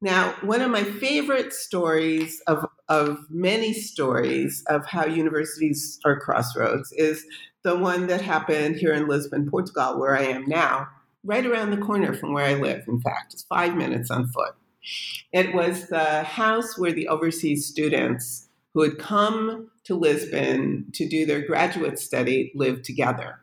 Now, 0.00 0.34
one 0.42 0.62
of 0.62 0.70
my 0.70 0.84
favorite 0.84 1.52
stories 1.52 2.40
of, 2.46 2.64
of 2.88 3.18
many 3.28 3.72
stories 3.72 4.62
of 4.68 4.86
how 4.86 5.06
universities 5.06 5.98
are 6.04 6.20
crossroads 6.20 6.92
is 6.92 7.26
the 7.64 7.76
one 7.76 8.06
that 8.06 8.20
happened 8.20 8.76
here 8.76 8.92
in 8.92 9.08
Lisbon, 9.08 9.50
Portugal, 9.50 9.98
where 9.98 10.16
I 10.16 10.22
am 10.22 10.46
now, 10.46 10.86
right 11.24 11.44
around 11.44 11.70
the 11.70 11.84
corner 11.84 12.14
from 12.14 12.32
where 12.32 12.46
I 12.46 12.54
live, 12.54 12.84
in 12.86 13.00
fact. 13.00 13.34
It's 13.34 13.42
five 13.42 13.74
minutes 13.74 14.10
on 14.10 14.28
foot. 14.28 14.54
It 15.32 15.52
was 15.52 15.88
the 15.88 16.22
house 16.22 16.78
where 16.78 16.92
the 16.92 17.08
overseas 17.08 17.66
students 17.66 18.47
who 18.74 18.82
had 18.82 18.98
come 18.98 19.70
to 19.84 19.94
Lisbon 19.94 20.86
to 20.94 21.08
do 21.08 21.24
their 21.24 21.46
graduate 21.46 21.98
study 21.98 22.52
lived 22.54 22.84
together. 22.84 23.40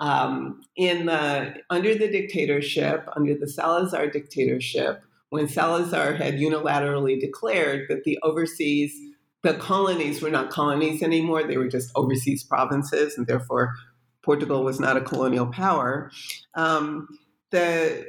Um, 0.00 0.62
in 0.76 1.06
the 1.06 1.54
under 1.70 1.94
the 1.94 2.08
dictatorship, 2.08 3.08
under 3.16 3.34
the 3.34 3.48
Salazar 3.48 4.08
dictatorship, 4.08 5.02
when 5.30 5.48
Salazar 5.48 6.14
had 6.14 6.34
unilaterally 6.34 7.20
declared 7.20 7.86
that 7.88 8.04
the 8.04 8.18
overseas, 8.22 8.94
the 9.42 9.54
colonies 9.54 10.22
were 10.22 10.30
not 10.30 10.50
colonies 10.50 11.02
anymore, 11.02 11.44
they 11.44 11.56
were 11.56 11.68
just 11.68 11.90
overseas 11.94 12.44
provinces, 12.44 13.18
and 13.18 13.26
therefore 13.26 13.74
Portugal 14.22 14.64
was 14.64 14.80
not 14.80 14.96
a 14.96 15.00
colonial 15.00 15.46
power. 15.46 16.10
Um, 16.54 17.18
the 17.50 18.08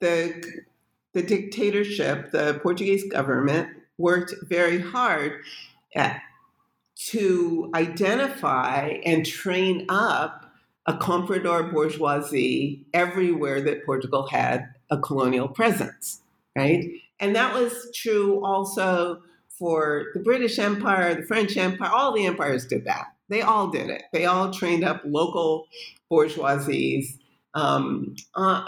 the 0.00 0.42
the 1.12 1.22
dictatorship, 1.22 2.30
the 2.30 2.60
Portuguese 2.62 3.10
government, 3.10 3.68
worked 3.98 4.34
very 4.42 4.80
hard 4.80 5.42
to 7.10 7.70
identify 7.74 8.98
and 9.04 9.26
train 9.26 9.86
up 9.88 10.50
a 10.86 10.94
comprador 10.94 11.70
bourgeoisie 11.70 12.86
everywhere 12.94 13.60
that 13.60 13.84
Portugal 13.84 14.26
had 14.28 14.68
a 14.90 14.98
colonial 14.98 15.48
presence, 15.48 16.22
right? 16.56 16.84
And 17.18 17.34
that 17.34 17.54
was 17.54 17.90
true 17.94 18.44
also 18.44 19.22
for 19.48 20.06
the 20.14 20.20
British 20.20 20.58
Empire, 20.58 21.14
the 21.14 21.26
French 21.26 21.56
Empire, 21.56 21.90
all 21.90 22.12
the 22.12 22.26
empires 22.26 22.66
did 22.66 22.84
that. 22.84 23.06
They 23.28 23.42
all 23.42 23.68
did 23.68 23.90
it. 23.90 24.02
They 24.12 24.26
all 24.26 24.52
trained 24.52 24.84
up 24.84 25.02
local 25.04 25.66
bourgeoisies 26.10 27.18
um, 27.54 28.14
uh, 28.34 28.64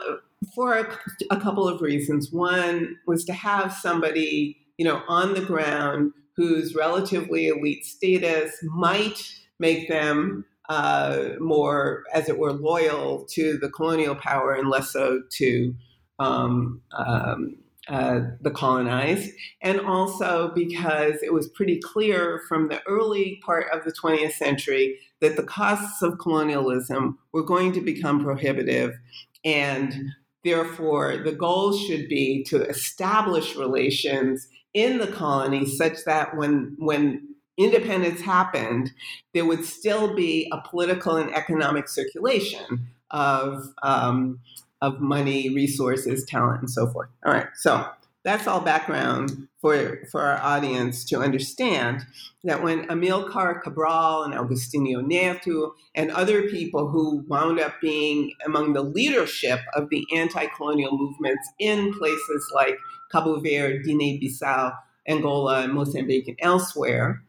for 0.55 0.79
a, 0.79 0.99
a 1.31 1.41
couple 1.41 1.69
of 1.69 1.81
reasons. 1.81 2.33
One 2.33 2.97
was 3.07 3.25
to 3.27 3.33
have 3.33 3.73
somebody, 3.73 4.57
you 4.77 4.85
know, 4.85 5.03
on 5.07 5.35
the 5.35 5.41
ground 5.41 6.13
whose 6.39 6.73
relatively 6.73 7.49
elite 7.49 7.85
status 7.85 8.57
might 8.63 9.21
make 9.59 9.89
them 9.89 10.45
uh, 10.69 11.31
more, 11.41 12.05
as 12.15 12.29
it 12.29 12.39
were, 12.39 12.53
loyal 12.53 13.25
to 13.31 13.59
the 13.59 13.69
colonial 13.69 14.15
power 14.15 14.55
and 14.55 14.71
less 14.71 14.93
so 14.93 15.21
to 15.31 15.75
um, 16.21 16.81
um, 16.97 17.57
uh, 17.89 18.21
the 18.41 18.53
colonized, 18.53 19.33
and 19.63 19.81
also 19.81 20.53
because 20.55 21.21
it 21.25 21.33
was 21.33 21.49
pretty 21.49 21.81
clear 21.81 22.41
from 22.49 22.69
the 22.69 22.81
early 22.87 23.41
part 23.45 23.67
of 23.73 23.85
the 23.85 23.93
20th 23.93 24.35
century 24.35 24.97
that 25.21 25.35
the 25.35 25.43
costs 25.43 26.03
of 26.03 26.21
colonialism 26.21 27.19
were 27.33 27.43
going 27.43 27.73
to 27.73 27.81
become 27.81 28.23
prohibitive, 28.23 28.95
and 29.45 29.93
therefore 30.45 31.19
the 31.19 31.33
goal 31.33 31.77
should 31.77 32.09
be 32.09 32.45
to 32.45 32.63
establish 32.69 33.57
relations 33.57 34.49
in 34.75 34.99
the 34.99 35.07
colonies 35.07 35.77
such 35.77 36.05
that 36.05 36.37
when 36.37 36.77
when 36.79 37.29
independence 37.57 38.21
happened, 38.21 38.93
there 39.35 39.45
would 39.45 39.65
still 39.65 40.15
be 40.15 40.49
a 40.53 40.61
political 40.69 41.17
and 41.17 41.35
economic 41.35 41.89
circulation 41.89 42.87
of 43.11 43.75
um, 43.83 44.39
of 44.81 45.01
money, 45.01 45.53
resources, 45.53 46.25
talent, 46.25 46.61
and 46.61 46.71
so 46.71 46.87
forth. 46.87 47.09
All 47.27 47.33
right, 47.33 47.49
so 47.57 47.87
that's 48.23 48.47
all 48.47 48.61
background 48.61 49.48
for, 49.61 49.99
for 50.11 50.21
our 50.23 50.39
audience 50.39 51.05
to 51.07 51.21
understand 51.21 52.07
that 52.45 52.63
when 52.63 52.87
Amilcar 52.89 53.61
Cabral 53.63 54.23
and 54.23 54.35
Agostinho 54.35 55.05
Neto 55.05 55.75
and 55.95 56.11
other 56.11 56.49
people 56.49 56.89
who 56.89 57.25
wound 57.29 57.59
up 57.59 57.75
being 57.81 58.33
among 58.47 58.73
the 58.73 58.83
leadership 58.83 59.61
of 59.75 59.91
the 59.91 60.07
anti-colonial 60.15 60.97
movements 60.97 61.49
in 61.59 61.93
places 61.95 62.51
like 62.55 62.79
Cabo 63.11 63.41
Verde, 63.41 63.83
Guinea-Bissau, 63.83 64.77
Angola, 65.09 65.63
and 65.63 65.73
Mozambique, 65.73 66.29
and 66.29 66.39
elsewhere, 66.41 67.23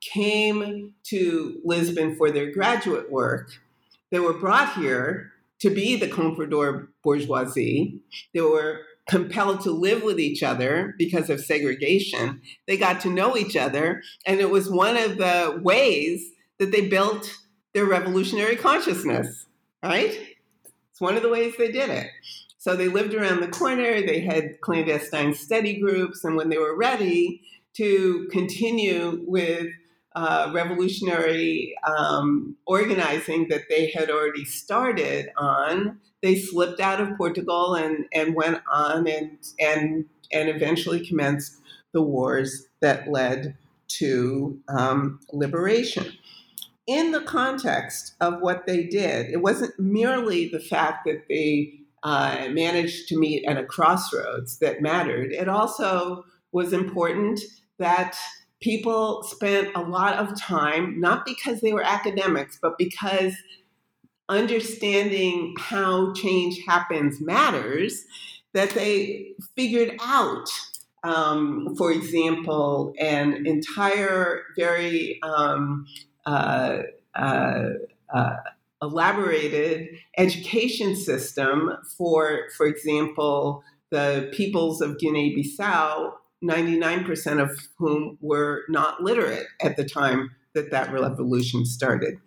came 0.00 0.94
to 1.04 1.60
Lisbon 1.64 2.14
for 2.14 2.30
their 2.30 2.52
graduate 2.52 3.10
work, 3.10 3.50
they 4.10 4.20
were 4.20 4.34
brought 4.34 4.74
here 4.74 5.32
to 5.60 5.70
be 5.70 5.96
the 5.96 6.08
comprador 6.08 6.88
bourgeoisie. 7.02 7.98
They 8.32 8.40
were 8.42 8.82
compelled 9.08 9.60
to 9.62 9.70
live 9.70 10.02
with 10.02 10.18
each 10.18 10.42
other 10.42 10.94
because 10.98 11.28
of 11.30 11.44
segregation. 11.44 12.40
They 12.66 12.76
got 12.76 13.00
to 13.02 13.10
know 13.10 13.36
each 13.36 13.56
other, 13.56 14.02
and 14.26 14.40
it 14.40 14.50
was 14.50 14.70
one 14.70 14.96
of 14.96 15.18
the 15.18 15.60
ways 15.62 16.30
that 16.58 16.72
they 16.72 16.88
built 16.88 17.36
their 17.74 17.84
revolutionary 17.84 18.56
consciousness, 18.56 19.46
right? 19.82 20.18
It's 20.90 21.00
one 21.00 21.16
of 21.16 21.22
the 21.22 21.28
ways 21.28 21.54
they 21.58 21.72
did 21.72 21.90
it. 21.90 22.08
So 22.58 22.76
they 22.76 22.88
lived 22.88 23.12
around 23.12 23.40
the 23.40 23.48
corner, 23.48 24.00
they 24.00 24.20
had 24.20 24.60
clandestine 24.62 25.34
study 25.34 25.78
groups, 25.78 26.24
and 26.24 26.36
when 26.36 26.48
they 26.48 26.56
were 26.56 26.76
ready 26.76 27.42
to 27.74 28.26
continue 28.30 29.22
with 29.26 29.66
uh, 30.14 30.50
revolutionary 30.54 31.74
um, 31.84 32.56
organizing 32.66 33.48
that 33.48 33.64
they 33.68 33.90
had 33.90 34.10
already 34.10 34.44
started 34.44 35.28
on, 35.36 35.98
they 36.24 36.36
slipped 36.36 36.80
out 36.80 37.02
of 37.02 37.16
Portugal 37.18 37.74
and, 37.74 38.06
and 38.14 38.34
went 38.34 38.62
on 38.72 39.06
and, 39.06 39.36
and, 39.60 40.06
and 40.32 40.48
eventually 40.48 41.06
commenced 41.06 41.60
the 41.92 42.00
wars 42.00 42.66
that 42.80 43.06
led 43.08 43.58
to 43.88 44.58
um, 44.68 45.20
liberation. 45.34 46.10
In 46.86 47.12
the 47.12 47.20
context 47.20 48.14
of 48.22 48.40
what 48.40 48.66
they 48.66 48.84
did, 48.84 49.30
it 49.30 49.42
wasn't 49.42 49.78
merely 49.78 50.48
the 50.48 50.60
fact 50.60 51.04
that 51.04 51.28
they 51.28 51.74
uh, 52.02 52.48
managed 52.50 53.06
to 53.08 53.18
meet 53.18 53.44
at 53.46 53.58
a 53.58 53.64
crossroads 53.64 54.58
that 54.60 54.80
mattered, 54.80 55.30
it 55.30 55.48
also 55.48 56.24
was 56.52 56.72
important 56.72 57.40
that 57.78 58.16
people 58.62 59.22
spent 59.24 59.68
a 59.74 59.80
lot 59.82 60.14
of 60.14 60.38
time, 60.40 60.98
not 60.98 61.26
because 61.26 61.60
they 61.60 61.74
were 61.74 61.82
academics, 61.82 62.58
but 62.62 62.78
because 62.78 63.34
understanding 64.28 65.54
how 65.58 66.12
change 66.14 66.60
happens 66.66 67.20
matters, 67.20 68.04
that 68.52 68.70
they 68.70 69.32
figured 69.56 69.96
out, 70.00 70.48
um, 71.02 71.74
for 71.76 71.92
example, 71.92 72.94
an 72.98 73.46
entire 73.46 74.42
very 74.56 75.20
um, 75.22 75.86
uh, 76.24 76.78
uh, 77.14 77.64
uh, 78.14 78.36
elaborated 78.80 79.88
education 80.16 80.94
system 80.94 81.76
for, 81.96 82.48
for 82.56 82.66
example, 82.66 83.62
the 83.90 84.30
peoples 84.32 84.80
of 84.80 84.98
Guinea 84.98 85.36
Bissau 85.36 86.12
99% 86.44 87.42
of 87.42 87.68
whom 87.78 88.18
were 88.20 88.64
not 88.68 89.02
literate 89.02 89.46
at 89.62 89.76
the 89.76 89.84
time 89.84 90.30
that 90.54 90.70
that 90.70 90.92
revolution 90.92 91.64
started. 91.64 92.18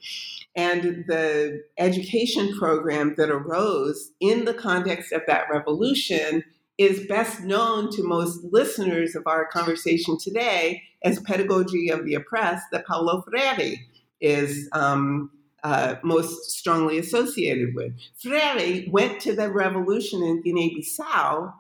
And 0.56 1.06
the 1.08 1.64
education 1.78 2.58
program 2.58 3.16
that 3.18 3.30
arose 3.30 4.12
in 4.20 4.46
the 4.46 4.54
context 4.54 5.12
of 5.12 5.22
that 5.28 5.46
revolution 5.52 6.44
is 6.78 7.08
best 7.08 7.42
known 7.42 7.92
to 7.92 8.04
most 8.04 8.44
listeners 8.44 9.16
of 9.16 9.24
our 9.26 9.46
conversation 9.48 10.18
today 10.18 10.84
as 11.04 11.20
Pedagogy 11.22 11.90
of 11.90 12.06
the 12.06 12.14
Oppressed 12.16 12.66
that 12.72 12.86
Paulo 12.86 13.24
Freire 13.24 13.76
is 14.22 14.70
um, 14.74 15.32
uh, 15.64 15.96
most 16.04 16.52
strongly 16.52 16.98
associated 16.98 17.74
with. 17.76 17.94
Freire 18.22 18.84
went 18.90 19.20
to 19.22 19.36
the 19.36 19.52
revolution 19.52 20.24
in 20.24 20.42
Guinea 20.42 20.76
Bissau 20.80 21.54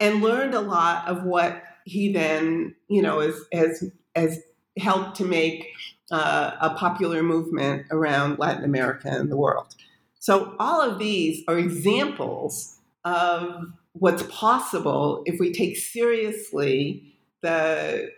and 0.00 0.22
learned 0.22 0.54
a 0.54 0.60
lot 0.60 1.08
of 1.08 1.24
what 1.24 1.62
he 1.84 2.12
then, 2.12 2.74
you 2.88 3.00
know, 3.00 3.20
as, 3.20 3.40
has 3.52 3.84
has 4.14 4.38
helped 4.78 5.16
to 5.16 5.24
make 5.24 5.72
uh, 6.10 6.52
a 6.60 6.70
popular 6.70 7.22
movement 7.22 7.86
around 7.90 8.38
Latin 8.38 8.64
America 8.64 9.08
and 9.08 9.30
the 9.30 9.36
world. 9.36 9.74
So 10.18 10.56
all 10.58 10.80
of 10.80 10.98
these 10.98 11.42
are 11.48 11.58
examples 11.58 12.78
of 13.04 13.72
what's 13.92 14.24
possible 14.24 15.22
if 15.24 15.38
we 15.40 15.52
take 15.52 15.76
seriously 15.76 17.14
the 17.42 18.10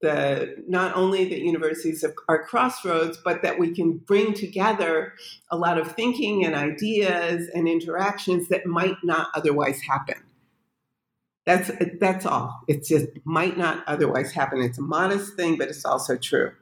the 0.00 0.54
not 0.68 0.94
only 0.94 1.24
that 1.28 1.40
universities 1.40 2.04
are 2.28 2.44
crossroads, 2.44 3.18
but 3.24 3.42
that 3.42 3.58
we 3.58 3.74
can 3.74 3.98
bring 3.98 4.32
together 4.32 5.12
a 5.50 5.56
lot 5.56 5.76
of 5.76 5.90
thinking 5.92 6.44
and 6.44 6.54
ideas 6.54 7.50
and 7.52 7.68
interactions 7.68 8.46
that 8.48 8.64
might 8.64 8.94
not 9.02 9.26
otherwise 9.34 9.80
happen. 9.80 10.22
That's 11.48 11.70
that's 11.98 12.26
all. 12.26 12.60
It 12.68 12.84
just 12.84 13.06
might 13.24 13.56
not 13.56 13.82
otherwise 13.86 14.32
happen. 14.32 14.60
It's 14.60 14.76
a 14.76 14.82
modest 14.82 15.34
thing, 15.34 15.56
but 15.56 15.68
it's 15.68 15.82
also 15.82 16.18
true. 16.18 16.52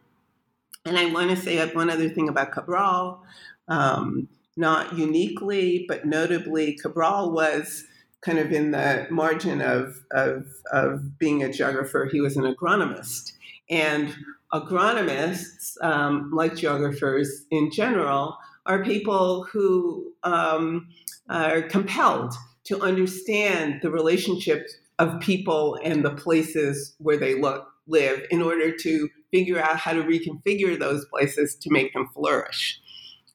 And 0.84 0.96
I 0.96 1.06
want 1.06 1.30
to 1.30 1.36
say 1.36 1.58
one 1.74 1.90
other 1.90 2.08
thing 2.08 2.28
about 2.28 2.52
Cabral. 2.52 3.20
Um, 3.66 4.28
not 4.56 4.96
uniquely, 4.96 5.86
but 5.88 6.06
notably, 6.06 6.74
Cabral 6.74 7.32
was 7.32 7.82
kind 8.20 8.38
of 8.38 8.52
in 8.52 8.70
the 8.70 9.08
margin 9.10 9.60
of, 9.60 10.04
of, 10.12 10.46
of 10.72 11.18
being 11.18 11.42
a 11.42 11.52
geographer. 11.52 12.08
He 12.10 12.20
was 12.20 12.36
an 12.36 12.44
agronomist. 12.44 13.32
And 13.68 14.14
agronomists, 14.52 15.82
um, 15.82 16.30
like 16.32 16.54
geographers 16.54 17.44
in 17.50 17.72
general, 17.72 18.38
are 18.66 18.84
people 18.84 19.42
who 19.50 20.12
um, 20.22 20.90
are 21.28 21.62
compelled 21.62 22.34
to 22.66 22.80
understand 22.80 23.80
the 23.82 23.90
relationships 23.90 24.76
of 24.98 25.20
people 25.20 25.78
and 25.82 26.04
the 26.04 26.14
places 26.14 26.94
where 26.98 27.16
they 27.16 27.40
look, 27.40 27.68
live 27.86 28.24
in 28.30 28.42
order 28.42 28.72
to 28.72 29.08
figure 29.30 29.60
out 29.60 29.76
how 29.76 29.92
to 29.92 30.02
reconfigure 30.02 30.78
those 30.78 31.04
places 31.06 31.54
to 31.54 31.70
make 31.70 31.92
them 31.92 32.08
flourish. 32.14 32.80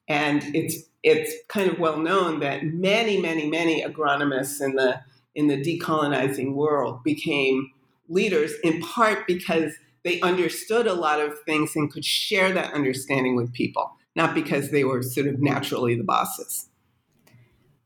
And 0.08 0.42
it's 0.54 0.76
it's 1.02 1.32
kind 1.48 1.68
of 1.68 1.78
well 1.78 1.98
known 1.98 2.40
that 2.40 2.64
many, 2.64 3.20
many, 3.20 3.48
many 3.48 3.82
agronomists 3.82 4.60
in 4.60 4.76
the 4.76 5.00
in 5.34 5.48
the 5.48 5.56
decolonizing 5.56 6.54
world 6.54 7.02
became 7.02 7.70
leaders 8.08 8.52
in 8.62 8.80
part 8.82 9.26
because 9.26 9.72
they 10.04 10.20
understood 10.20 10.86
a 10.86 10.94
lot 10.94 11.20
of 11.20 11.38
things 11.46 11.74
and 11.74 11.90
could 11.90 12.04
share 12.04 12.52
that 12.52 12.74
understanding 12.74 13.36
with 13.36 13.52
people, 13.52 13.90
not 14.14 14.34
because 14.34 14.70
they 14.70 14.84
were 14.84 15.02
sort 15.02 15.26
of 15.26 15.40
naturally 15.40 15.94
the 15.94 16.04
bosses. 16.04 16.68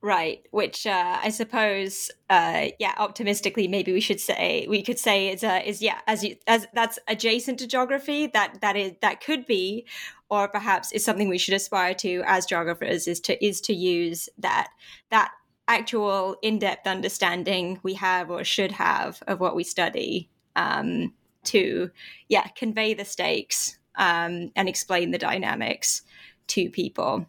Right, 0.06 0.46
which 0.52 0.86
uh, 0.86 1.18
I 1.20 1.30
suppose, 1.30 2.12
uh, 2.30 2.68
yeah, 2.78 2.94
optimistically, 2.96 3.66
maybe 3.66 3.92
we 3.92 4.00
should 4.00 4.20
say 4.20 4.64
we 4.70 4.80
could 4.80 5.00
say 5.00 5.32
is 5.32 5.42
uh, 5.42 5.60
is 5.66 5.82
yeah, 5.82 5.98
as 6.06 6.22
you 6.22 6.36
as 6.46 6.64
that's 6.72 7.00
adjacent 7.08 7.58
to 7.58 7.66
geography. 7.66 8.28
That 8.28 8.60
that 8.60 8.76
is 8.76 8.92
that 9.02 9.20
could 9.20 9.46
be, 9.46 9.84
or 10.30 10.46
perhaps 10.46 10.92
is 10.92 11.04
something 11.04 11.28
we 11.28 11.38
should 11.38 11.54
aspire 11.54 11.92
to 11.94 12.22
as 12.24 12.46
geographers 12.46 13.08
is 13.08 13.18
to 13.22 13.44
is 13.44 13.60
to 13.62 13.74
use 13.74 14.28
that 14.38 14.68
that 15.10 15.32
actual 15.66 16.36
in 16.40 16.60
depth 16.60 16.86
understanding 16.86 17.80
we 17.82 17.94
have 17.94 18.30
or 18.30 18.44
should 18.44 18.70
have 18.70 19.20
of 19.26 19.40
what 19.40 19.56
we 19.56 19.64
study 19.64 20.30
um, 20.54 21.12
to 21.42 21.90
yeah 22.28 22.46
convey 22.54 22.94
the 22.94 23.04
stakes 23.04 23.76
um, 23.96 24.52
and 24.54 24.68
explain 24.68 25.10
the 25.10 25.18
dynamics 25.18 26.02
to 26.46 26.70
people 26.70 27.26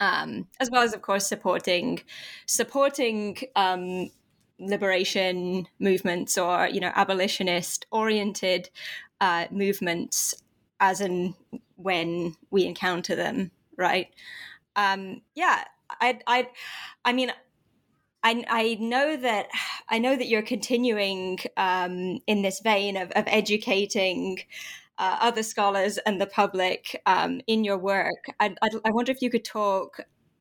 um, 0.00 0.46
as 0.60 0.70
well 0.70 0.82
as 0.82 0.94
of 0.94 1.02
course 1.02 1.26
supporting 1.26 2.00
supporting 2.46 3.36
um, 3.56 4.10
liberation 4.58 5.66
movements 5.78 6.36
or 6.38 6.68
you 6.68 6.80
know 6.80 6.92
abolitionist 6.94 7.86
oriented 7.90 8.70
uh, 9.20 9.46
movements 9.50 10.34
as 10.80 11.00
and 11.00 11.34
when 11.76 12.34
we 12.50 12.64
encounter 12.64 13.14
them 13.14 13.50
right? 13.76 14.08
Um, 14.76 15.22
yeah 15.34 15.64
i 16.02 16.18
i 16.26 16.46
i 17.04 17.12
mean 17.14 17.32
I, 18.22 18.44
I 18.48 18.76
know 18.80 19.16
that 19.16 19.46
I 19.88 19.98
know 19.98 20.16
that 20.16 20.26
you're 20.26 20.42
continuing 20.42 21.38
um, 21.56 22.18
in 22.26 22.42
this 22.42 22.60
vein 22.60 22.96
of, 22.96 23.10
of 23.12 23.24
educating 23.28 24.40
uh, 24.98 25.16
other 25.20 25.42
scholars 25.42 25.98
and 25.98 26.20
the 26.20 26.26
public 26.26 27.00
um, 27.06 27.40
in 27.46 27.64
your 27.64 27.78
work. 27.78 28.26
I, 28.40 28.54
I, 28.62 28.68
I 28.84 28.90
wonder 28.90 29.12
if 29.12 29.22
you 29.22 29.30
could 29.30 29.44
talk 29.44 30.00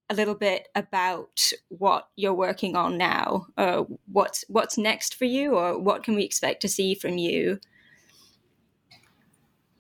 a 0.09 0.15
little 0.15 0.35
bit 0.35 0.69
about 0.73 1.51
what 1.69 2.07
you're 2.15 2.33
working 2.33 2.75
on 2.75 2.97
now, 2.97 3.47
uh, 3.57 3.83
what's 4.11 4.45
what's 4.47 4.77
next 4.77 5.15
for 5.15 5.25
you, 5.25 5.55
or 5.55 5.77
what 5.77 6.03
can 6.03 6.15
we 6.15 6.23
expect 6.23 6.61
to 6.61 6.69
see 6.69 6.95
from 6.95 7.17
you? 7.17 7.59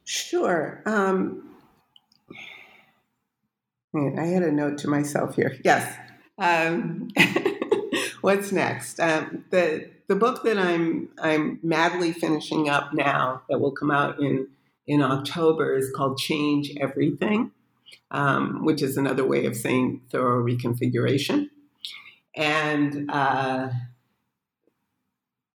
Sure. 0.03 0.81
Um, 0.85 1.43
I 3.95 4.25
had 4.25 4.43
a 4.43 4.51
note 4.51 4.77
to 4.79 4.89
myself 4.89 5.35
here. 5.35 5.57
Yes. 5.63 5.97
um, 6.37 7.09
what's 8.21 8.51
next? 8.51 8.99
Um, 8.99 9.45
the 9.49 9.89
the 10.07 10.15
book 10.15 10.43
that 10.43 10.57
I'm 10.57 11.09
I'm 11.21 11.59
madly 11.63 12.11
finishing 12.11 12.69
up 12.69 12.93
now 12.93 13.43
that 13.49 13.59
will 13.59 13.71
come 13.71 13.91
out 13.91 14.19
in 14.19 14.47
in 14.87 15.01
October 15.01 15.75
is 15.75 15.91
called 15.95 16.17
Change 16.17 16.71
Everything, 16.79 17.51
um, 18.11 18.63
which 18.63 18.81
is 18.81 18.97
another 18.97 19.25
way 19.25 19.45
of 19.45 19.55
saying 19.55 20.01
thorough 20.09 20.43
reconfiguration, 20.43 21.49
and 22.35 23.11
uh, 23.11 23.69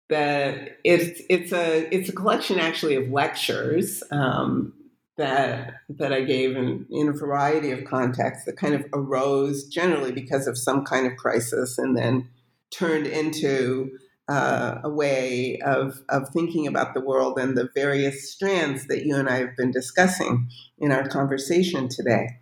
the 0.09 0.69
it's 0.83 1.21
it's 1.29 1.53
a 1.53 1.87
it's 1.95 2.09
a 2.09 2.13
collection 2.13 2.59
actually 2.59 2.95
of 2.95 3.09
lectures 3.09 4.03
um, 4.11 4.73
that 5.15 5.75
that 5.89 6.11
I 6.11 6.21
gave 6.21 6.57
in, 6.57 6.85
in 6.89 7.07
a 7.07 7.13
variety 7.13 7.71
of 7.71 7.85
contexts 7.85 8.45
that 8.45 8.57
kind 8.57 8.73
of 8.73 8.85
arose 8.93 9.63
generally 9.65 10.11
because 10.11 10.47
of 10.47 10.57
some 10.57 10.83
kind 10.83 11.07
of 11.07 11.15
crisis 11.15 11.77
and 11.77 11.97
then 11.97 12.27
turned 12.71 13.07
into 13.07 13.97
uh, 14.31 14.79
a 14.83 14.89
way 14.89 15.59
of, 15.65 16.01
of 16.07 16.29
thinking 16.29 16.65
about 16.65 16.93
the 16.93 17.01
world 17.01 17.37
and 17.37 17.57
the 17.57 17.69
various 17.75 18.31
strands 18.31 18.87
that 18.87 19.05
you 19.05 19.15
and 19.17 19.27
I 19.27 19.39
have 19.39 19.57
been 19.57 19.71
discussing 19.71 20.49
in 20.79 20.91
our 20.91 21.07
conversation 21.07 21.89
today. 21.89 22.39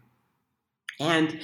And 0.99 1.39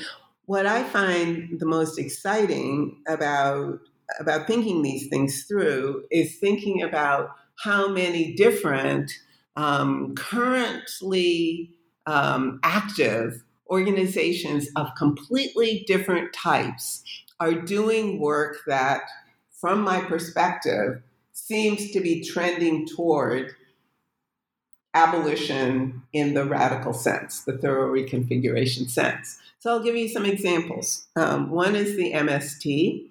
what 0.46 0.68
I 0.68 0.84
find 0.84 1.60
the 1.60 1.66
most 1.66 1.98
exciting 1.98 3.02
about 3.08 3.80
about 4.20 4.46
thinking 4.46 4.84
these 4.84 5.08
things 5.08 5.46
through 5.46 6.04
is 6.12 6.38
thinking 6.38 6.84
about 6.84 7.32
how 7.64 7.88
many 7.88 8.36
different 8.36 9.12
um, 9.56 10.14
currently 10.14 11.72
um, 12.06 12.60
active 12.62 13.44
organizations 13.68 14.68
of 14.76 14.94
completely 14.96 15.84
different 15.88 16.34
types 16.34 17.04
are 17.40 17.54
doing 17.54 18.20
work 18.20 18.58
that, 18.68 19.02
from 19.60 19.82
my 19.82 20.02
perspective, 20.02 21.02
seems 21.34 21.92
to 21.92 22.00
be 22.00 22.24
trending 22.24 22.88
toward 22.88 23.56
abolition 24.94 26.02
in 26.14 26.34
the 26.34 26.46
radical 26.46 26.94
sense, 26.94 27.44
the 27.44 27.58
thorough 27.58 27.92
reconfiguration 27.92 28.90
sense. 28.90 29.40
So 29.60 29.72
I'll 29.72 29.84
give 29.84 29.96
you 29.96 30.08
some 30.08 30.26
examples. 30.26 31.08
Um, 31.16 31.50
one 31.50 31.76
is 31.76 31.98
the 31.98 32.14
MST, 32.14 33.10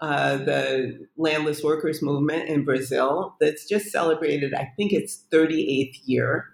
uh, 0.00 0.36
the 0.36 1.06
landless 1.16 1.64
workers 1.64 2.02
movement 2.02 2.48
in 2.48 2.64
Brazil 2.64 3.34
that's 3.40 3.66
just 3.66 3.86
celebrated, 3.86 4.54
I 4.54 4.72
think 4.76 4.92
it's 4.92 5.24
38th 5.32 6.00
year. 6.04 6.50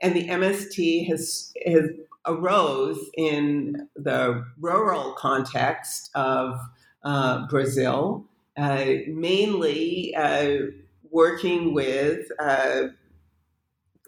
And 0.00 0.14
the 0.14 0.28
MST 0.28 1.08
has, 1.08 1.52
has 1.66 1.90
arose 2.26 3.10
in 3.16 3.88
the 3.96 4.44
rural 4.60 5.12
context 5.14 6.10
of 6.14 6.60
uh, 7.02 7.46
Brazil, 7.48 8.26
uh, 8.56 8.84
mainly 9.08 10.14
uh, 10.14 10.56
working 11.10 11.74
with, 11.74 12.30
uh, 12.38 12.88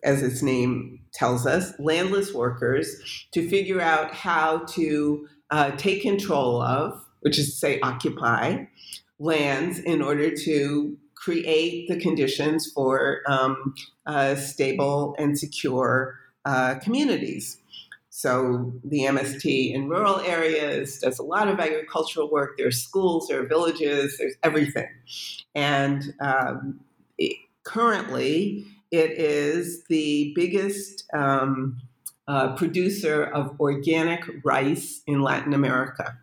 as 0.04 0.22
its 0.22 0.42
name 0.42 1.00
tells 1.12 1.46
us, 1.46 1.72
landless 1.78 2.32
workers 2.34 3.26
to 3.32 3.48
figure 3.48 3.80
out 3.80 4.14
how 4.14 4.58
to 4.66 5.28
take 5.76 6.00
control 6.00 6.62
of, 6.62 7.04
which 7.20 7.38
is 7.38 7.50
to 7.50 7.56
say, 7.56 7.80
occupy 7.80 8.64
lands 9.18 9.78
in 9.78 10.02
order 10.02 10.34
to 10.34 10.96
create 11.14 11.88
the 11.88 11.98
conditions 12.00 12.70
for 12.74 13.20
um, 13.28 13.74
uh, 14.06 14.34
stable 14.34 15.14
and 15.18 15.38
secure 15.38 16.18
uh, 16.44 16.74
communities. 16.80 17.58
So 18.22 18.72
the 18.84 19.00
MST 19.00 19.74
in 19.74 19.88
rural 19.88 20.20
areas 20.20 21.00
does 21.00 21.18
a 21.18 21.24
lot 21.24 21.48
of 21.48 21.58
agricultural 21.58 22.30
work. 22.30 22.56
There's 22.56 22.80
schools, 22.80 23.26
there 23.26 23.42
are 23.42 23.46
villages, 23.48 24.16
there's 24.16 24.36
everything. 24.44 24.86
And 25.56 26.14
um, 26.20 26.78
it, 27.18 27.36
currently, 27.64 28.64
it 28.92 29.10
is 29.18 29.82
the 29.88 30.32
biggest 30.36 31.04
um, 31.12 31.80
uh, 32.28 32.54
producer 32.54 33.24
of 33.24 33.58
organic 33.58 34.22
rice 34.44 35.02
in 35.08 35.20
Latin 35.20 35.52
America 35.52 36.16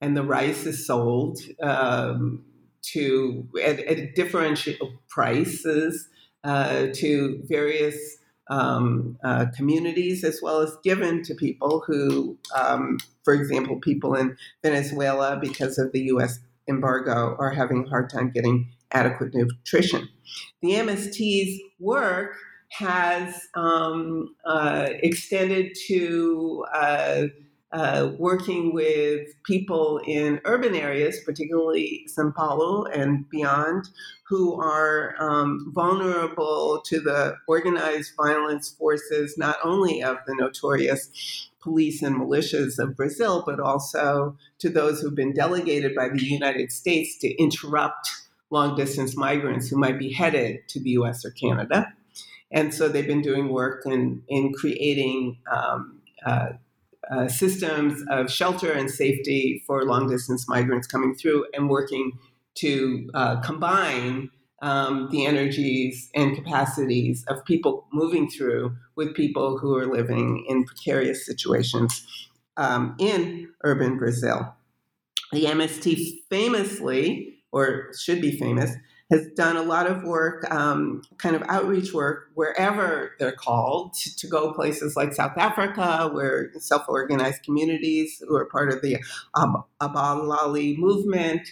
and 0.00 0.16
the 0.16 0.24
rice 0.24 0.66
is 0.66 0.84
sold 0.84 1.38
um, 1.62 2.44
to 2.82 3.48
at, 3.64 3.78
at, 3.78 4.16
differential 4.16 4.92
prices 5.08 6.08
uh, 6.42 6.88
to 6.94 7.40
various 7.44 8.18
um, 8.48 9.18
uh, 9.24 9.46
communities 9.56 10.24
as 10.24 10.40
well 10.42 10.60
as 10.60 10.76
given 10.84 11.22
to 11.24 11.34
people 11.34 11.82
who, 11.86 12.38
um, 12.54 12.98
for 13.24 13.34
example, 13.34 13.78
people 13.80 14.14
in 14.14 14.36
Venezuela, 14.62 15.38
because 15.40 15.78
of 15.78 15.92
the 15.92 16.00
U.S. 16.02 16.38
embargo, 16.68 17.36
are 17.38 17.50
having 17.50 17.84
a 17.84 17.88
hard 17.88 18.10
time 18.10 18.30
getting 18.30 18.68
adequate 18.92 19.34
nutrition. 19.34 20.08
The 20.62 20.72
MST's 20.72 21.60
work 21.80 22.36
has 22.70 23.48
um, 23.54 24.34
uh, 24.44 24.88
extended 25.02 25.76
to 25.86 26.64
uh, 27.76 28.10
working 28.18 28.72
with 28.72 29.28
people 29.42 30.00
in 30.06 30.40
urban 30.46 30.74
areas, 30.74 31.20
particularly 31.26 32.04
Sao 32.06 32.32
Paulo 32.34 32.84
and 32.84 33.28
beyond, 33.28 33.90
who 34.26 34.58
are 34.58 35.14
um, 35.20 35.70
vulnerable 35.74 36.80
to 36.86 36.98
the 37.00 37.36
organized 37.46 38.12
violence 38.16 38.70
forces, 38.70 39.36
not 39.36 39.58
only 39.62 40.02
of 40.02 40.16
the 40.26 40.34
notorious 40.34 41.50
police 41.60 42.00
and 42.00 42.16
militias 42.16 42.78
of 42.78 42.96
Brazil, 42.96 43.42
but 43.44 43.60
also 43.60 44.38
to 44.58 44.70
those 44.70 45.02
who've 45.02 45.14
been 45.14 45.34
delegated 45.34 45.94
by 45.94 46.08
the 46.08 46.24
United 46.24 46.72
States 46.72 47.18
to 47.18 47.28
interrupt 47.36 48.08
long 48.48 48.74
distance 48.74 49.18
migrants 49.18 49.68
who 49.68 49.76
might 49.76 49.98
be 49.98 50.10
headed 50.10 50.66
to 50.68 50.80
the 50.80 50.90
US 50.90 51.26
or 51.26 51.30
Canada. 51.30 51.92
And 52.50 52.72
so 52.72 52.88
they've 52.88 53.06
been 53.06 53.20
doing 53.20 53.50
work 53.50 53.82
in, 53.84 54.22
in 54.28 54.54
creating 54.54 55.36
um, 55.52 56.00
uh, 56.24 56.52
uh, 57.10 57.28
systems 57.28 58.02
of 58.10 58.30
shelter 58.30 58.72
and 58.72 58.90
safety 58.90 59.62
for 59.66 59.84
long 59.84 60.08
distance 60.08 60.48
migrants 60.48 60.86
coming 60.86 61.14
through 61.14 61.46
and 61.54 61.68
working 61.68 62.12
to 62.56 63.08
uh, 63.14 63.40
combine 63.40 64.30
um, 64.62 65.08
the 65.10 65.26
energies 65.26 66.10
and 66.14 66.34
capacities 66.34 67.24
of 67.28 67.44
people 67.44 67.86
moving 67.92 68.28
through 68.28 68.74
with 68.96 69.14
people 69.14 69.58
who 69.58 69.76
are 69.76 69.86
living 69.86 70.44
in 70.48 70.64
precarious 70.64 71.26
situations 71.26 72.06
um, 72.56 72.96
in 72.98 73.48
urban 73.64 73.98
Brazil. 73.98 74.54
The 75.32 75.44
MST 75.44 76.22
famously, 76.30 77.42
or 77.52 77.92
should 77.98 78.20
be 78.20 78.38
famous, 78.38 78.72
has 79.10 79.26
done 79.36 79.56
a 79.56 79.62
lot 79.62 79.86
of 79.86 80.02
work, 80.02 80.44
um, 80.52 81.02
kind 81.18 81.36
of 81.36 81.42
outreach 81.48 81.92
work, 81.92 82.30
wherever 82.34 83.12
they're 83.18 83.32
called, 83.32 83.94
to, 83.94 84.16
to, 84.16 84.26
go 84.26 84.52
places 84.52 84.96
like 84.96 85.14
South 85.14 85.36
Africa, 85.36 86.10
where 86.12 86.50
self 86.58 86.88
organized 86.88 87.42
communities 87.44 88.22
who 88.26 88.34
are 88.34 88.46
part 88.46 88.72
of 88.72 88.82
the 88.82 88.98
um, 89.34 89.62
Abahlali 89.80 90.76
movement, 90.76 91.48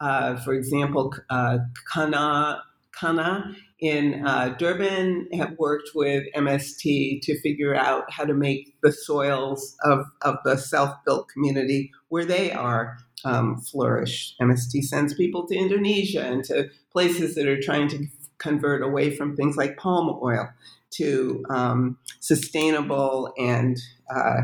uh, 0.00 0.36
for 0.36 0.52
example, 0.52 1.14
uh, 1.30 1.58
Kana, 1.92 2.62
Kana 2.92 3.56
in 3.80 4.26
uh, 4.26 4.54
Durban 4.58 5.28
have 5.32 5.56
worked 5.58 5.90
with 5.94 6.24
MST 6.34 7.20
to 7.22 7.40
figure 7.40 7.74
out 7.74 8.10
how 8.10 8.24
to 8.24 8.34
make 8.34 8.74
the 8.82 8.92
soils 8.92 9.76
of, 9.84 10.04
of 10.22 10.36
the 10.44 10.56
self 10.56 10.96
built 11.04 11.28
community 11.28 11.92
where 12.08 12.24
they 12.24 12.52
are 12.52 12.98
um, 13.24 13.60
flourish. 13.60 14.34
MST 14.40 14.82
sends 14.84 15.14
people 15.14 15.46
to 15.46 15.56
Indonesia 15.56 16.22
and 16.22 16.44
to 16.44 16.68
places 16.92 17.34
that 17.34 17.46
are 17.46 17.60
trying 17.60 17.88
to 17.88 18.06
convert 18.38 18.82
away 18.82 19.14
from 19.14 19.36
things 19.36 19.56
like 19.56 19.76
palm 19.76 20.18
oil 20.22 20.48
to 20.90 21.44
um, 21.50 21.98
sustainable 22.20 23.32
and 23.36 23.78
uh, 24.14 24.40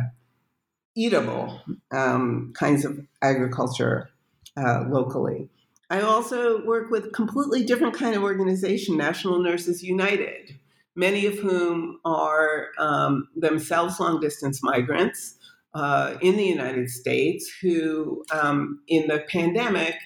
eatable 0.97 1.61
um, 1.93 2.53
kinds 2.57 2.85
of 2.85 3.01
agriculture 3.22 4.11
uh, 4.57 4.85
locally. 4.89 5.49
I 5.91 6.01
also 6.01 6.64
work 6.64 6.91
with 6.91 7.07
a 7.07 7.11
completely 7.11 7.64
different 7.64 7.95
kind 7.95 8.14
of 8.14 8.22
organization, 8.22 8.97
National 8.97 9.39
Nurses 9.39 9.83
United, 9.83 10.59
many 10.97 11.27
of 11.27 11.39
whom 11.39 12.01
are 12.05 12.68
um, 12.79 13.29
themselves 13.37 14.01
long 14.01 14.20
distance 14.20 14.62
migrants 14.62 15.37
uh, 15.75 16.16
in 16.20 16.37
the 16.37 16.45
United 16.45 16.89
States 16.91 17.51
who, 17.61 18.25
um, 18.33 18.81
in 18.89 19.09
the 19.09 19.25
pandemic, 19.29 19.97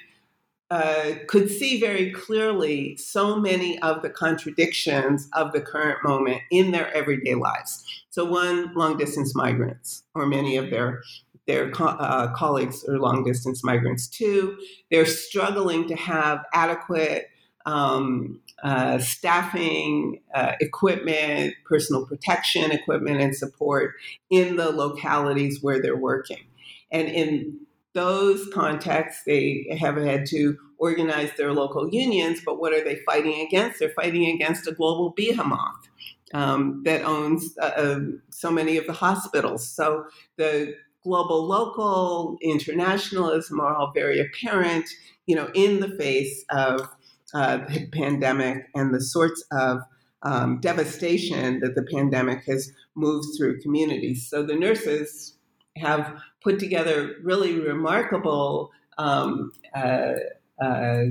uh, 0.71 1.12
could 1.29 1.51
see 1.51 1.81
very 1.81 2.11
clearly 2.11 2.97
so 2.97 3.37
many 3.37 3.79
of 3.81 4.03
the 4.03 4.11
contradictions 4.11 5.29
of 5.33 5.53
the 5.53 5.61
current 5.61 5.99
moment 6.05 6.43
in 6.51 6.73
their 6.73 6.93
everyday 6.95 7.35
lives. 7.35 7.85
So, 8.11 8.25
one, 8.25 8.75
long 8.75 8.99
distance 8.99 9.35
migrants, 9.35 10.05
or 10.14 10.27
many 10.27 10.57
of 10.57 10.71
their 10.71 11.03
their 11.47 11.73
uh, 11.79 12.31
colleagues 12.35 12.85
are 12.87 12.99
long 12.99 13.25
distance 13.25 13.64
migrants. 13.64 14.07
too. 14.07 14.59
they're 14.91 15.07
struggling 15.07 15.89
to 15.89 15.97
have 15.97 16.45
adequate 16.53 17.31
um, 17.64 18.39
uh, 18.62 18.98
staffing, 18.98 20.20
uh, 20.34 20.52
equipment, 20.61 21.54
personal 21.64 22.06
protection 22.06 22.70
equipment, 22.72 23.20
and 23.20 23.34
support 23.34 23.94
in 24.30 24.56
the 24.56 24.70
localities 24.70 25.62
where 25.62 25.80
they're 25.80 25.96
working. 25.96 26.44
And 26.90 27.09
in 27.09 27.61
those 27.92 28.48
contexts, 28.52 29.22
they 29.24 29.66
have 29.80 29.96
had 29.96 30.26
to 30.26 30.56
organize 30.78 31.30
their 31.36 31.52
local 31.52 31.88
unions, 31.88 32.40
but 32.44 32.61
what 32.61 32.72
are 32.72 32.82
they 32.82 32.96
fighting 33.06 33.40
against? 33.46 33.80
They're 33.80 33.90
fighting 33.90 34.26
against 34.26 34.66
a 34.68 34.72
global 34.72 35.11
behemoth 35.11 35.88
um, 36.34 36.82
that 36.84 37.02
owns 37.02 37.56
uh, 37.61 37.64
uh, 37.64 38.00
so 38.30 38.50
many 38.50 38.76
of 38.76 38.86
the 38.86 38.92
hospitals. 38.92 39.68
So 39.68 40.04
the 40.36 40.74
global, 41.02 41.46
local, 41.46 42.36
internationalism 42.42 43.61
are 43.61 43.74
all 43.74 43.92
very 43.94 44.20
apparent, 44.20 44.88
you 45.26 45.34
know, 45.34 45.50
in 45.54 45.80
the 45.80 45.96
face 45.96 46.44
of 46.50 46.88
uh, 47.35 47.59
the 47.68 47.87
pandemic 47.93 48.66
and 48.74 48.95
the 48.95 49.01
sorts 49.01 49.45
of 49.53 49.81
um, 50.22 50.61
devastation 50.61 51.61
that 51.61 51.74
the 51.74 51.83
pandemic 51.83 52.45
has 52.47 52.72
moved 52.95 53.29
through 53.37 53.61
communities. 53.61 54.29
So 54.29 54.43
the 54.43 54.57
nurses 54.57 55.35
have 55.76 56.20
put 56.43 56.59
together 56.59 57.16
really 57.22 57.59
remarkable 57.59 58.70
um, 58.97 59.53
uh, 59.74 60.14
uh, 60.61 61.05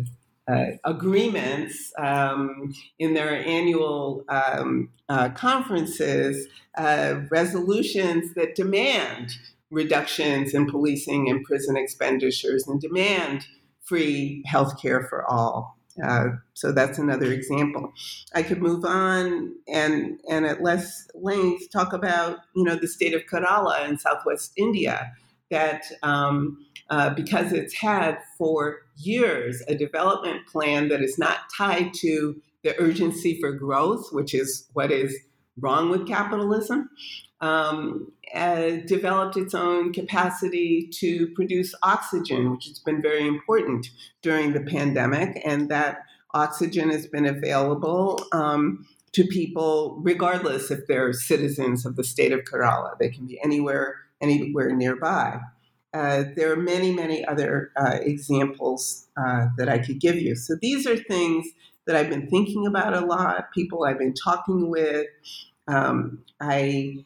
uh, 0.47 0.65
agreements 0.83 1.91
um, 1.97 2.73
in 2.99 3.13
their 3.13 3.35
annual 3.45 4.23
um, 4.29 4.89
uh, 5.09 5.29
conferences, 5.29 6.47
uh, 6.77 7.21
resolutions 7.29 8.33
that 8.35 8.55
demand 8.55 9.31
reductions 9.71 10.53
in 10.53 10.69
policing 10.69 11.29
and 11.29 11.43
prison 11.43 11.75
expenditures 11.75 12.65
and 12.67 12.79
demand 12.79 13.45
free 13.83 14.41
health 14.45 14.81
care 14.81 15.05
for 15.09 15.25
all. 15.25 15.76
Uh, 16.03 16.27
so 16.53 16.71
that's 16.71 16.99
another 16.99 17.31
example. 17.31 17.91
I 18.35 18.43
could 18.43 18.61
move 18.61 18.85
on 18.85 19.55
and 19.67 20.19
and 20.29 20.45
at 20.45 20.61
less 20.61 21.07
length 21.15 21.71
talk 21.71 21.93
about 21.93 22.39
you 22.55 22.63
know 22.63 22.75
the 22.75 22.87
state 22.87 23.13
of 23.13 23.23
Kerala 23.23 23.87
in 23.87 23.97
southwest 23.97 24.53
India 24.57 25.11
that 25.49 25.83
um, 26.03 26.65
uh, 26.89 27.09
because 27.11 27.51
it's 27.53 27.73
had 27.73 28.17
for 28.37 28.79
years 28.97 29.63
a 29.67 29.75
development 29.75 30.45
plan 30.47 30.89
that 30.89 31.01
is 31.01 31.17
not 31.17 31.37
tied 31.55 31.93
to 31.95 32.41
the 32.63 32.79
urgency 32.79 33.39
for 33.39 33.51
growth, 33.51 34.09
which 34.11 34.33
is 34.33 34.67
what 34.73 34.91
is 34.91 35.15
wrong 35.59 35.89
with 35.89 36.07
capitalism, 36.07 36.89
um, 37.41 38.11
uh, 38.33 38.77
developed 38.85 39.37
its 39.37 39.53
own 39.53 39.93
capacity 39.93 40.89
to 40.93 41.27
produce 41.35 41.73
oxygen, 41.83 42.51
which 42.51 42.65
has 42.65 42.79
been 42.79 43.01
very 43.01 43.27
important 43.27 43.87
during 44.21 44.53
the 44.53 44.61
pandemic, 44.61 45.41
and 45.45 45.69
that 45.69 45.99
oxygen 46.33 46.89
has 46.89 47.07
been 47.07 47.25
available 47.25 48.25
um, 48.33 48.85
to 49.13 49.23
people 49.25 49.99
regardless 50.01 50.69
if 50.71 50.85
they're 50.87 51.13
citizens 51.13 51.85
of 51.85 51.95
the 51.95 52.03
state 52.03 52.31
of 52.31 52.41
Kerala. 52.41 52.97
They 52.99 53.09
can 53.09 53.25
be 53.25 53.39
anywhere, 53.43 53.95
anywhere 54.21 54.75
nearby. 54.75 55.39
Uh, 55.93 56.25
there 56.35 56.51
are 56.51 56.57
many, 56.57 56.91
many 56.93 57.25
other 57.25 57.71
uh, 57.77 57.97
examples 58.01 59.07
uh, 59.17 59.47
that 59.57 59.69
I 59.69 59.79
could 59.79 59.99
give 59.99 60.17
you. 60.17 60.35
So 60.35 60.55
these 60.61 60.85
are 60.85 60.97
things 60.97 61.47
that 61.87 61.95
I've 61.95 62.09
been 62.09 62.29
thinking 62.29 62.67
about 62.67 62.93
a 62.93 62.99
lot, 62.99 63.51
people 63.53 63.85
I've 63.85 63.97
been 63.97 64.13
talking 64.13 64.69
with. 64.69 65.07
Um, 65.67 66.23
I 66.39 67.05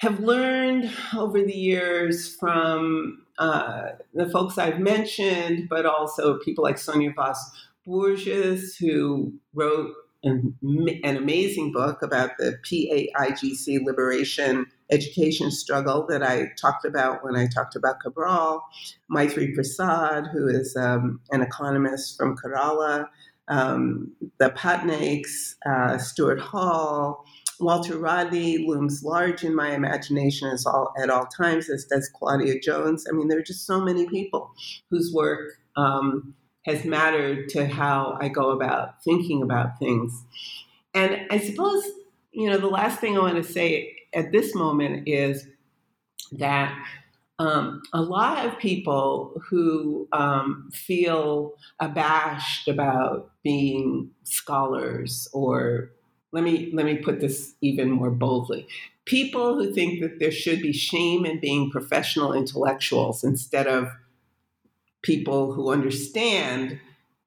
have 0.00 0.18
learned 0.18 0.90
over 1.16 1.42
the 1.42 1.56
years 1.56 2.34
from 2.36 3.22
uh, 3.38 3.90
the 4.14 4.28
folks 4.30 4.56
I've 4.56 4.80
mentioned, 4.80 5.68
but 5.68 5.84
also 5.84 6.38
people 6.38 6.64
like 6.64 6.78
Sonia 6.78 7.12
Vaz 7.14 7.38
Borges, 7.84 8.76
who 8.76 9.34
wrote 9.52 9.92
an, 10.22 10.54
an 11.04 11.16
amazing 11.16 11.72
book 11.72 12.00
about 12.02 12.30
the 12.38 12.58
PAIGC 12.64 13.84
liberation 13.84 14.66
education 14.90 15.50
struggle 15.50 16.06
that 16.08 16.22
I 16.22 16.48
talked 16.60 16.84
about 16.84 17.22
when 17.22 17.36
I 17.36 17.46
talked 17.46 17.76
about 17.76 18.00
Cabral, 18.00 18.64
Maithri 19.10 19.54
Prasad, 19.54 20.28
who 20.32 20.48
is 20.48 20.76
um, 20.76 21.20
an 21.30 21.42
economist 21.42 22.16
from 22.16 22.36
Kerala, 22.36 23.06
um, 23.48 24.12
the 24.38 24.50
Patnaiks, 24.50 25.56
uh, 25.66 25.98
Stuart 25.98 26.40
Hall, 26.40 27.24
Walter 27.60 27.98
Rodney 27.98 28.66
looms 28.66 29.02
large 29.04 29.44
in 29.44 29.54
my 29.54 29.74
imagination 29.74 30.48
as 30.48 30.66
all, 30.66 30.92
at 31.00 31.10
all 31.10 31.26
times, 31.26 31.68
as 31.68 31.84
does 31.84 32.08
Claudia 32.14 32.60
Jones. 32.60 33.06
I 33.08 33.14
mean, 33.14 33.28
there 33.28 33.38
are 33.38 33.42
just 33.42 33.66
so 33.66 33.80
many 33.80 34.08
people 34.08 34.50
whose 34.90 35.12
work 35.12 35.52
um, 35.76 36.34
has 36.66 36.84
mattered 36.84 37.48
to 37.50 37.66
how 37.66 38.18
I 38.20 38.28
go 38.28 38.50
about 38.50 39.02
thinking 39.02 39.42
about 39.42 39.78
things. 39.78 40.24
And 40.94 41.26
I 41.30 41.38
suppose, 41.38 41.84
you 42.32 42.48
know, 42.48 42.58
the 42.58 42.68
last 42.68 43.00
thing 43.00 43.16
I 43.16 43.20
want 43.20 43.36
to 43.36 43.44
say 43.44 43.96
at 44.14 44.32
this 44.32 44.54
moment 44.54 45.08
is 45.08 45.46
that 46.32 46.76
um, 47.38 47.80
a 47.94 48.02
lot 48.02 48.44
of 48.44 48.58
people 48.58 49.40
who 49.48 50.06
um, 50.12 50.68
feel 50.74 51.54
abashed 51.80 52.68
about 52.68 53.30
being 53.42 54.10
scholars 54.24 55.26
or 55.32 55.92
let 56.32 56.44
me 56.44 56.70
let 56.72 56.86
me 56.86 56.96
put 56.96 57.20
this 57.20 57.54
even 57.60 57.90
more 57.90 58.10
boldly. 58.10 58.66
People 59.04 59.56
who 59.56 59.72
think 59.72 60.00
that 60.00 60.18
there 60.20 60.30
should 60.30 60.62
be 60.62 60.72
shame 60.72 61.26
in 61.26 61.40
being 61.40 61.70
professional 61.70 62.32
intellectuals 62.32 63.24
instead 63.24 63.66
of 63.66 63.88
people 65.02 65.52
who 65.52 65.72
understand 65.72 66.78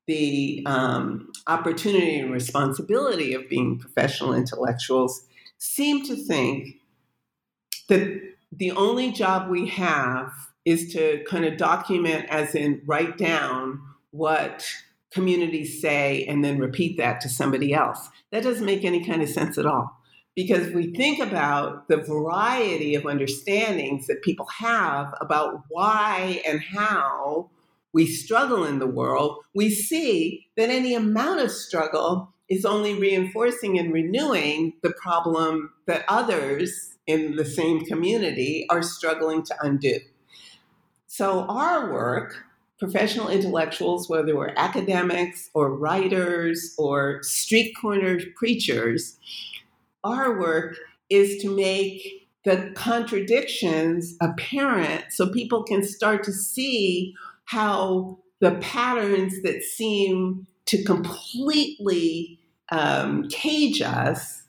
the 0.05 0.63
um, 0.65 1.31
opportunity 1.47 2.19
and 2.19 2.31
responsibility 2.31 3.33
of 3.33 3.49
being 3.49 3.79
professional 3.79 4.33
intellectuals 4.33 5.25
seem 5.57 6.05
to 6.05 6.15
think 6.15 6.75
that 7.89 8.21
the 8.51 8.71
only 8.71 9.11
job 9.11 9.49
we 9.49 9.67
have 9.67 10.31
is 10.65 10.93
to 10.93 11.23
kind 11.27 11.45
of 11.45 11.57
document, 11.57 12.25
as 12.29 12.55
in 12.55 12.81
write 12.85 13.17
down 13.17 13.81
what 14.11 14.65
communities 15.13 15.81
say 15.81 16.25
and 16.25 16.43
then 16.43 16.57
repeat 16.57 16.97
that 16.97 17.21
to 17.21 17.29
somebody 17.29 17.73
else. 17.73 18.09
That 18.31 18.43
doesn't 18.43 18.65
make 18.65 18.83
any 18.83 19.05
kind 19.05 19.21
of 19.21 19.29
sense 19.29 19.57
at 19.57 19.65
all. 19.65 19.99
Because 20.35 20.73
we 20.73 20.91
think 20.93 21.19
about 21.19 21.87
the 21.87 21.97
variety 21.97 22.95
of 22.95 23.05
understandings 23.05 24.07
that 24.07 24.23
people 24.23 24.47
have 24.57 25.13
about 25.21 25.61
why 25.69 26.41
and 26.45 26.59
how 26.59 27.51
we 27.93 28.07
struggle 28.07 28.65
in 28.65 28.79
the 28.79 28.87
world, 28.87 29.37
we 29.53 29.69
see 29.69 30.47
that 30.57 30.71
any 30.71 30.95
amount 30.95 31.39
of 31.39 31.51
struggle 31.51 32.33
is 32.49 32.65
only 32.65 32.95
reinforcing 32.95 33.77
and 33.77 33.93
renewing 33.93 34.73
the 34.81 34.93
problem 35.01 35.71
that 35.85 36.03
others 36.07 36.95
in 37.05 37.35
the 37.35 37.45
same 37.45 37.85
community 37.85 38.65
are 38.69 38.81
struggling 38.81 39.43
to 39.43 39.55
undo. 39.61 39.99
So, 41.05 41.41
our 41.41 41.91
work, 41.91 42.43
professional 42.83 43.29
intellectuals, 43.29 44.09
whether 44.09 44.35
we're 44.35 44.53
academics 44.57 45.49
or 45.53 45.73
writers 45.73 46.75
or 46.77 47.23
street 47.23 47.73
corner 47.79 48.19
preachers, 48.35 49.17
our 50.03 50.37
work 50.37 50.75
is 51.09 51.41
to 51.41 51.55
make 51.55 52.27
the 52.43 52.73
contradictions 52.75 54.17
apparent 54.21 55.05
so 55.11 55.31
people 55.31 55.63
can 55.63 55.81
start 55.81 56.25
to 56.25 56.33
see 56.33 57.15
how 57.45 58.17
the 58.41 58.51
patterns 58.55 59.41
that 59.43 59.63
seem 59.63 60.45
to 60.65 60.83
completely 60.83 62.37
um, 62.69 63.29
cage 63.29 63.81
us 63.81 64.43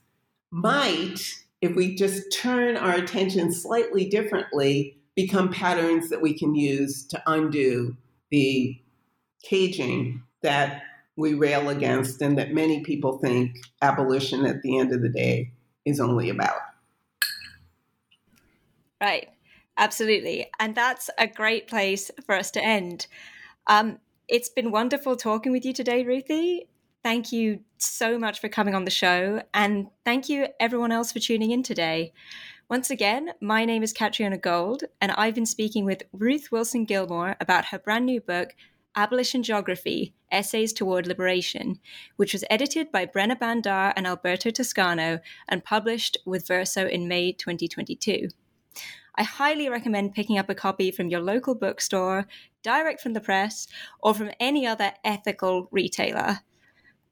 might, 0.50 1.20
if 1.62 1.76
we 1.76 1.94
just 1.94 2.20
turn 2.32 2.76
our 2.76 2.96
attention 2.96 3.52
slightly 3.52 4.08
differently, 4.08 4.98
become 5.14 5.52
patterns 5.52 6.08
that 6.10 6.20
we 6.20 6.36
can 6.36 6.56
use 6.56 7.06
to 7.06 7.22
undo 7.28 7.96
the 8.30 8.80
caging 9.42 10.22
that 10.42 10.82
we 11.16 11.34
rail 11.34 11.68
against 11.68 12.20
and 12.22 12.38
that 12.38 12.52
many 12.52 12.82
people 12.82 13.18
think 13.18 13.56
abolition 13.82 14.44
at 14.46 14.62
the 14.62 14.78
end 14.78 14.92
of 14.92 15.02
the 15.02 15.08
day 15.08 15.52
is 15.84 16.00
only 16.00 16.28
about. 16.28 16.56
Right. 19.00 19.28
Absolutely. 19.76 20.50
And 20.58 20.74
that's 20.74 21.10
a 21.18 21.26
great 21.26 21.66
place 21.66 22.10
for 22.26 22.34
us 22.34 22.50
to 22.52 22.64
end. 22.64 23.06
Um, 23.66 23.98
it's 24.28 24.48
been 24.48 24.70
wonderful 24.70 25.16
talking 25.16 25.52
with 25.52 25.64
you 25.64 25.72
today, 25.72 26.04
Ruthie. 26.04 26.68
Thank 27.02 27.32
you 27.32 27.60
so 27.76 28.18
much 28.18 28.40
for 28.40 28.48
coming 28.48 28.74
on 28.74 28.84
the 28.84 28.90
show. 28.90 29.42
And 29.52 29.88
thank 30.04 30.28
you, 30.28 30.46
everyone 30.58 30.92
else, 30.92 31.12
for 31.12 31.18
tuning 31.18 31.50
in 31.50 31.62
today. 31.62 32.12
Once 32.70 32.88
again, 32.88 33.30
my 33.42 33.66
name 33.66 33.82
is 33.82 33.92
Catriona 33.92 34.38
Gold, 34.38 34.84
and 34.98 35.12
I've 35.12 35.34
been 35.34 35.44
speaking 35.44 35.84
with 35.84 36.04
Ruth 36.14 36.50
Wilson 36.50 36.86
Gilmore 36.86 37.36
about 37.38 37.66
her 37.66 37.78
brand 37.78 38.06
new 38.06 38.22
book, 38.22 38.56
Abolition 38.96 39.42
Geography 39.42 40.14
Essays 40.30 40.72
Toward 40.72 41.06
Liberation, 41.06 41.78
which 42.16 42.32
was 42.32 42.42
edited 42.48 42.90
by 42.90 43.04
Brenna 43.04 43.38
Bhandar 43.38 43.92
and 43.96 44.06
Alberto 44.06 44.50
Toscano 44.50 45.20
and 45.46 45.62
published 45.62 46.16
with 46.24 46.48
Verso 46.48 46.86
in 46.86 47.06
May 47.06 47.32
2022. 47.32 48.28
I 49.14 49.24
highly 49.24 49.68
recommend 49.68 50.14
picking 50.14 50.38
up 50.38 50.48
a 50.48 50.54
copy 50.54 50.90
from 50.90 51.08
your 51.08 51.20
local 51.20 51.54
bookstore, 51.54 52.26
direct 52.62 53.02
from 53.02 53.12
the 53.12 53.20
press, 53.20 53.68
or 54.00 54.14
from 54.14 54.30
any 54.40 54.66
other 54.66 54.92
ethical 55.04 55.68
retailer. 55.70 56.40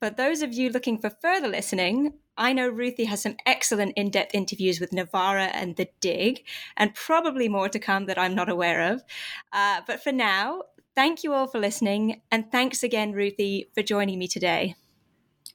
For 0.02 0.10
those 0.10 0.42
of 0.42 0.52
you 0.52 0.68
looking 0.68 0.98
for 0.98 1.10
further 1.10 1.46
listening, 1.46 2.14
I 2.36 2.52
know 2.52 2.68
Ruthie 2.68 3.04
has 3.04 3.22
some 3.22 3.36
excellent 3.46 3.92
in 3.96 4.10
depth 4.10 4.34
interviews 4.34 4.80
with 4.80 4.92
Novara 4.92 5.44
and 5.44 5.76
The 5.76 5.86
Dig, 6.00 6.44
and 6.76 6.92
probably 6.92 7.48
more 7.48 7.68
to 7.68 7.78
come 7.78 8.06
that 8.06 8.18
I'm 8.18 8.34
not 8.34 8.48
aware 8.48 8.92
of. 8.92 9.04
Uh, 9.52 9.82
but 9.86 10.02
for 10.02 10.10
now, 10.10 10.62
thank 10.96 11.22
you 11.22 11.32
all 11.32 11.46
for 11.46 11.60
listening, 11.60 12.20
and 12.32 12.50
thanks 12.50 12.82
again, 12.82 13.12
Ruthie, 13.12 13.70
for 13.76 13.84
joining 13.84 14.18
me 14.18 14.26
today. 14.26 14.74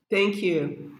Thank 0.10 0.38
you. 0.38 0.98